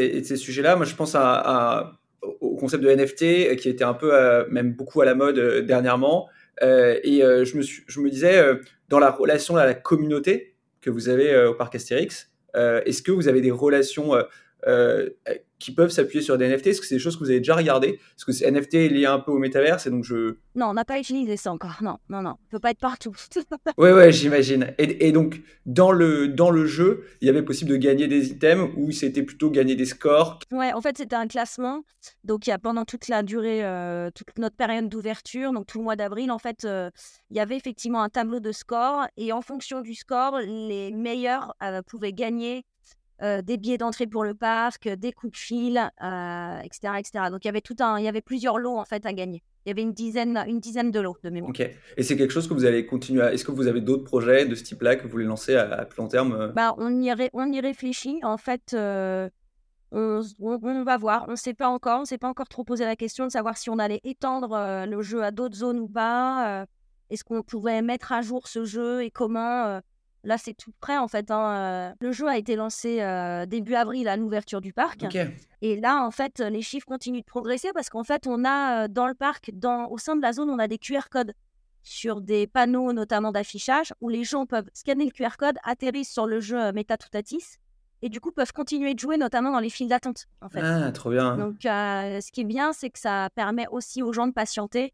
et, 0.00 0.20
de 0.20 0.24
ces 0.24 0.36
sujets-là, 0.36 0.76
moi 0.76 0.84
je 0.84 0.94
pense 0.94 1.14
à 1.14 1.97
au 2.22 2.56
concept 2.56 2.82
de 2.82 2.90
NFT 2.90 3.22
euh, 3.22 3.54
qui 3.54 3.68
était 3.68 3.84
un 3.84 3.94
peu, 3.94 4.14
euh, 4.14 4.44
même 4.50 4.72
beaucoup 4.72 5.00
à 5.00 5.04
la 5.04 5.14
mode 5.14 5.38
euh, 5.38 5.62
dernièrement. 5.62 6.28
et 6.62 7.20
je, 7.20 7.56
me 7.56 7.62
je 7.62 8.00
me 8.00 8.10
disais, 8.10 8.42
dans 8.88 8.98
la 8.98 9.10
relation 9.10 9.56
à 9.56 9.64
la 9.64 9.74
communauté 9.74 10.56
que 10.80 10.90
vous 10.90 11.08
avez 11.08 11.46
au 11.46 11.54
parc 11.54 11.76
Astérix, 11.76 12.32
est-ce 12.54 13.00
que 13.00 13.12
vous 13.12 13.28
avez 13.28 13.40
des 13.40 13.52
relations 13.52 14.14
qui 15.58 15.72
peuvent 15.72 15.90
s'appuyer 15.90 16.22
sur 16.22 16.38
des 16.38 16.48
NFT 16.48 16.68
Est-ce 16.68 16.80
que 16.80 16.86
c'est 16.86 16.94
des 16.94 17.00
choses 17.00 17.16
que 17.16 17.24
vous 17.24 17.30
avez 17.30 17.40
déjà 17.40 17.54
regardées 17.54 17.88
Est-ce 18.16 18.24
que 18.24 18.32
c'est 18.32 18.50
NFT 18.50 18.74
est 18.74 18.88
lié 18.88 19.06
un 19.06 19.18
peu 19.18 19.32
au 19.32 19.38
métaverse 19.38 19.86
et 19.86 19.90
donc 19.90 20.04
je... 20.04 20.36
Non, 20.54 20.66
on 20.66 20.74
n'a 20.74 20.84
pas 20.84 20.98
utilisé 20.98 21.36
ça 21.36 21.52
encore. 21.52 21.78
Non, 21.82 21.98
non, 22.08 22.22
non. 22.22 22.30
ne 22.30 22.50
peut 22.50 22.58
pas 22.58 22.70
être 22.70 22.78
partout. 22.78 23.14
ouais, 23.78 23.92
ouais, 23.92 24.12
j'imagine. 24.12 24.74
Et, 24.78 25.08
et, 25.08 25.12
donc, 25.12 25.40
dans 25.66 25.92
le, 25.92 26.28
dans 26.28 26.50
le 26.50 26.66
jeu, 26.66 27.04
il 27.20 27.26
y 27.26 27.28
avait 27.28 27.42
possible 27.42 27.70
de 27.70 27.76
gagner 27.76 28.06
des 28.06 28.30
items 28.30 28.70
ou 28.76 28.90
c'était 28.92 29.22
plutôt 29.22 29.50
gagner 29.50 29.74
des 29.74 29.84
scores 29.84 30.38
Ouais, 30.52 30.72
en 30.72 30.80
fait, 30.80 30.96
c'était 30.96 31.16
un 31.16 31.26
classement. 31.26 31.82
Donc, 32.24 32.46
il 32.46 32.50
y 32.50 32.52
a 32.52 32.58
pendant 32.58 32.84
toute 32.84 33.08
la 33.08 33.22
durée, 33.22 33.64
euh, 33.64 34.10
toute 34.14 34.38
notre 34.38 34.56
période 34.56 34.88
d'ouverture, 34.88 35.52
donc 35.52 35.66
tout 35.66 35.78
le 35.78 35.84
mois 35.84 35.96
d'avril, 35.96 36.30
en 36.30 36.38
fait, 36.38 36.64
euh, 36.64 36.90
il 37.30 37.36
y 37.36 37.40
avait 37.40 37.56
effectivement 37.56 38.02
un 38.02 38.08
tableau 38.08 38.40
de 38.40 38.52
scores. 38.52 39.06
Et 39.16 39.32
en 39.32 39.42
fonction 39.42 39.80
du 39.80 39.94
score, 39.94 40.38
les 40.38 40.92
meilleurs 40.92 41.54
euh, 41.62 41.82
pouvaient 41.82 42.12
gagner 42.12 42.64
euh, 43.20 43.42
des 43.42 43.56
billets 43.56 43.78
d'entrée 43.78 44.06
pour 44.06 44.22
le 44.22 44.32
parc, 44.32 44.88
des 44.88 45.12
coups 45.12 45.32
de 45.32 45.36
fil, 45.36 45.76
euh, 45.76 46.60
etc., 46.60 46.92
etc. 46.98 47.24
Donc 47.32 47.44
il 47.44 47.46
y 47.46 47.50
avait 47.50 47.60
tout 47.60 47.74
un, 47.80 47.98
il 47.98 48.04
y 48.04 48.08
avait 48.08 48.20
plusieurs 48.20 48.58
lots 48.58 48.76
en 48.76 48.84
fait 48.84 49.04
à 49.06 49.12
gagner. 49.12 49.42
Il 49.66 49.70
y 49.70 49.72
avait 49.72 49.82
une 49.82 49.92
dizaine, 49.92 50.44
une 50.46 50.60
dizaine 50.60 50.92
de 50.92 51.00
lots 51.00 51.16
de 51.24 51.30
mémoire. 51.30 51.50
Ok. 51.50 51.68
Et 51.96 52.02
c'est 52.04 52.16
quelque 52.16 52.30
chose 52.30 52.48
que 52.48 52.54
vous 52.54 52.64
allez 52.64 52.86
continuer 52.86 53.22
à. 53.22 53.32
Est-ce 53.32 53.44
que 53.44 53.50
vous 53.50 53.66
avez 53.66 53.80
d'autres 53.80 54.04
projets 54.04 54.46
de 54.46 54.54
ce 54.54 54.62
type-là 54.62 54.94
que 54.94 55.02
vous 55.02 55.08
voulez 55.08 55.24
lancer 55.24 55.56
à, 55.56 55.84
plus 55.84 56.00
long 56.00 56.06
terme 56.06 56.32
euh? 56.32 56.52
Bah, 56.52 56.76
on 56.78 57.02
y, 57.02 57.12
on 57.32 57.52
y 57.52 57.60
réfléchit. 57.60 58.20
En 58.22 58.36
fait, 58.38 58.72
on, 58.72 59.32
va 59.90 60.96
voir. 60.96 61.24
On 61.26 61.32
ne 61.32 61.36
sait 61.36 61.54
pas 61.54 61.68
encore. 61.68 61.98
On 61.98 62.02
ne 62.02 62.06
s'est 62.06 62.18
pas 62.18 62.28
encore 62.28 62.48
trop 62.48 62.62
posé 62.62 62.84
la 62.84 62.94
question 62.94 63.26
de 63.26 63.32
savoir 63.32 63.58
si 63.58 63.68
on 63.68 63.80
allait 63.80 64.00
étendre 64.04 64.86
le 64.86 65.02
jeu 65.02 65.24
à 65.24 65.32
d'autres 65.32 65.56
zones 65.56 65.80
ou 65.80 65.88
pas. 65.88 66.66
Est-ce 67.10 67.24
qu'on 67.24 67.42
pourrait 67.42 67.82
mettre 67.82 68.12
à 68.12 68.22
jour 68.22 68.46
ce 68.46 68.64
jeu 68.64 69.02
et 69.02 69.10
comment 69.10 69.80
Là, 70.24 70.36
c'est 70.36 70.54
tout 70.54 70.72
prêt 70.80 70.98
en 70.98 71.08
fait. 71.08 71.30
Hein, 71.30 71.94
le 72.00 72.12
jeu 72.12 72.28
a 72.28 72.36
été 72.36 72.56
lancé 72.56 72.96
début 73.48 73.74
avril 73.74 74.08
à 74.08 74.16
l'ouverture 74.16 74.60
du 74.60 74.72
parc. 74.72 75.04
Et 75.62 75.76
là, 75.80 76.04
en 76.04 76.10
fait, 76.10 76.40
les 76.40 76.62
chiffres 76.62 76.86
continuent 76.86 77.20
de 77.20 77.24
progresser 77.24 77.70
parce 77.74 77.88
qu'en 77.88 78.04
fait, 78.04 78.26
on 78.26 78.44
a 78.44 78.88
dans 78.88 79.06
le 79.06 79.14
parc, 79.14 79.50
dans, 79.54 79.86
au 79.88 79.98
sein 79.98 80.16
de 80.16 80.22
la 80.22 80.32
zone, 80.32 80.50
on 80.50 80.58
a 80.58 80.68
des 80.68 80.78
QR 80.78 81.08
codes 81.10 81.32
sur 81.82 82.20
des 82.20 82.46
panneaux 82.46 82.92
notamment 82.92 83.32
d'affichage 83.32 83.94
où 84.00 84.08
les 84.08 84.24
gens 84.24 84.44
peuvent 84.46 84.68
scanner 84.74 85.04
le 85.04 85.10
QR 85.10 85.36
code, 85.38 85.56
atterrir 85.64 86.04
sur 86.04 86.26
le 86.26 86.40
jeu 86.40 86.72
Metatoutatis 86.72 87.56
et 88.02 88.08
du 88.08 88.20
coup 88.20 88.30
peuvent 88.30 88.52
continuer 88.52 88.94
de 88.94 88.98
jouer 88.98 89.16
notamment 89.16 89.52
dans 89.52 89.58
les 89.58 89.70
files 89.70 89.88
d'attente. 89.88 90.26
En 90.40 90.48
fait. 90.48 90.60
Ah, 90.62 90.92
trop 90.92 91.10
bien. 91.10 91.36
Donc, 91.36 91.56
ce 91.62 92.30
qui 92.30 92.42
est 92.42 92.44
bien, 92.44 92.72
c'est 92.72 92.90
que 92.90 92.98
ça 92.98 93.28
permet 93.34 93.66
aussi 93.70 94.02
aux 94.02 94.12
gens 94.12 94.26
de 94.26 94.32
patienter 94.32 94.92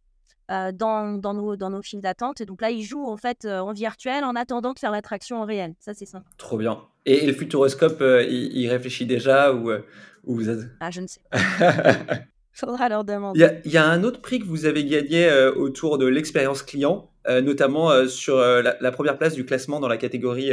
euh, 0.51 0.73
dans, 0.73 1.15
dans, 1.15 1.33
nos, 1.33 1.57
dans 1.57 1.71
nos 1.71 1.81
files 1.81 2.03
d'attente. 2.03 2.43
Et 2.43 2.45
donc 2.45 2.61
là, 2.61 2.71
ils 2.71 2.83
jouent 2.83 3.07
en 3.07 3.17
fait 3.17 3.47
euh, 3.47 3.61
en 3.61 3.73
virtuel 3.73 4.25
en 4.25 4.37
attendant 4.37 4.75
de 4.75 4.79
faire 4.79 4.91
l'attraction 4.91 5.41
en 5.41 5.47
réel. 5.47 5.75
Ça, 5.81 5.95
c'est 5.95 6.05
simple. 6.05 6.27
Trop 6.37 6.59
bien. 6.59 6.83
Et, 7.07 7.25
le 7.27 7.33
Futuroscope, 7.33 8.03
euh, 8.03 8.23
il, 8.25 8.69
réfléchit 8.69 9.07
déjà 9.07 9.55
ou, 9.55 9.71
ou 10.25 10.35
vous 10.35 10.51
êtes... 10.51 10.69
Ah, 10.81 10.91
je 10.91 11.01
ne 11.01 11.07
sais 11.07 11.21
pas. 11.31 11.39
Faudra 12.53 12.91
leur 12.91 13.05
demander. 13.05 13.49
Il 13.65 13.73
y, 13.73 13.79
a 13.79 13.87
un 13.87 14.05
autre 14.05 14.21
prix 14.21 14.39
que 14.39 14.45
vous 14.45 14.67
avez 14.67 14.85
gagné 14.85 15.29
autour 15.57 15.97
de 15.99 16.07
l'expérience 16.07 16.63
client, 16.63 17.11
notamment 17.27 18.07
sur 18.07 18.37
la, 18.37 18.77
la, 18.79 18.93
première 18.93 19.19
place 19.19 19.35
du 19.35 19.45
classement 19.45 19.81
dans 19.81 19.89
la 19.89 19.97
catégorie 19.97 20.53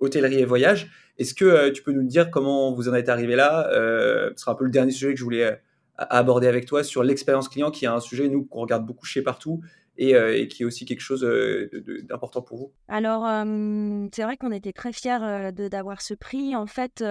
hôtellerie 0.00 0.38
et 0.38 0.46
voyage. 0.46 0.90
Est-ce 1.18 1.34
que 1.34 1.68
tu 1.68 1.82
peux 1.82 1.92
nous 1.92 2.04
dire 2.04 2.30
comment 2.30 2.72
vous 2.72 2.88
en 2.88 2.94
êtes 2.94 3.10
arrivé 3.10 3.36
là 3.36 3.68
Ce 3.70 4.32
sera 4.36 4.52
un 4.52 4.54
peu 4.54 4.64
le 4.64 4.70
dernier 4.70 4.92
sujet 4.92 5.12
que 5.12 5.18
je 5.18 5.24
voulais 5.24 5.60
à 5.96 6.18
aborder 6.18 6.46
avec 6.46 6.66
toi 6.66 6.82
sur 6.82 7.02
l'expérience 7.02 7.48
client, 7.48 7.70
qui 7.70 7.84
est 7.84 7.88
un 7.88 8.00
sujet, 8.00 8.28
nous, 8.28 8.44
qu'on 8.44 8.60
regarde 8.60 8.84
beaucoup 8.84 9.06
chez 9.06 9.22
Partout 9.22 9.60
et, 9.96 10.14
euh, 10.14 10.46
qui 10.46 10.62
est 10.62 10.66
aussi 10.66 10.84
quelque 10.84 11.00
chose 11.00 11.24
euh, 11.24 11.70
d'important 12.08 12.42
pour 12.42 12.58
vous 12.58 12.72
Alors, 12.88 13.26
euh, 13.26 14.06
c'est 14.12 14.22
vrai 14.22 14.36
qu'on 14.36 14.52
était 14.52 14.72
très 14.72 14.92
fiers 14.92 15.52
d'avoir 15.52 16.02
ce 16.02 16.14
prix. 16.14 16.56
En 16.56 16.66
fait, 16.66 17.02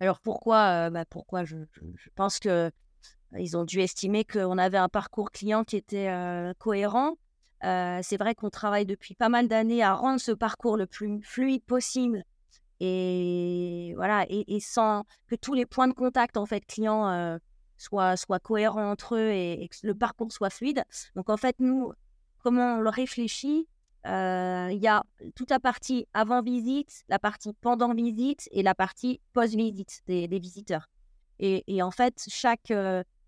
alors 0.00 0.20
pourquoi 0.20 0.90
bah 0.90 1.04
Pourquoi 1.08 1.44
je, 1.44 1.56
pense 2.14 2.38
que 2.38 2.70
ils 3.38 3.56
ont 3.56 3.64
dû 3.64 3.80
estimer 3.80 4.24
qu'on 4.24 4.56
avait 4.56 4.78
un 4.78 4.88
parcours 4.88 5.30
client 5.30 5.64
qui 5.64 5.76
était 5.76 6.10
cohérent. 6.58 7.16
c'est 7.62 8.16
vrai 8.18 8.34
qu'on 8.34 8.50
travaille 8.50 8.86
depuis 8.86 9.14
pas 9.14 9.28
mal 9.28 9.48
d'années 9.48 9.82
à 9.82 9.94
rendre 9.94 10.20
ce 10.20 10.32
parcours 10.32 10.76
le 10.76 10.86
plus 10.86 11.20
fluide 11.22 11.62
possible 11.64 12.24
et 12.80 13.92
voilà, 13.96 14.24
et, 14.28 14.60
sans 14.60 15.04
que 15.26 15.34
tous 15.34 15.54
les 15.54 15.66
points 15.66 15.88
de 15.88 15.92
contact 15.92 16.36
en 16.36 16.46
fait 16.46 16.64
clients 16.66 17.38
soient, 17.76 18.16
soient 18.16 18.38
cohérents 18.38 18.90
entre 18.90 19.16
eux 19.16 19.30
et, 19.30 19.68
que 19.68 19.86
le 19.86 19.94
parcours 19.94 20.32
soit 20.32 20.50
fluide. 20.50 20.84
Donc 21.16 21.30
en 21.30 21.36
fait, 21.36 21.56
nous, 21.58 21.92
comment 22.38 22.76
on 22.76 22.80
le 22.80 22.90
réfléchit 22.90 23.66
Il 24.04 24.78
y 24.80 24.86
a 24.86 25.02
toute 25.34 25.50
la 25.50 25.58
partie 25.58 26.06
avant 26.14 26.42
visite, 26.42 27.04
la 27.08 27.18
partie 27.18 27.52
pendant 27.60 27.94
visite 27.94 28.48
et 28.52 28.62
la 28.62 28.74
partie 28.74 29.20
post 29.32 29.54
visite 29.54 30.02
des, 30.06 30.26
visiteurs. 30.38 30.88
Et, 31.40 31.82
en 31.82 31.90
fait, 31.90 32.24
chaque, 32.28 32.72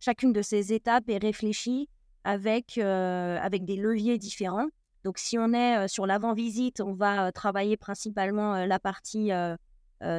chacune 0.01 0.33
de 0.33 0.43
ces 0.43 0.73
étapes 0.73 1.09
est 1.09 1.19
réfléchie 1.19 1.89
avec, 2.25 2.79
avec 2.79 3.65
des 3.65 3.77
leviers 3.77 4.19
différents. 4.19 4.69
Donc, 5.05 5.19
si 5.19 5.39
on 5.39 5.53
est 5.53 5.89
sur 5.89 6.07
l'avant-visite, 6.07 6.81
on 6.81 6.95
va 6.95 7.33
travailler 7.33 7.77
principalement 7.77 8.67
la 8.67 8.79
partie 8.79 9.31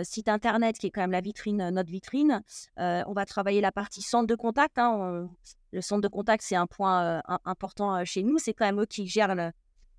site 0.03 0.27
internet, 0.27 0.77
qui 0.77 0.87
est 0.87 0.91
quand 0.91 1.01
même 1.01 1.11
la 1.11 1.21
vitrine, 1.21 1.69
notre 1.69 1.91
vitrine. 1.91 2.41
on 2.77 3.13
va 3.13 3.25
travailler 3.25 3.61
la 3.61 3.71
partie 3.71 4.01
centre 4.01 4.27
de 4.27 4.35
contact. 4.35 4.77
Hein, 4.77 5.29
le 5.71 5.81
centre 5.81 6.01
de 6.01 6.07
contact, 6.07 6.43
c'est 6.43 6.55
un 6.55 6.67
point 6.67 7.21
important 7.45 8.03
chez 8.05 8.23
nous. 8.23 8.37
C'est 8.37 8.53
quand 8.53 8.65
même 8.65 8.81
eux 8.81 8.85
qui 8.85 9.07
gèrent 9.07 9.51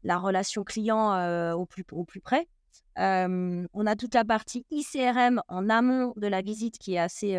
la 0.04 0.18
relation 0.18 0.64
client 0.64 1.52
au, 1.54 1.66
plus, 1.66 1.84
au 1.92 2.04
plus 2.04 2.20
près. 2.20 2.48
on 2.96 3.86
a 3.86 3.96
toute 3.96 4.14
la 4.14 4.24
partie 4.24 4.66
ICRM 4.70 5.42
en 5.48 5.68
amont 5.68 6.12
de 6.16 6.26
la 6.26 6.42
visite 6.42 6.78
qui 6.78 6.94
est 6.94 6.98
assez 6.98 7.36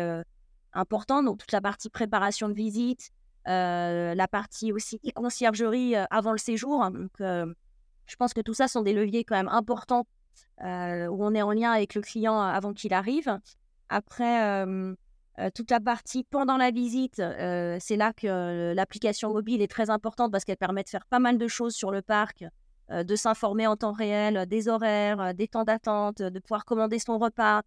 importante. 0.72 1.26
Donc, 1.26 1.38
toute 1.38 1.52
la 1.52 1.60
partie 1.60 1.90
préparation 1.90 2.48
de 2.48 2.54
visite, 2.54 3.10
euh, 3.46 4.14
la 4.14 4.26
partie 4.26 4.72
aussi 4.72 4.98
e-conciergerie 5.06 5.96
euh, 5.96 6.04
avant 6.10 6.32
le 6.32 6.38
séjour. 6.38 6.82
Hein, 6.82 6.90
donc, 6.92 7.10
euh, 7.20 7.52
je 8.06 8.16
pense 8.16 8.32
que 8.32 8.40
tout 8.40 8.54
ça 8.54 8.68
sont 8.68 8.82
des 8.82 8.94
leviers 8.94 9.24
quand 9.24 9.36
même 9.36 9.48
importants 9.48 10.06
où 10.60 11.24
on 11.24 11.34
est 11.34 11.42
en 11.42 11.52
lien 11.52 11.72
avec 11.72 11.94
le 11.94 12.00
client 12.00 12.40
avant 12.40 12.72
qu'il 12.72 12.94
arrive. 12.94 13.38
Après, 13.88 14.64
toute 15.54 15.70
la 15.70 15.80
partie 15.80 16.22
pendant 16.22 16.56
la 16.56 16.70
visite, 16.70 17.16
c'est 17.16 17.96
là 17.96 18.12
que 18.12 18.72
l'application 18.72 19.32
mobile 19.32 19.62
est 19.62 19.70
très 19.70 19.90
importante 19.90 20.30
parce 20.30 20.44
qu'elle 20.44 20.56
permet 20.56 20.84
de 20.84 20.88
faire 20.88 21.06
pas 21.06 21.18
mal 21.18 21.38
de 21.38 21.48
choses 21.48 21.74
sur 21.74 21.90
le 21.90 22.02
parc, 22.02 22.44
de 22.90 23.16
s'informer 23.16 23.66
en 23.66 23.76
temps 23.76 23.92
réel 23.92 24.46
des 24.46 24.68
horaires, 24.68 25.34
des 25.34 25.48
temps 25.48 25.64
d'attente, 25.64 26.22
de 26.22 26.38
pouvoir 26.38 26.64
commander 26.64 27.00
son 27.00 27.18
repas, 27.18 27.62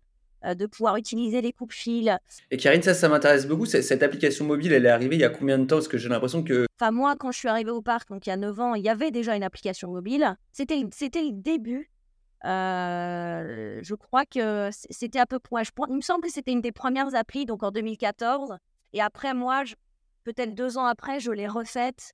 de 0.55 0.65
pouvoir 0.65 0.97
utiliser 0.97 1.41
les 1.41 1.51
coupes-fils. 1.51 2.11
Et 2.51 2.57
Karine, 2.57 2.81
ça, 2.81 2.93
ça 2.93 3.09
m'intéresse 3.09 3.47
beaucoup. 3.47 3.65
Cette 3.65 4.03
application 4.03 4.45
mobile, 4.45 4.73
elle 4.73 4.85
est 4.85 4.89
arrivée 4.89 5.15
il 5.15 5.21
y 5.21 5.25
a 5.25 5.29
combien 5.29 5.57
de 5.57 5.65
temps? 5.65 5.77
Parce 5.77 5.87
que 5.87 5.97
j'ai 5.97 6.09
l'impression 6.09 6.43
que... 6.43 6.65
Enfin, 6.79 6.91
moi, 6.91 7.15
quand 7.17 7.31
je 7.31 7.39
suis 7.39 7.47
arrivée 7.47 7.71
au 7.71 7.81
parc, 7.81 8.09
donc 8.09 8.25
il 8.27 8.29
y 8.29 8.33
a 8.33 8.37
9 8.37 8.59
ans, 8.59 8.75
il 8.75 8.83
y 8.83 8.89
avait 8.89 9.11
déjà 9.11 9.35
une 9.35 9.43
application 9.43 9.89
mobile. 9.91 10.35
C'était, 10.51 10.83
c'était 10.91 11.23
le 11.23 11.31
début. 11.33 11.89
Euh, 12.45 13.79
je 13.81 13.95
crois 13.95 14.25
que 14.25 14.69
c'était 14.71 15.19
à 15.19 15.25
peu 15.25 15.39
près... 15.39 15.63
Je, 15.63 15.71
il 15.89 15.95
me 15.95 16.01
semble 16.01 16.23
que 16.23 16.31
c'était 16.31 16.51
une 16.51 16.61
des 16.61 16.71
premières 16.71 17.15
applis, 17.15 17.45
donc 17.45 17.63
en 17.63 17.71
2014. 17.71 18.57
Et 18.93 19.01
après, 19.01 19.33
moi, 19.33 19.63
peut-être 20.23 20.53
deux 20.53 20.77
ans 20.77 20.85
après, 20.85 21.19
je 21.19 21.31
l'ai 21.31 21.47
refaite. 21.47 22.13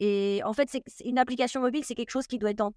Et 0.00 0.40
en 0.44 0.52
fait, 0.52 0.68
c'est, 0.70 0.84
une 1.04 1.18
application 1.18 1.60
mobile, 1.60 1.84
c'est 1.84 1.94
quelque 1.94 2.10
chose 2.10 2.26
qui 2.26 2.38
doit 2.38 2.50
être 2.50 2.60
en 2.60 2.72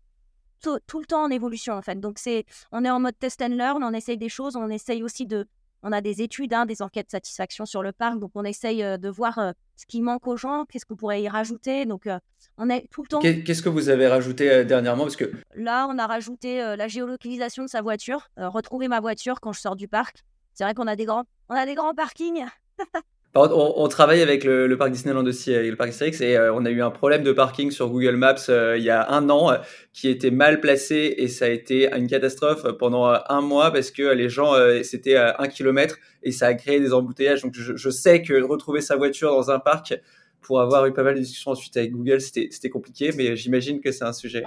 tout, 0.62 1.00
le 1.00 1.06
temps 1.06 1.24
en 1.24 1.30
évolution 1.30 1.74
en 1.74 1.82
fait. 1.82 2.00
Donc 2.00 2.20
c'est, 2.20 2.46
on 2.72 2.86
est 2.86 2.90
en 2.90 3.00
mode 3.00 3.18
test 3.20 3.42
and 3.42 3.50
learn, 3.50 3.84
on 3.84 3.94
essaye 3.94 4.18
des 4.18 4.30
choses, 4.30 4.56
on 4.56 4.70
essaye 4.70 5.04
aussi 5.04 5.26
de, 5.26 5.48
on 5.84 5.92
a 5.92 6.02
des 6.02 6.22
études, 6.22 6.54
hein, 6.54 6.66
des 6.66 6.82
enquêtes 6.82 7.08
de 7.08 7.12
satisfaction 7.12 7.66
sur 7.66 7.82
le 7.82 7.92
parc, 7.92 8.20
donc 8.20 8.32
on 8.36 8.44
essaye 8.44 8.84
euh, 8.84 8.98
de 8.98 9.10
voir 9.10 9.38
euh, 9.40 9.52
ce 9.76 9.86
qui 9.86 10.02
manque 10.02 10.28
aux 10.28 10.38
gens, 10.38 10.66
qu'est-ce 10.66 10.86
qu'on 10.86 10.96
pourrait 10.96 11.22
y 11.22 11.30
rajouter. 11.30 11.86
Donc 11.86 12.08
euh, 12.08 12.20
on 12.58 12.70
est 12.70 12.88
tout 12.92 13.02
le 13.02 13.08
temps. 13.08 13.20
Qu'est-ce 13.20 13.62
que 13.62 13.70
vous 13.70 13.90
avez 13.90 14.08
rajouté 14.08 14.64
dernièrement? 14.66 15.04
Parce 15.04 15.16
que 15.16 15.32
là, 15.56 15.88
on 15.90 15.98
a 15.98 16.06
rajouté 16.06 16.60
la 16.78 16.88
géolocalisation 16.88 17.64
de 17.64 17.70
sa 17.70 17.82
voiture, 17.82 18.30
retrouver 18.38 18.88
ma 18.88 19.00
voiture 19.00 19.42
quand 19.42 19.54
je 19.54 19.60
sors 19.60 19.76
du 19.76 19.88
parc. 19.88 20.24
C'est 20.54 20.64
vrai 20.64 20.74
qu'on 20.74 20.88
a 20.88 20.96
des 20.96 21.06
grands, 21.06 21.24
on 21.50 21.56
a 21.56 21.66
des 21.66 21.76
grands 21.76 21.94
parkings. 21.94 22.46
on, 23.34 23.88
travaille 23.88 24.22
avec 24.22 24.44
le, 24.44 24.76
parc 24.78 24.92
Disneyland 24.92 25.26
aussi, 25.26 25.54
avec 25.54 25.70
le 25.70 25.78
parc 25.78 25.90
Astérix, 25.90 26.20
et 26.20 26.36
euh, 26.36 26.54
on 26.54 26.66
a 26.66 26.70
eu 26.70 26.82
un 26.82 26.92
problème 26.92 27.24
de 27.24 27.32
parking 27.32 27.72
sur 27.72 27.90
Google 27.90 28.18
Maps 28.18 28.36
euh, 28.50 28.78
il 28.78 28.84
y 28.84 28.90
a 28.90 29.10
un 29.10 29.30
an 29.30 29.52
euh, 29.52 29.58
qui 29.94 30.10
était 30.10 30.32
mal 30.32 30.60
placé 30.60 31.16
et 31.18 31.30
ça 31.30 31.46
a 31.46 31.48
été 31.48 31.94
une 31.94 32.08
catastrophe 32.08 32.64
pendant 32.78 33.06
un 33.30 33.42
mois 33.42 33.72
parce 33.72 33.92
que 33.92 34.04
les 34.04 34.28
gens, 34.28 34.54
c'était 34.84 35.16
un 35.18 35.48
kilomètre 35.48 35.98
et 36.24 36.32
ça 36.32 36.48
a 36.48 36.54
créé 36.54 36.80
des 36.80 36.94
embouteillages. 36.94 37.42
Donc 37.42 37.54
je, 37.56 37.90
sais 37.90 38.22
que 38.22 38.42
retrouver 38.42 38.82
sa 38.82 38.96
voiture 38.96 39.32
dans 39.32 39.50
un 39.52 39.60
parc 39.60 39.94
pour 40.42 40.60
avoir 40.60 40.86
eu 40.86 40.94
pas 40.94 41.04
mal 41.04 41.16
de 41.16 41.20
discussions 41.20 41.52
ensuite 41.52 41.76
avec 41.78 41.92
Google, 41.92 42.20
c'était 42.22 42.70
compliqué, 42.70 43.12
mais 43.16 43.36
j'imagine 43.36 43.80
que 43.80 43.92
c'est 43.92 44.06
un 44.06 44.14
sujet. 44.14 44.44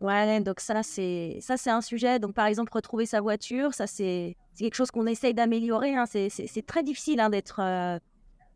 Ouais, 0.00 0.40
donc 0.40 0.60
ça, 0.60 0.82
c'est 0.82 1.38
ça, 1.40 1.56
c'est 1.56 1.70
un 1.70 1.80
sujet. 1.80 2.18
Donc, 2.18 2.34
par 2.34 2.46
exemple, 2.46 2.72
retrouver 2.72 3.04
sa 3.04 3.20
voiture, 3.20 3.74
ça, 3.74 3.86
c'est 3.86 4.36
quelque 4.56 4.74
chose 4.74 4.90
qu'on 4.90 5.06
essaye 5.06 5.34
d'améliorer. 5.34 5.94
Hein. 5.94 6.04
C'est 6.06 6.66
très 6.66 6.82
difficile 6.82 7.20
hein, 7.20 7.30
d'être 7.30 7.60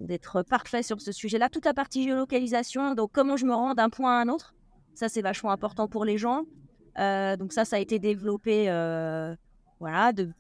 d'être 0.03 0.43
parfait 0.43 0.83
sur 0.83 1.01
ce 1.01 1.13
sujet-là. 1.13 1.49
Toute 1.49 1.65
la 1.65 1.75
partie 1.75 2.03
géolocalisation, 2.05 2.95
donc 2.95 3.11
comment 3.13 3.37
je 3.37 3.47
me 3.47 3.55
rends 3.55 3.75
d'un 3.75 3.91
point 3.91 4.19
à 4.19 4.23
un 4.23 4.29
autre, 4.29 4.55
ça 4.95 5.09
c'est 5.09 5.23
vachement 5.23 5.51
important 5.51 5.89
pour 5.89 6.05
les 6.05 6.19
gens. 6.19 6.43
Euh, 6.99 7.37
donc 7.37 7.53
ça, 7.53 7.65
ça 7.65 7.77
a 7.77 7.79
été 7.79 7.99
développé 7.99 8.67
euh, 8.69 9.35
voilà, 9.81 10.13
de, 10.13 10.31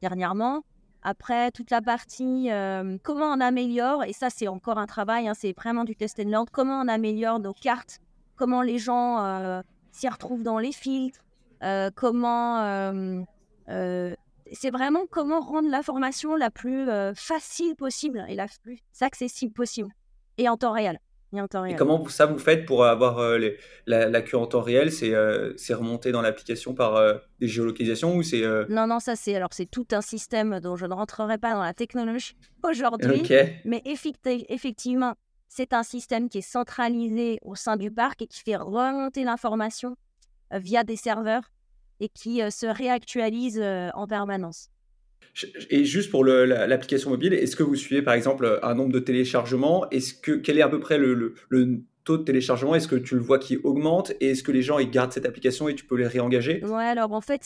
dernièrement. 0.00 0.62
Après, 1.02 1.50
toute 1.50 1.70
la 1.70 1.80
partie 1.80 2.50
euh, 2.50 2.96
comment 3.02 3.26
on 3.26 3.40
améliore, 3.40 4.04
et 4.04 4.12
ça 4.12 4.30
c'est 4.30 4.48
encore 4.48 4.78
un 4.78 4.86
travail, 4.86 5.26
hein, 5.26 5.34
c'est 5.34 5.52
vraiment 5.52 5.84
du 5.84 5.96
test 5.96 6.20
and 6.20 6.28
learn, 6.28 6.46
comment 6.52 6.80
on 6.80 6.88
améliore 6.88 7.40
nos 7.40 7.54
cartes, 7.54 7.98
comment 8.36 8.62
les 8.62 8.78
gens 8.78 9.62
s'y 9.90 10.08
retrouvent 10.08 10.44
dans 10.44 10.58
les 10.58 10.70
filtres, 10.70 11.24
comment 11.96 13.24
c'est 14.54 14.70
vraiment 14.70 15.06
comment 15.10 15.40
rendre 15.40 15.68
l'information 15.68 16.36
la 16.36 16.50
plus 16.50 16.88
euh, 16.88 17.14
facile 17.14 17.74
possible 17.76 18.24
et 18.28 18.34
la 18.34 18.46
plus 18.62 18.80
accessible 19.00 19.52
possible 19.52 19.90
et 20.38 20.48
en 20.48 20.56
temps 20.56 20.72
réel. 20.72 20.98
Et, 21.34 21.40
en 21.40 21.48
temps 21.48 21.62
réel. 21.62 21.74
et 21.74 21.78
comment 21.78 22.06
ça 22.08 22.26
vous 22.26 22.38
faites 22.38 22.66
pour 22.66 22.84
avoir 22.84 23.18
euh, 23.18 23.38
la, 23.86 24.20
queue 24.20 24.36
en 24.36 24.46
temps 24.46 24.60
réel? 24.60 24.92
C'est 24.92 25.14
euh, 25.14 25.54
remonté 25.70 26.12
dans 26.12 26.20
l'application 26.20 26.74
par 26.74 27.02
des 27.40 27.48
géolocalisations 27.48 28.16
ou 28.16 28.22
c'est 28.22 28.42
Non, 28.68 28.86
non, 28.86 29.00
ça 29.00 29.16
c'est 29.16 29.34
alors 29.34 29.52
c'est 29.52 29.64
tout 29.64 29.86
un 29.92 30.02
système 30.02 30.60
dont 30.60 30.76
je 30.76 30.84
ne 30.84 30.92
rentrerai 30.92 31.38
pas 31.38 31.54
dans 31.54 31.62
la 31.62 31.72
technologie 31.72 32.36
aujourd'hui. 32.62 33.22
Mais 33.64 33.82
effectivement, 33.86 35.14
c'est 35.48 35.72
un 35.72 35.82
système 35.82 36.28
qui 36.28 36.38
est 36.38 36.42
centralisé 36.42 37.38
au 37.42 37.54
sein 37.54 37.76
du 37.76 37.90
parc 37.90 38.20
et 38.20 38.26
qui 38.26 38.40
fait 38.40 38.56
remonter 38.56 39.24
l'information 39.24 39.96
via 40.50 40.84
des 40.84 40.96
serveurs 40.96 41.51
et 42.02 42.08
qui 42.08 42.42
euh, 42.42 42.50
se 42.50 42.66
réactualise 42.66 43.60
euh, 43.62 43.88
en 43.94 44.06
permanence. 44.06 44.68
Et 45.70 45.84
juste 45.84 46.10
pour 46.10 46.24
l'application 46.24 47.08
mobile, 47.08 47.32
est-ce 47.32 47.56
que 47.56 47.62
vous 47.62 47.76
suivez 47.76 48.02
par 48.02 48.12
exemple 48.12 48.60
un 48.62 48.74
nombre 48.74 48.92
de 48.92 48.98
téléchargements? 48.98 49.88
Est-ce 49.88 50.12
que 50.12 50.32
quel 50.32 50.58
est 50.58 50.62
à 50.62 50.68
peu 50.68 50.78
près 50.78 50.98
le, 50.98 51.34
taux 52.04 52.18
de 52.18 52.24
téléchargement? 52.24 52.74
Est-ce 52.74 52.88
que 52.88 52.96
tu 52.96 53.14
le 53.14 53.22
vois 53.22 53.38
qui 53.38 53.56
augmente? 53.56 54.12
Et 54.20 54.32
est-ce 54.32 54.42
que 54.42 54.52
les 54.52 54.60
gens 54.60 54.78
ils 54.78 54.90
gardent 54.90 55.12
cette 55.12 55.24
application 55.24 55.68
et 55.68 55.74
tu 55.74 55.86
peux 55.86 55.96
les 55.96 56.06
réengager? 56.06 56.62
Ouais, 56.64 56.84
alors 56.84 57.12
en 57.12 57.22
fait, 57.22 57.40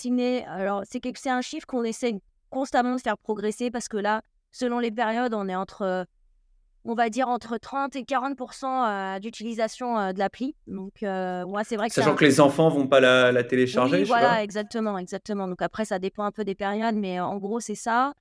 alors 0.49 0.83
c'est 0.91 1.01
c'est 1.17 1.31
un 1.31 1.43
chiffre 1.43 1.67
qu'on 1.67 1.85
essaie 1.85 2.15
constamment 2.51 2.97
de 2.97 3.01
faire 3.01 3.19
progresser 3.19 3.71
parce 3.71 3.87
que 3.87 3.99
là, 3.99 4.23
selon 4.51 4.81
les 4.81 4.91
périodes, 4.91 5.35
on 5.35 5.47
est 5.49 5.55
entre 5.55 6.07
on 6.87 6.95
va 6.95 7.11
dire 7.11 7.29
entre 7.29 7.59
30 7.59 7.97
et 7.97 8.03
40% 8.03 8.65
euh, 8.65 9.19
d'utilisation 9.19 9.99
euh, 9.99 10.13
de 10.13 10.19
l'appli. 10.19 10.55
Donc, 10.67 11.03
euh, 11.03 11.45
c'est 11.65 11.77
vrai 11.77 11.89
que 11.89 11.95
sachant 11.95 12.15
que 12.15 12.25
les 12.25 12.41
enfants 12.41 12.69
vont 12.69 12.87
pas 12.87 13.01
la, 13.01 13.45
télécharger. 13.45 13.99
Oui, 13.99 14.05
voilà, 14.05 14.43
exactement, 14.43 14.99
exactement. 14.99 15.49
Donc 15.49 15.63
après, 15.63 15.85
ça 15.85 15.99
dépend 15.99 16.25
un 16.25 16.33
peu 16.33 16.45
des 16.45 16.55
périodes, 16.55 16.97
mais 16.97 17.21
en 17.21 17.37
gros, 17.37 17.61
c'est 17.61 17.75
ça. 17.75 18.15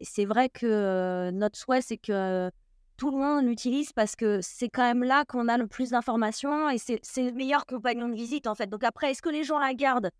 C'est 0.00 0.24
vrai 0.24 0.48
que 0.48 1.30
notre 1.30 1.58
souhait, 1.58 1.80
c'est 1.80 1.98
que 1.98 2.50
tout 2.96 3.10
le 3.10 3.16
monde 3.16 3.44
l'utilise 3.44 3.92
parce 3.92 4.16
que 4.16 4.40
c'est 4.40 4.68
quand 4.68 4.82
même 4.82 5.04
là 5.04 5.24
qu'on 5.24 5.48
a 5.48 5.56
le 5.56 5.66
plus 5.66 5.90
d'informations 5.90 6.70
et 6.70 6.78
c'est 6.78 7.00
le 7.16 7.32
meilleur 7.32 7.66
compagnon 7.66 8.08
de 8.08 8.14
visite 8.14 8.46
en 8.46 8.54
fait. 8.54 8.68
Donc 8.68 8.84
après, 8.84 9.10
est-ce 9.10 9.22
que 9.22 9.28
les 9.28 9.44
gens 9.44 9.58
la 9.58 9.74
gardent? 9.74 10.10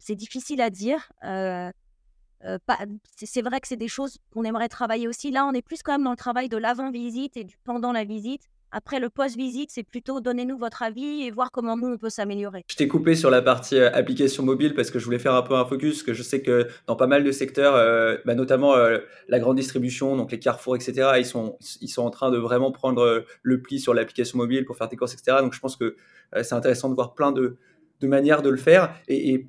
C'est 0.00 0.14
difficile 0.16 0.60
à 0.62 0.70
dire. 0.70 1.12
Euh, 1.24 1.70
c'est 3.16 3.42
vrai 3.42 3.60
que 3.60 3.68
c'est 3.68 3.76
des 3.76 3.88
choses 3.88 4.18
qu'on 4.32 4.44
aimerait 4.44 4.68
travailler 4.68 5.08
aussi. 5.08 5.30
Là, 5.30 5.46
on 5.46 5.52
est 5.52 5.62
plus 5.62 5.82
quand 5.82 5.92
même 5.92 6.04
dans 6.04 6.10
le 6.10 6.16
travail 6.16 6.48
de 6.48 6.56
l'avant-visite 6.56 7.36
et 7.36 7.44
du 7.44 7.56
pendant 7.64 7.92
la 7.92 8.04
visite. 8.04 8.42
Après, 8.72 9.00
le 9.00 9.10
post-visite, 9.10 9.70
c'est 9.72 9.82
plutôt 9.82 10.20
donnez-nous 10.20 10.56
votre 10.56 10.82
avis 10.82 11.24
et 11.24 11.32
voir 11.32 11.50
comment 11.50 11.76
nous, 11.76 11.88
on 11.88 11.98
peut 11.98 12.08
s'améliorer. 12.08 12.64
Je 12.68 12.76
t'ai 12.76 12.86
coupé 12.86 13.16
sur 13.16 13.28
la 13.28 13.42
partie 13.42 13.76
application 13.80 14.44
mobile 14.44 14.74
parce 14.74 14.92
que 14.92 15.00
je 15.00 15.04
voulais 15.04 15.18
faire 15.18 15.34
un 15.34 15.42
peu 15.42 15.54
un 15.54 15.64
focus, 15.64 16.04
que 16.04 16.14
je 16.14 16.22
sais 16.22 16.40
que 16.40 16.68
dans 16.86 16.94
pas 16.94 17.08
mal 17.08 17.24
de 17.24 17.32
secteurs, 17.32 17.74
bah, 18.24 18.34
notamment 18.36 18.76
la 19.28 19.38
grande 19.40 19.56
distribution, 19.56 20.16
donc 20.16 20.30
les 20.30 20.38
carrefours, 20.38 20.76
etc., 20.76 21.14
ils 21.18 21.26
sont, 21.26 21.58
ils 21.80 21.88
sont 21.88 22.02
en 22.02 22.10
train 22.10 22.30
de 22.30 22.38
vraiment 22.38 22.70
prendre 22.70 23.24
le 23.42 23.60
pli 23.60 23.80
sur 23.80 23.92
l'application 23.92 24.38
mobile 24.38 24.64
pour 24.64 24.76
faire 24.76 24.88
des 24.88 24.96
courses, 24.96 25.14
etc. 25.14 25.38
Donc 25.40 25.52
je 25.52 25.58
pense 25.58 25.76
que 25.76 25.96
c'est 26.42 26.54
intéressant 26.54 26.88
de 26.90 26.94
voir 26.94 27.14
plein 27.14 27.32
de, 27.32 27.56
de 28.00 28.06
manières 28.06 28.42
de 28.42 28.50
le 28.50 28.56
faire. 28.56 28.94
Et, 29.08 29.46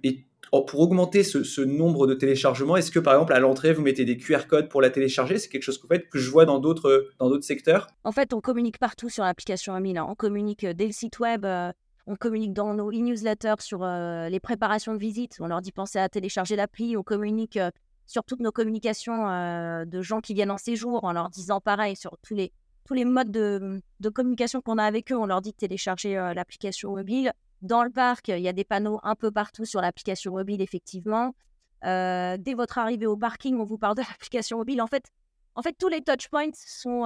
pour 0.60 0.82
augmenter 0.82 1.24
ce, 1.24 1.62
nombre 1.62 2.08
de 2.08 2.14
téléchargements, 2.14 2.76
est-ce 2.76 2.92
que 2.92 3.00
par 3.00 3.14
exemple 3.14 3.34
à 3.34 3.40
l'entrée 3.40 3.72
vous 3.74 3.82
mettez 3.82 4.04
des 4.04 4.18
QR 4.18 4.48
codes 4.50 4.68
pour 4.68 4.82
la 4.82 4.90
télécharger? 4.90 5.38
C'est 5.38 5.48
quelque 5.48 5.64
chose 5.64 5.78
que 5.78 5.84
vous 5.84 5.88
faites 5.94 6.10
que 6.10 6.20
je 6.20 6.30
vois 6.30 6.46
dans 6.46 6.60
d'autres 6.60 7.08
dans 7.20 7.30
d'autres 7.30 7.46
secteurs? 7.46 7.88
En 8.04 8.12
fait, 8.12 8.34
on 8.34 8.42
communique 8.42 8.78
partout 8.78 9.10
sur 9.10 9.24
l'application 9.24 9.74
Amina. 9.74 10.06
On 10.06 10.16
communique 10.16 10.66
euh, 10.66 10.74
dès 10.74 10.88
le 10.88 10.92
site 10.92 11.20
web. 11.20 11.46
Euh, 11.46 11.72
on 12.08 12.16
communique 12.16 12.54
dans 12.54 12.74
nos 12.74 12.92
e-newsletters 12.92 13.60
sur 13.60 13.86
les 13.86 14.40
préparations 14.40 14.94
de 14.94 14.98
visite. 14.98 15.38
On 15.40 15.48
leur 15.48 15.62
dit 15.62 15.72
pensez 15.72 16.00
à 16.00 16.10
télécharger 16.10 16.56
l'appli. 16.56 16.98
On 16.98 17.04
communique 17.04 17.60
sur 18.08 18.24
toutes 18.24 18.40
nos 18.40 18.52
communications 18.52 19.28
de 19.86 20.02
gens 20.02 20.20
qui 20.20 20.34
viennent 20.34 20.50
en 20.50 20.58
séjour 20.58 21.04
en 21.04 21.14
leur 21.14 21.30
disant 21.30 21.62
pareil 21.62 21.96
sur 21.96 22.18
tous 22.24 22.34
les, 22.34 22.52
tous 22.86 22.96
les 22.96 23.06
modes 23.06 23.32
de, 23.32 23.80
de 24.00 24.10
communication 24.10 24.62
qu'on 24.62 24.80
a 24.80 24.84
avec 24.84 25.12
eux. 25.12 25.16
On 25.16 25.28
leur 25.28 25.42
dit 25.42 25.52
de 25.52 25.56
télécharger 25.56 26.16
l'application 26.36 26.96
mobile. 26.96 27.32
Dans 27.62 27.84
le 27.84 27.92
parc, 27.92 28.30
il 28.30 28.40
y 28.40 28.48
a 28.48 28.54
des 28.54 28.64
panneaux 28.64 29.00
un 29.04 29.16
peu 29.16 29.32
partout 29.32 29.66
sur 29.66 29.82
l'application 29.82 30.34
mobile, 30.34 30.62
effectivement. 30.62 31.34
dès 31.84 32.54
votre 32.56 32.78
arrivée 32.78 33.08
au 33.08 33.18
parking, 33.18 33.58
on 33.60 33.66
vous 33.66 33.78
parle 33.78 33.96
de 33.96 34.02
l'application 34.10 34.58
mobile. 34.58 34.82
En 34.82 34.88
fait, 34.88 35.06
en 35.56 35.62
fait, 35.62 35.76
tous 35.78 35.90
les 35.90 36.02
touchpoints 36.02 36.52
sont, 36.54 37.04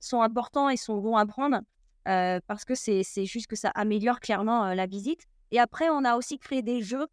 sont 0.00 0.22
importants 0.22 0.68
et 0.68 0.76
sont 0.76 0.98
bons 0.98 1.16
à 1.16 1.26
prendre 1.26 1.60
parce 2.04 2.64
que 2.64 2.74
c'est 2.74 3.04
juste 3.24 3.46
que 3.46 3.56
ça 3.56 3.68
améliore 3.70 4.20
clairement 4.20 4.72
la 4.74 4.86
visite. 4.86 5.24
Et 5.50 5.58
après, 5.58 5.88
on 5.90 6.04
a 6.04 6.16
aussi 6.16 6.38
créé 6.38 6.62
des 6.62 6.82
jeux 6.82 7.06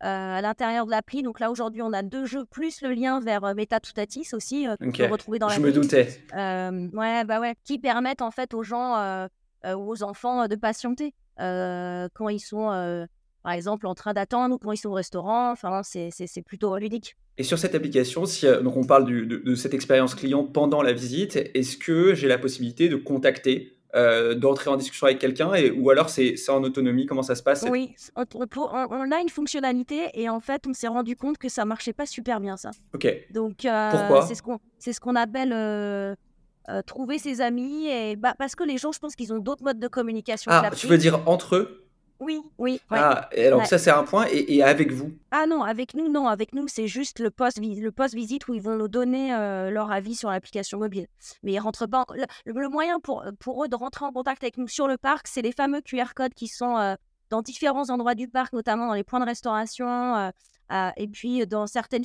à 0.00 0.40
l'intérieur 0.40 0.86
de 0.86 0.90
l'appli. 0.90 1.22
Donc 1.22 1.38
là, 1.40 1.50
aujourd'hui, 1.50 1.82
on 1.82 1.92
a 1.92 2.02
deux 2.02 2.24
jeux 2.24 2.44
plus 2.46 2.80
le 2.82 2.92
lien 2.92 3.20
vers 3.20 3.54
Metatutatis 3.54 4.28
aussi, 4.32 4.66
qu'on 4.80 4.90
peut 4.90 5.06
retrouver 5.06 5.38
dans 5.38 5.48
l'appli. 5.48 5.62
Je 5.62 5.66
me 5.68 5.72
doutais. 5.72 6.24
ouais, 6.32 7.24
bah 7.24 7.40
ouais, 7.40 7.54
qui 7.62 7.78
permettent 7.78 8.22
en 8.22 8.30
fait 8.32 8.54
aux 8.54 8.64
gens 8.64 9.28
aux 9.64 10.02
enfants 10.02 10.48
de 10.48 10.56
patienter 10.56 11.14
quand 11.40 12.28
ils 12.28 12.40
sont 12.40 13.06
par 13.42 13.52
exemple, 13.52 13.86
en 13.86 13.94
train 13.94 14.12
d'attendre 14.12 14.56
ou 14.56 14.58
quand 14.58 14.72
ils 14.72 14.76
sont 14.76 14.90
au 14.90 14.94
restaurant. 14.94 15.50
Enfin, 15.50 15.80
c'est 15.82 16.42
plutôt 16.44 16.76
ludique. 16.76 17.16
Et 17.38 17.42
sur 17.42 17.58
cette 17.58 17.74
application, 17.74 18.26
si 18.26 18.46
euh, 18.46 18.60
donc 18.60 18.76
on 18.76 18.84
parle 18.84 19.06
de, 19.06 19.54
cette 19.54 19.72
expérience 19.72 20.14
client 20.14 20.44
pendant 20.44 20.82
la 20.82 20.92
visite, 20.92 21.36
est-ce 21.54 21.78
que 21.78 22.14
j'ai 22.14 22.28
la 22.28 22.38
possibilité 22.38 22.90
de 22.90 22.96
contacter, 22.96 23.78
euh, 23.94 24.34
d'entrer 24.34 24.68
en 24.68 24.76
discussion 24.76 25.06
avec 25.06 25.18
quelqu'un, 25.18 25.50
ou 25.74 25.88
alors 25.88 26.10
c'est 26.10 26.36
en 26.50 26.62
autonomie? 26.62 27.06
Comment 27.06 27.22
ça 27.22 27.34
se 27.34 27.42
passe? 27.42 27.64
Oui, 27.70 27.94
on, 28.14 29.10
a 29.10 29.20
une 29.20 29.30
fonctionnalité 29.30 30.10
et 30.12 30.28
en 30.28 30.40
fait, 30.40 30.66
on 30.66 30.74
s'est 30.74 30.88
rendu 30.88 31.16
compte 31.16 31.38
que 31.38 31.48
ça 31.48 31.64
marchait 31.64 31.94
pas 31.94 32.04
super 32.04 32.40
bien 32.40 32.58
ça. 32.58 32.72
Ok. 32.92 33.08
Donc, 33.32 33.64
euh, 33.64 34.20
C'est 34.78 34.92
ce 34.92 35.00
qu'on 35.00 35.16
appelle 35.16 36.16
trouver 36.86 37.18
ses 37.18 37.40
amis 37.40 37.88
et 37.88 38.16
bah, 38.16 38.34
parce 38.38 38.54
que 38.54 38.62
les 38.64 38.78
gens, 38.78 38.92
je 38.92 38.98
pense 38.98 39.16
qu'ils 39.16 39.32
ont 39.32 39.38
d'autres 39.38 39.64
modes 39.64 39.80
de 39.80 39.88
communication. 39.88 40.50
Ah, 40.52 40.70
tu 40.74 40.86
veux 40.86 40.98
dire 40.98 41.28
entre 41.28 41.56
eux? 41.56 41.80
Oui, 42.20 42.42
oui. 42.58 42.80
Ah, 42.90 43.30
et 43.32 43.46
alors 43.46 43.64
ça 43.64 43.78
c'est 43.78 43.90
un 43.90 44.04
point, 44.04 44.26
et, 44.30 44.62
avec 44.62 44.92
vous? 44.92 45.10
Ah 45.30 45.46
non, 45.46 45.62
avec 45.62 45.94
nous, 45.94 46.10
non. 46.10 46.28
Avec 46.28 46.52
nous, 46.52 46.68
c'est 46.68 46.86
juste 46.86 47.18
le 47.18 47.30
post-visite 47.30 48.46
où 48.46 48.54
ils 48.54 48.60
vont 48.60 48.76
nous 48.76 48.88
donner 48.88 49.34
euh, 49.34 49.70
leur 49.70 49.90
avis 49.90 50.14
sur 50.14 50.28
l'application 50.28 50.78
mobile. 50.78 51.06
Mais 51.42 51.52
ils 51.52 51.58
rentrent 51.58 51.86
pas. 51.86 52.04
Le, 52.44 52.68
moyen 52.68 53.00
pour, 53.00 53.24
pour 53.38 53.64
eux 53.64 53.68
de 53.68 53.74
rentrer 53.74 54.04
en 54.04 54.12
contact 54.12 54.44
avec 54.44 54.58
nous 54.58 54.68
sur 54.68 54.86
le 54.86 54.98
parc, 54.98 55.28
c'est 55.28 55.40
les 55.40 55.52
fameux 55.52 55.80
QR 55.80 56.12
codes 56.14 56.34
qui 56.34 56.46
sont 56.46 56.76
euh, 56.76 56.94
dans 57.30 57.40
différents 57.40 57.88
endroits 57.88 58.14
du 58.14 58.28
parc, 58.28 58.52
notamment 58.52 58.88
dans 58.88 58.94
les 58.94 59.04
points 59.04 59.20
de 59.20 59.24
restauration, 59.24 60.30
euh, 60.70 60.90
et 60.98 61.08
puis 61.08 61.46
dans 61.46 61.66
certaines 61.66 62.04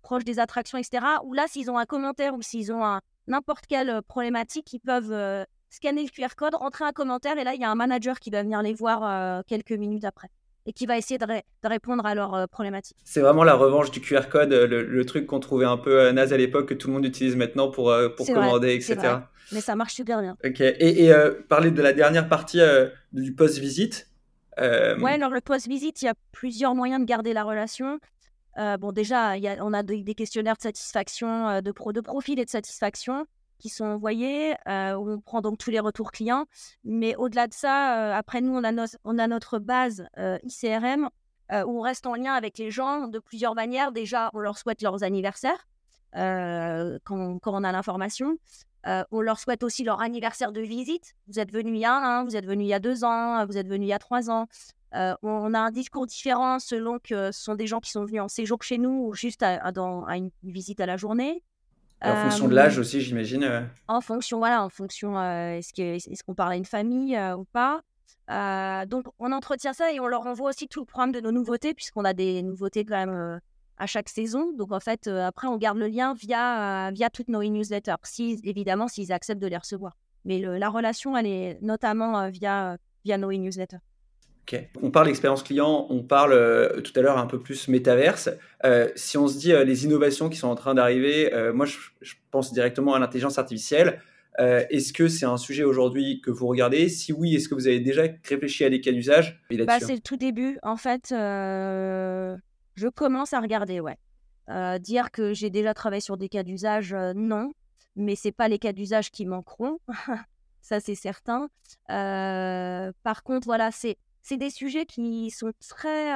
proches 0.00 0.24
des 0.24 0.38
attractions, 0.38 0.78
etc. 0.78 1.04
Où 1.24 1.34
là, 1.34 1.44
s'ils 1.48 1.70
ont 1.70 1.76
un 1.76 1.84
commentaire 1.84 2.34
ou 2.34 2.40
s'ils 2.40 2.72
ont 2.72 2.98
n'importe 3.26 3.66
quelle 3.66 4.02
problématique, 4.02 4.72
ils 4.72 4.80
peuvent 4.80 5.46
scanner 5.72 6.02
le 6.02 6.10
QR 6.10 6.34
code, 6.36 6.54
rentrer 6.54 6.84
un 6.84 6.92
commentaire 6.92 7.38
et 7.38 7.44
là, 7.44 7.54
il 7.54 7.60
y 7.60 7.64
a 7.64 7.70
un 7.70 7.74
manager 7.74 8.20
qui 8.20 8.30
va 8.30 8.42
venir 8.42 8.62
les 8.62 8.74
voir 8.74 9.02
euh, 9.02 9.42
quelques 9.46 9.72
minutes 9.72 10.04
après 10.04 10.28
et 10.64 10.72
qui 10.72 10.86
va 10.86 10.96
essayer 10.96 11.18
de, 11.18 11.26
répondre 11.64 12.06
à 12.06 12.14
leurs 12.14 12.34
euh, 12.34 12.46
problématiques. 12.46 12.98
C'est 13.02 13.20
vraiment 13.20 13.42
la 13.42 13.54
revanche 13.54 13.90
du 13.90 14.00
QR 14.00 14.28
code, 14.30 14.52
euh, 14.52 14.84
le, 14.86 15.04
truc 15.04 15.26
qu'on 15.26 15.40
trouvait 15.40 15.66
un 15.66 15.78
peu 15.78 16.10
naze 16.10 16.32
à 16.32 16.36
l'époque, 16.36 16.68
que 16.68 16.74
tout 16.74 16.86
le 16.86 16.94
monde 16.94 17.04
utilise 17.04 17.34
maintenant 17.34 17.68
pour, 17.68 17.92
pour 18.16 18.26
commander, 18.26 18.74
etc. 18.74 19.16
Mais 19.50 19.60
ça 19.60 19.74
marche 19.74 19.94
super 19.94 20.20
bien. 20.20 20.36
Ok. 20.44 20.60
Et, 20.60 21.10
parler 21.48 21.72
de 21.72 21.82
la 21.82 21.92
dernière 21.92 22.28
partie 22.28 22.60
du 23.12 23.34
post-visite. 23.34 24.08
Ouais, 24.58 25.12
alors 25.12 25.30
le 25.30 25.40
post-visite, 25.40 26.02
il 26.02 26.04
y 26.04 26.08
a 26.08 26.14
plusieurs 26.30 26.76
moyens 26.76 27.00
de 27.00 27.06
garder 27.06 27.32
la 27.32 27.42
relation. 27.42 27.98
Bon, 28.56 28.92
déjà, 28.92 29.34
on 29.60 29.72
a 29.72 29.82
des, 29.82 30.14
questionnaires 30.14 30.56
de 30.56 30.62
satisfaction, 30.62 31.60
de, 31.60 31.72
pro, 31.72 31.92
profil 31.92 32.38
et 32.38 32.44
de 32.44 32.50
satisfaction 32.50 33.26
qui 33.58 33.68
sont 33.68 33.84
envoyés, 33.84 34.54
on 34.66 35.20
prend 35.24 35.40
donc 35.40 35.56
tous 35.58 35.70
les 35.70 35.78
retours 35.78 36.10
clients. 36.10 36.46
Mais 36.84 37.14
au-delà 37.14 37.46
de 37.46 37.54
ça, 37.54 38.16
après 38.16 38.40
nous, 38.40 38.54
on 38.54 39.18
a, 39.18 39.26
notre 39.28 39.58
base 39.58 40.04
ICRM 40.42 41.08
où 41.50 41.78
on 41.78 41.80
reste 41.80 42.06
en 42.06 42.14
lien 42.14 42.32
avec 42.32 42.58
les 42.58 42.70
gens 42.70 43.06
de 43.06 43.18
plusieurs 43.18 43.54
manières. 43.54 43.92
Déjà, 43.92 44.30
on 44.34 44.40
leur 44.40 44.58
souhaite 44.58 44.82
leurs 44.82 45.04
anniversaires 45.04 45.68
quand, 46.12 47.38
on 47.46 47.64
a 47.64 47.72
l'information. 47.72 48.36
On 48.84 49.20
leur 49.20 49.38
souhaite 49.38 49.62
aussi 49.62 49.84
leur 49.84 50.00
anniversaire 50.00 50.52
de 50.52 50.60
visite. 50.60 51.14
Vous 51.28 51.38
êtes 51.38 51.52
venu 51.52 51.74
il 51.74 51.80
y 51.80 51.84
a 51.84 51.94
un, 51.94 52.24
vous 52.24 52.36
êtes 52.36 52.46
venu 52.46 52.64
il 52.64 52.68
y 52.68 52.74
a 52.74 52.80
deux 52.80 53.04
ans, 53.04 53.44
vous 53.46 53.56
êtes 53.56 53.68
venu 53.68 53.86
il 53.86 53.88
y 53.88 53.92
a 53.92 53.98
trois 53.98 54.30
ans. 54.30 54.46
on 54.92 55.54
a 55.54 55.58
un 55.58 55.70
discours 55.70 56.06
différent 56.06 56.58
selon 56.58 56.98
que 56.98 57.32
ce 57.32 57.42
sont 57.42 57.54
des 57.54 57.66
gens 57.66 57.80
qui 57.80 57.90
sont 57.90 58.04
venus 58.04 58.22
en 58.22 58.28
séjour 58.28 58.62
chez 58.62 58.78
nous 58.78 59.06
ou 59.06 59.14
juste 59.14 59.44
dans, 59.74 60.04
à 60.04 60.16
une 60.16 60.30
visite 60.42 60.80
à 60.80 60.86
la 60.86 60.96
journée 60.96 61.42
en 62.10 62.16
fonction 62.16 62.48
de 62.48 62.54
l'âge 62.54 62.78
aussi, 62.78 63.00
j'imagine. 63.00 63.44
Euh. 63.44 63.62
En 63.88 64.00
fonction, 64.00 64.38
voilà, 64.38 64.64
en 64.64 64.68
fonction, 64.68 65.18
euh, 65.18 65.58
est-ce 65.58 66.24
qu'on 66.24 66.34
parle 66.34 66.52
à 66.52 66.56
une 66.56 66.64
famille 66.64 67.16
euh, 67.16 67.36
ou 67.36 67.44
pas. 67.44 67.82
donc, 68.86 69.06
on 69.18 69.32
entretient 69.32 69.72
ça 69.72 69.92
et 69.92 70.00
on 70.00 70.06
leur 70.06 70.26
envoie 70.26 70.50
aussi 70.50 70.68
tout 70.68 70.80
le 70.80 70.86
programme 70.86 71.12
de 71.12 71.20
nos 71.20 71.32
nouveautés, 71.32 71.74
puisqu'on 71.74 72.04
a 72.04 72.12
des 72.12 72.42
nouveautés 72.42 72.84
quand 72.84 73.06
même 73.06 73.40
à 73.82 73.86
chaque 73.86 74.08
saison. 74.08 74.52
Donc, 74.56 74.72
en 74.72 74.80
fait, 74.80 75.08
après, 75.08 75.48
on 75.48 75.56
garde 75.56 75.78
le 75.78 75.88
lien 75.88 76.14
via, 76.14 76.90
via 76.92 77.10
toutes 77.10 77.28
nos 77.28 77.42
e-newsletters, 77.42 77.96
si, 78.04 78.40
évidemment, 78.44 78.88
s'ils 78.88 79.12
acceptent 79.12 79.42
de 79.42 79.46
les 79.46 79.56
recevoir. 79.56 79.96
Mais 80.24 80.38
la 80.38 80.68
relation, 80.68 81.16
elle 81.16 81.26
est 81.26 81.58
notamment 81.62 82.30
via, 82.30 82.76
via 83.04 83.18
nos 83.18 83.30
e-newsletters. 83.30 83.78
On 84.82 84.90
parle 84.90 85.08
expérience 85.08 85.42
client, 85.42 85.86
on 85.90 86.02
parle 86.02 86.32
euh, 86.32 86.80
tout 86.80 86.92
à 86.96 87.00
l'heure 87.00 87.18
un 87.18 87.26
peu 87.26 87.38
plus 87.38 87.68
métaverse. 87.68 88.30
Euh, 88.64 88.88
si 88.96 89.16
on 89.16 89.28
se 89.28 89.38
dit 89.38 89.52
euh, 89.52 89.64
les 89.64 89.84
innovations 89.84 90.28
qui 90.28 90.36
sont 90.36 90.48
en 90.48 90.54
train 90.54 90.74
d'arriver, 90.74 91.32
moi 91.54 91.66
je, 91.66 91.78
pense 92.30 92.52
directement 92.52 92.94
à 92.94 92.98
l'intelligence 92.98 93.38
artificielle. 93.38 94.00
est-ce 94.38 94.92
que 94.92 95.08
c'est 95.08 95.26
un 95.26 95.36
sujet 95.36 95.64
aujourd'hui 95.64 96.20
que 96.20 96.30
vous 96.30 96.46
regardez? 96.46 96.88
Si 96.88 97.12
oui, 97.12 97.34
est-ce 97.34 97.48
que 97.48 97.54
vous 97.54 97.66
avez 97.66 97.80
déjà 97.80 98.04
réfléchi 98.28 98.64
à 98.64 98.70
des 98.70 98.80
cas 98.80 98.92
d'usage? 98.92 99.40
Bah, 99.66 99.78
C'est 99.80 99.94
le 99.94 100.00
tout 100.00 100.16
début. 100.16 100.58
En 100.62 100.76
fait, 100.76 101.12
je 102.74 102.88
commence 102.88 103.32
à 103.32 103.40
regarder, 103.40 103.80
ouais. 103.80 103.98
dire 104.80 105.10
que 105.10 105.34
j'ai 105.34 105.50
déjà 105.50 105.74
travaillé 105.74 106.00
sur 106.00 106.16
des 106.16 106.28
cas 106.28 106.42
d'usage, 106.42 106.94
non. 107.14 107.52
Mais 107.94 108.16
c'est 108.16 108.32
pas 108.32 108.48
les 108.48 108.58
cas 108.58 108.72
d'usage 108.72 109.10
qui 109.10 109.26
manqueront. 109.26 109.78
ça, 110.62 110.80
c'est 110.80 110.94
certain. 110.94 111.48
par 111.88 113.22
contre, 113.24 113.46
voilà, 113.46 113.70
c'est 113.70 113.98
c'est 114.22 114.36
des 114.36 114.50
sujets 114.50 114.86
qui 114.86 115.30
sont 115.30 115.52
très 115.68 116.12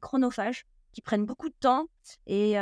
chronophages, 0.00 0.64
qui 0.92 1.02
prennent 1.02 1.26
beaucoup 1.26 1.48
de 1.48 1.54
temps. 1.60 1.86
Et 2.26 2.54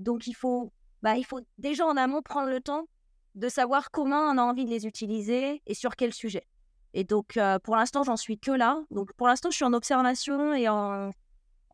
donc, 0.00 0.26
il 0.26 0.34
faut, 0.34 0.72
bah, 1.02 1.16
il 1.16 1.24
faut 1.24 1.40
déjà 1.58 1.86
en 1.86 1.96
amont 1.96 2.22
prendre 2.22 2.50
le 2.50 2.60
temps 2.60 2.86
de 3.34 3.48
savoir 3.48 3.90
comment 3.90 4.20
on 4.20 4.38
a 4.38 4.42
envie 4.42 4.64
de 4.64 4.70
les 4.70 4.86
utiliser 4.86 5.62
et 5.66 5.74
sur 5.74 5.94
quel 5.96 6.12
sujet. 6.12 6.46
Et 6.94 7.04
donc, 7.04 7.38
pour 7.62 7.76
l'instant, 7.76 8.02
j'en 8.02 8.16
suis 8.16 8.38
que 8.38 8.50
là. 8.50 8.82
Donc, 8.90 9.12
pour 9.14 9.28
l'instant, 9.28 9.50
je 9.50 9.56
suis 9.56 9.64
en 9.64 9.72
observation 9.72 10.54
et 10.54 10.68
en, 10.68 11.12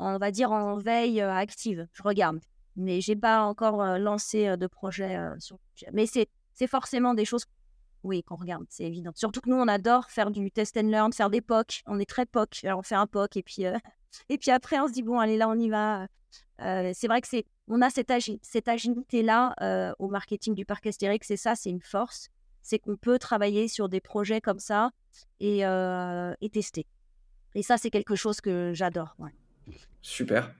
on 0.03 0.18
va 0.18 0.30
dire, 0.30 0.53
en 0.53 0.76
veille 0.78 1.20
active. 1.20 1.86
Je 1.92 2.03
regarde. 2.03 2.40
Mais 2.76 3.00
j'ai 3.00 3.16
pas 3.16 3.42
encore 3.42 3.98
lancé 3.98 4.57
de 4.57 4.66
projet 4.66 5.18
sur. 5.38 5.59
Mais 5.92 6.07
c'est 6.07 6.66
forcément 6.66 7.14
des 7.14 7.24
choses 7.24 7.44
oui, 8.05 8.22
qu'on 8.24 8.34
regarde, 8.34 8.64
c'est 8.68 8.84
évident. 8.84 9.12
Surtout 9.14 9.40
que 9.40 9.48
nous, 9.48 9.57
on 9.57 9.68
adore 9.68 10.11
faire 10.11 10.30
du 10.30 10.50
test 10.50 10.76
and 10.76 10.88
learn, 10.88 11.12
faire 11.12 11.30
des 11.30 11.40
POC. 11.40 11.82
On 11.86 12.00
est 12.00 12.09
très 12.09 12.26
POC. 12.26 12.64
Alors, 12.64 12.80
on 12.80 12.82
fait 12.82 12.96
un 12.96 13.07
POC 13.07 13.36
et 13.36 13.42
puis, 13.42 13.66
euh, 13.66 13.78
et 14.28 14.38
puis 14.38 14.50
après, 14.50 14.80
on 14.80 14.88
se 14.88 14.92
dit, 14.92 15.03
bon, 15.03 15.18
allez, 15.18 15.36
là, 15.36 15.48
on 15.48 15.59
y 15.59 15.68
va. 15.68 16.07
Euh, 16.61 16.90
c'est 16.94 17.07
vrai 17.07 17.20
que 17.20 17.28
c'est, 17.28 17.44
on 17.68 17.80
a 17.80 17.90
cette, 17.90 18.12
cette 18.42 18.68
agilité-là 18.68 19.55
euh, 19.61 19.92
au 19.98 20.09
marketing 20.09 20.55
du 20.55 20.64
parc 20.64 20.86
Astérix. 20.86 21.26
C'est 21.26 21.36
ça, 21.36 21.55
c'est 21.55 21.70
une 21.70 21.82
force. 21.82 22.28
C'est 22.62 22.78
qu'on 22.78 22.96
peut 22.96 23.18
travailler 23.18 23.68
sur 23.68 23.88
des 23.88 24.00
projets 24.00 24.40
comme 24.40 24.61
ça 24.61 24.90
et 25.40 25.64
tester. 26.53 26.86
Et 27.55 27.62
ça, 27.62 27.76
c'est 27.76 27.90
quelque 27.90 28.14
chose 28.14 28.40
que 28.40 28.72
j'adore. 28.72 29.16
Super. 30.01 30.55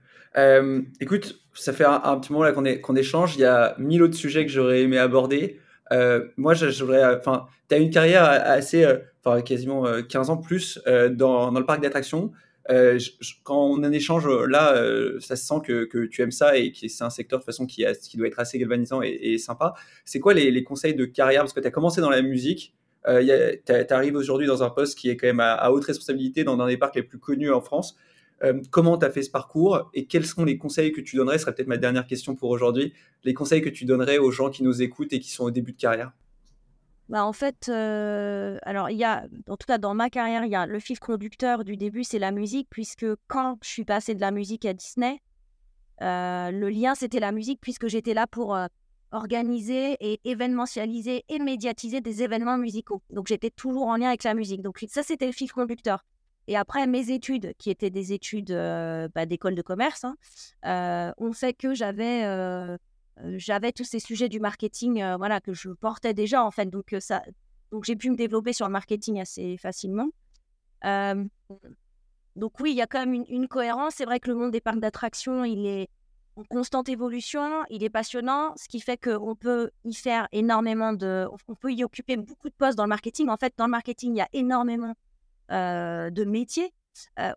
écoute, 0.99 1.43
ça 1.53 1.73
fait 1.73 1.85
un, 1.85 2.17
petit 2.19 2.33
moment 2.33 2.51
qu'on, 2.81 2.95
échange. 2.95 3.35
Il 3.35 3.41
y 3.41 3.45
a 3.45 3.75
mille 3.77 4.01
autres 4.03 4.15
sujets 4.15 4.45
que 4.45 4.51
j'aurais 4.51 4.81
aimé 4.81 4.97
aborder. 4.97 5.59
Euh, 5.91 6.27
moi, 6.37 6.53
j'aurais, 6.53 7.03
euh, 7.03 7.17
enfin, 7.17 7.45
tu 7.69 7.75
as 7.75 7.77
une 7.77 7.91
carrière 7.91 8.23
assez, 8.23 8.83
euh, 8.83 8.97
enfin, 9.23 9.41
quasiment 9.41 9.85
15 10.01 10.29
ans 10.29 10.37
plus 10.37 10.79
dans, 11.11 11.51
le 11.51 11.65
parc 11.65 11.81
d'attractions. 11.81 12.31
quand 13.43 13.65
on 13.65 13.83
échange 13.91 14.27
là, 14.47 14.75
ça 15.19 15.35
se 15.35 15.45
sent 15.45 15.61
que, 15.63 16.05
tu 16.05 16.21
aimes 16.21 16.31
ça 16.31 16.57
et 16.57 16.71
que 16.71 16.87
c'est 16.87 17.03
un 17.03 17.09
secteur 17.09 17.39
de 17.39 17.43
façon 17.43 17.65
qui, 17.65 17.85
doit 18.15 18.27
être 18.27 18.39
assez 18.39 18.57
galvanisant 18.57 19.01
et, 19.01 19.37
sympa. 19.37 19.73
C'est 20.05 20.19
quoi 20.19 20.33
les, 20.33 20.63
conseils 20.63 20.95
de 20.95 21.05
carrière? 21.05 21.41
Parce 21.41 21.53
que 21.53 21.59
tu 21.59 21.67
as 21.67 21.71
commencé 21.71 22.01
dans 22.01 22.09
la 22.09 22.21
musique, 22.21 22.73
euh, 23.07 23.55
tu 23.65 23.93
arrives 23.93 24.15
aujourd'hui 24.15 24.47
dans 24.47 24.63
un 24.63 24.69
poste 24.69 24.97
qui 24.97 25.09
est 25.09 25.17
quand 25.17 25.27
même 25.27 25.41
à 25.41 25.71
haute 25.71 25.85
responsabilité 25.85 26.43
dans 26.43 26.59
un 26.59 26.67
des 26.67 26.77
parcs 26.77 26.95
les 26.95 27.03
plus 27.03 27.19
connus 27.19 27.51
en 27.51 27.61
France. 27.61 27.97
Euh, 28.43 28.61
comment 28.71 28.97
tu 28.97 29.05
as 29.05 29.09
fait 29.09 29.23
ce 29.23 29.31
parcours 29.31 29.89
et 29.93 30.05
quels 30.05 30.25
sont 30.25 30.43
les 30.43 30.57
conseils 30.57 30.91
que 30.91 31.01
tu 31.01 31.15
donnerais? 31.15 31.37
Ce 31.37 31.43
serait 31.43 31.55
peut-être 31.55 31.67
ma 31.67 31.77
dernière 31.77 32.05
question 32.05 32.35
pour 32.35 32.49
aujourd'hui. 32.49 32.93
Les 33.23 33.33
conseils 33.33 33.61
que 33.61 33.69
tu 33.69 33.85
donnerais 33.85 34.17
aux 34.17 34.31
gens 34.31 34.49
qui 34.49 34.63
nous 34.63 34.81
écoutent 34.81 35.13
et 35.13 35.19
qui 35.19 35.31
sont 35.31 35.45
au 35.45 35.51
début 35.51 35.71
de 35.71 35.77
carrière? 35.77 36.11
Bah, 37.09 37.25
en 37.25 37.33
fait, 37.33 37.69
alors 37.69 38.89
il 38.89 38.97
y 38.97 39.03
a, 39.03 39.25
en 39.47 39.57
tout 39.57 39.65
cas 39.67 39.77
dans 39.77 39.93
ma 39.93 40.09
carrière, 40.09 40.45
il 40.45 40.51
y 40.51 40.55
a 40.55 40.65
le 40.65 40.79
fil 40.79 40.99
conducteur 40.99 41.63
du 41.63 41.77
début, 41.77 42.03
c'est 42.03 42.19
la 42.19 42.31
musique, 42.31 42.67
puisque 42.69 43.05
quand 43.27 43.59
je 43.61 43.69
suis 43.69 43.85
passée 43.85 44.15
de 44.15 44.21
la 44.21 44.31
musique 44.31 44.65
à 44.65 44.73
Disney, 44.73 45.21
le 45.99 46.67
lien 46.69 46.95
c'était 46.95 47.19
la 47.19 47.31
musique, 47.31 47.59
puisque 47.61 47.87
j'étais 47.87 48.13
là 48.13 48.25
pour 48.25 48.57
organiser 49.11 49.97
et 49.99 50.19
événementialiser 50.23 51.23
et 51.29 51.39
médiatiser 51.39 52.01
des 52.01 52.23
événements 52.23 52.57
musicaux. 52.57 53.01
Donc 53.09 53.27
j'étais 53.27 53.51
toujours 53.51 53.87
en 53.87 53.97
lien 53.97 54.07
avec 54.07 54.23
la 54.23 54.33
musique. 54.33 54.61
Donc 54.61 54.83
ça 54.87 55.03
c'était 55.03 55.27
le 55.27 55.33
fil 55.33 55.51
conducteur. 55.51 56.03
Et 56.47 56.57
après 56.57 56.85
mes 56.87 57.11
études, 57.11 57.53
qui 57.57 57.69
étaient 57.69 57.89
des 57.89 58.13
études 58.13 58.51
bah, 59.13 59.25
d'école 59.25 59.55
de 59.55 59.61
commerce, 59.61 60.05
hein, 60.63 61.13
ont 61.17 61.33
fait 61.33 61.53
que 61.53 61.73
j'avais 61.73 62.77
j'avais 63.37 63.71
tous 63.71 63.83
ces 63.83 63.99
sujets 63.99 64.29
du 64.29 64.39
marketing 64.39 65.03
voilà, 65.17 65.39
que 65.39 65.53
je 65.53 65.69
portais 65.69 66.13
déjà, 66.13 66.43
en 66.43 66.51
fait. 66.51 66.69
Donc, 66.69 66.95
ça, 66.99 67.21
donc 67.71 67.85
j'ai 67.85 67.95
pu 67.95 68.09
me 68.09 68.15
développer 68.15 68.53
sur 68.53 68.65
le 68.67 68.71
marketing 68.71 69.19
assez 69.19 69.57
facilement. 69.57 70.09
donc, 70.83 72.59
oui, 72.59 72.71
il 72.71 72.77
y 72.77 72.81
a 72.81 72.87
quand 72.87 73.05
même 73.05 73.25
une, 73.27 73.47
cohérence. 73.47 73.95
C'est 73.95 74.05
vrai 74.05 74.19
que 74.19 74.29
le 74.29 74.35
monde 74.35 74.51
des 74.51 74.61
parcs 74.61 74.79
d'attractions, 74.79 75.45
il 75.45 75.65
est 75.65 75.89
en 76.35 76.43
constante 76.43 76.89
évolution, 76.89 77.63
il 77.69 77.83
est 77.83 77.89
passionnant, 77.89 78.53
ce 78.57 78.67
qui 78.67 78.79
fait 78.79 78.97
qu'on 78.97 79.35
peut 79.35 79.69
y 79.85 79.93
faire 79.93 80.27
énormément 80.31 80.93
de. 80.93 81.27
On 81.47 81.55
peut 81.55 81.71
y 81.71 81.83
occuper 81.83 82.17
beaucoup 82.17 82.49
de 82.49 82.55
postes 82.55 82.77
dans 82.77 82.85
le 82.85 82.89
marketing. 82.89 83.29
En 83.29 83.37
fait, 83.37 83.53
dans 83.57 83.65
le 83.65 83.71
marketing, 83.71 84.15
il 84.15 84.17
y 84.17 84.21
a 84.21 84.29
énormément 84.33 84.95
de 85.53 86.23
métiers. 86.23 86.73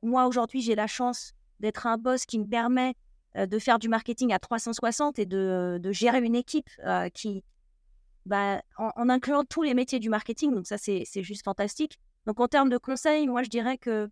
moi, 0.02 0.26
aujourd'hui, 0.26 0.60
j'ai 0.60 0.74
la 0.74 0.86
chance 0.86 1.32
d'être 1.60 1.86
un 1.86 1.98
boss 1.98 2.26
qui 2.26 2.38
me 2.38 2.46
permet 2.46 2.94
euh, 3.36 3.46
de 3.46 3.58
faire 3.58 3.78
du 3.78 3.88
marketing 3.88 4.32
à 4.32 4.38
360 4.38 5.18
et 5.18 5.26
de, 5.26 5.80
gérer 5.90 6.18
une 6.24 6.34
équipe 6.34 6.70
euh, 6.84 7.08
qui, 7.10 7.44
bah, 8.24 8.62
en, 8.78 9.08
incluant 9.08 9.44
tous 9.44 9.62
les 9.62 9.74
métiers 9.74 9.98
du 9.98 10.08
marketing. 10.08 10.54
Donc 10.54 10.66
ça, 10.66 10.78
c'est 10.78 11.04
juste 11.22 11.44
fantastique. 11.44 11.98
Donc 12.26 12.40
en 12.40 12.48
termes 12.48 12.70
de 12.70 12.78
conseils, 12.78 13.26
moi, 13.26 13.42
je 13.42 13.50
dirais 13.50 13.78
que, 13.78 14.08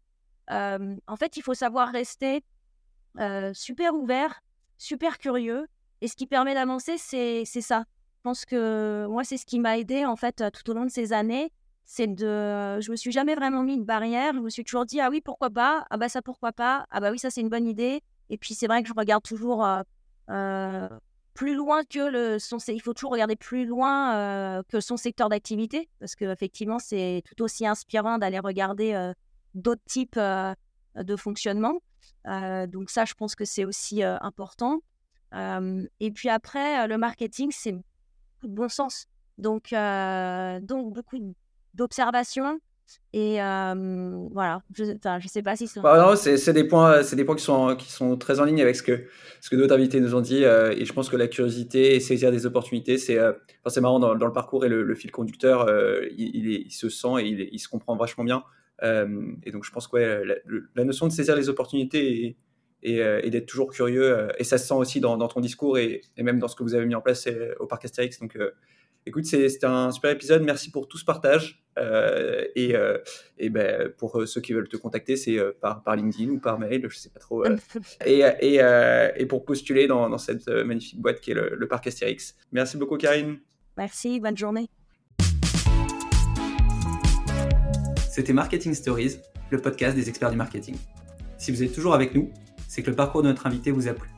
euh, 0.50 0.96
en 1.06 1.16
fait, 1.16 1.36
il 1.36 1.42
faut 1.42 1.54
savoir 1.54 1.88
rester 1.88 2.42
super 3.52 3.94
ouvert, 3.94 4.42
super 4.76 5.18
curieux. 5.18 5.66
Et 6.00 6.08
ce 6.08 6.16
qui 6.16 6.26
permet 6.26 6.52
d'avancer, 6.52 6.98
c'est 6.98 7.44
ça. 7.44 7.84
Je 8.18 8.20
pense 8.24 8.44
que 8.44 9.06
moi, 9.08 9.24
c'est 9.24 9.36
ce 9.36 9.46
qui 9.46 9.58
m'a 9.58 9.78
aidé, 9.78 10.04
en 10.04 10.16
fait, 10.16 10.42
tout 10.52 10.70
au 10.70 10.74
long 10.74 10.84
de 10.84 10.90
ces 10.90 11.12
années. 11.12 11.50
C'est 11.84 12.06
de, 12.06 12.80
je 12.80 12.90
me 12.90 12.96
suis 12.96 13.12
jamais 13.12 13.34
vraiment 13.34 13.62
mis 13.62 13.74
une 13.74 13.84
barrière. 13.84 14.32
Je 14.34 14.40
me 14.40 14.50
suis 14.50 14.64
toujours 14.64 14.86
dit, 14.86 15.00
ah 15.00 15.10
oui, 15.10 15.20
pourquoi 15.20 15.50
pas? 15.50 15.86
Ah 15.90 15.96
bah 15.96 16.08
ça, 16.08 16.22
pourquoi 16.22 16.52
pas? 16.52 16.86
Ah 16.90 17.00
bah 17.00 17.10
oui, 17.10 17.18
ça, 17.18 17.30
c'est 17.30 17.40
une 17.40 17.50
bonne 17.50 17.66
idée. 17.66 18.02
Et 18.30 18.38
puis 18.38 18.54
c'est 18.54 18.66
vrai 18.66 18.82
que 18.82 18.88
je 18.88 18.94
regarde 18.96 19.22
toujours 19.22 19.66
plus 21.34 21.54
loin 21.54 21.84
que 21.84 22.08
le 22.10 22.38
son. 22.38 22.56
Il 22.68 22.80
faut 22.80 22.94
toujours 22.94 23.12
regarder 23.12 23.36
plus 23.36 23.66
loin 23.66 24.62
que 24.68 24.80
son 24.80 24.96
secteur 24.96 25.28
d'activité 25.28 25.88
parce 25.98 26.14
qu'effectivement 26.14 26.78
c'est 26.78 27.22
tout 27.26 27.42
aussi 27.42 27.66
inspirant 27.66 28.18
d'aller 28.18 28.38
regarder 28.38 29.12
d'autres 29.54 29.84
types 29.84 30.18
de 30.18 31.16
fonctionnement. 31.16 31.80
donc 32.24 32.88
ça, 32.88 33.04
je 33.04 33.14
pense 33.14 33.34
que 33.34 33.44
c'est 33.44 33.64
aussi 33.64 34.02
important. 34.02 34.80
et 35.34 36.10
puis 36.14 36.28
après, 36.30 36.86
le 36.88 36.96
marketing, 36.96 37.50
c'est 37.52 37.74
bon 38.42 38.68
sens. 38.68 39.06
Donc, 39.36 39.70
donc 39.72 40.94
beaucoup 40.94 41.34
d'observation, 41.74 42.58
et 43.12 43.36
voilà, 43.36 44.62
je 44.74 44.84
ne 44.84 45.28
sais 45.28 45.42
pas 45.42 45.56
si 45.56 45.68
bah 45.82 46.16
c'est 46.16 46.52
des 46.52 46.64
points, 46.64 47.02
c'est 47.02 47.16
des 47.16 47.24
points 47.24 47.36
qui 47.36 47.44
sont 47.44 47.76
qui 47.76 47.90
sont 47.90 48.16
très 48.16 48.40
en 48.40 48.44
ligne 48.44 48.60
avec 48.60 48.76
ce 48.76 48.82
que 48.82 49.04
ce 49.40 49.50
que 49.50 49.56
d'autres 49.56 49.74
invités 49.74 50.00
nous 50.00 50.14
ont 50.14 50.20
dit. 50.20 50.42
et 50.42 50.84
je 50.84 50.92
pense 50.92 51.08
que 51.08 51.16
la 51.16 51.28
curiosité 51.28 51.94
et 51.94 52.00
saisir 52.00 52.30
des 52.30 52.46
opportunités, 52.46 52.98
c'est 52.98 53.18
enfin, 53.64 53.80
marrant 53.80 54.00
dans, 54.00 54.14
le 54.14 54.32
parcours 54.32 54.64
et 54.64 54.68
le, 54.68 54.94
fil 54.94 55.10
conducteur, 55.10 55.68
il, 56.16 56.46
il, 56.66 56.70
se 56.72 56.88
sent 56.88 57.20
et 57.20 57.48
il, 57.52 57.58
se 57.58 57.68
comprend 57.68 57.96
vachement 57.96 58.24
bien. 58.24 58.42
et 58.82 59.50
donc 59.50 59.64
je 59.64 59.70
pense 59.70 59.86
que 59.88 59.96
la, 60.74 60.84
notion 60.84 61.06
de 61.06 61.12
saisir 61.12 61.36
les 61.36 61.48
opportunités 61.48 62.36
et, 62.82 63.30
d'être 63.30 63.46
toujours 63.46 63.70
curieux, 63.70 64.28
et 64.38 64.44
ça 64.44 64.58
se 64.58 64.66
sent 64.66 64.74
aussi 64.74 65.00
dans, 65.00 65.16
ton 65.28 65.40
discours 65.40 65.78
et, 65.78 66.02
et, 66.16 66.22
même 66.22 66.38
dans 66.38 66.48
ce 66.48 66.56
que 66.56 66.62
vous 66.62 66.74
avez 66.74 66.86
mis 66.86 66.94
en 66.94 67.00
place 67.00 67.28
au 67.60 67.66
Parc 67.66 67.84
Astérix. 67.84 68.18
Donc 68.18 68.36
Écoute, 69.06 69.26
c'était 69.26 69.66
un 69.66 69.90
super 69.90 70.10
épisode. 70.10 70.42
Merci 70.44 70.70
pour 70.70 70.88
tout 70.88 70.96
ce 70.96 71.04
partage. 71.04 71.62
Euh, 71.76 72.44
et, 72.54 72.74
euh, 72.74 72.96
et 73.36 73.50
ben, 73.50 73.90
pour 73.98 74.18
euh, 74.18 74.24
ceux 74.24 74.40
qui 74.40 74.54
veulent 74.54 74.68
te 74.68 74.78
contacter, 74.78 75.16
c'est 75.16 75.38
par, 75.60 75.82
par 75.82 75.94
LinkedIn 75.94 76.30
ou 76.30 76.38
par 76.38 76.58
mail, 76.58 76.86
je 76.88 76.96
sais 76.96 77.10
pas 77.10 77.20
trop. 77.20 77.44
et, 78.06 78.20
et, 78.40 78.60
et, 79.16 79.26
pour 79.26 79.44
postuler 79.44 79.86
dans, 79.86 80.08
dans, 80.08 80.16
cette 80.16 80.48
magnifique 80.48 81.00
boîte 81.02 81.20
qui 81.20 81.32
est 81.32 81.34
le, 81.34 81.54
le 81.54 81.68
Parc 81.68 81.86
Astérix. 81.86 82.34
Merci 82.50 82.78
beaucoup, 82.78 82.96
Karine. 82.96 83.40
Merci, 83.76 84.20
bonne 84.20 84.38
journée. 84.38 84.70
C'était 88.10 88.32
Marketing 88.32 88.72
Stories, 88.72 89.16
le 89.50 89.58
podcast 89.58 89.96
des 89.96 90.08
experts 90.08 90.30
du 90.30 90.36
marketing. 90.36 90.76
Si 91.36 91.50
vous 91.50 91.62
êtes 91.62 91.74
toujours 91.74 91.94
avec 91.94 92.14
nous, 92.14 92.30
c'est 92.68 92.82
que 92.82 92.88
le 92.88 92.96
parcours 92.96 93.22
de 93.22 93.28
notre 93.28 93.46
invité 93.46 93.70
vous 93.70 93.86
a 93.86 93.92
plu. 93.92 94.08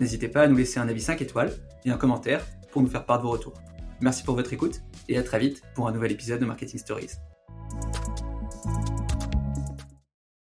N'hésitez 0.00 0.28
pas 0.28 0.42
à 0.42 0.46
nous 0.46 0.56
laisser 0.56 0.80
un 0.80 0.88
avis 0.88 1.02
5 1.02 1.20
étoiles 1.20 1.52
et 1.84 1.90
un 1.90 1.98
commentaire 1.98 2.46
pour 2.70 2.80
nous 2.80 2.88
faire 2.88 3.04
part 3.04 3.18
de 3.18 3.24
vos 3.24 3.30
retours. 3.30 3.54
Merci 4.00 4.22
pour 4.22 4.34
votre 4.34 4.52
écoute 4.52 4.82
et 5.08 5.18
à 5.18 5.22
très 5.22 5.38
vite 5.38 5.62
pour 5.74 5.88
un 5.88 5.92
nouvel 5.92 6.12
épisode 6.12 6.40
de 6.40 6.46
Marketing 6.46 6.78
Stories. 6.78 7.10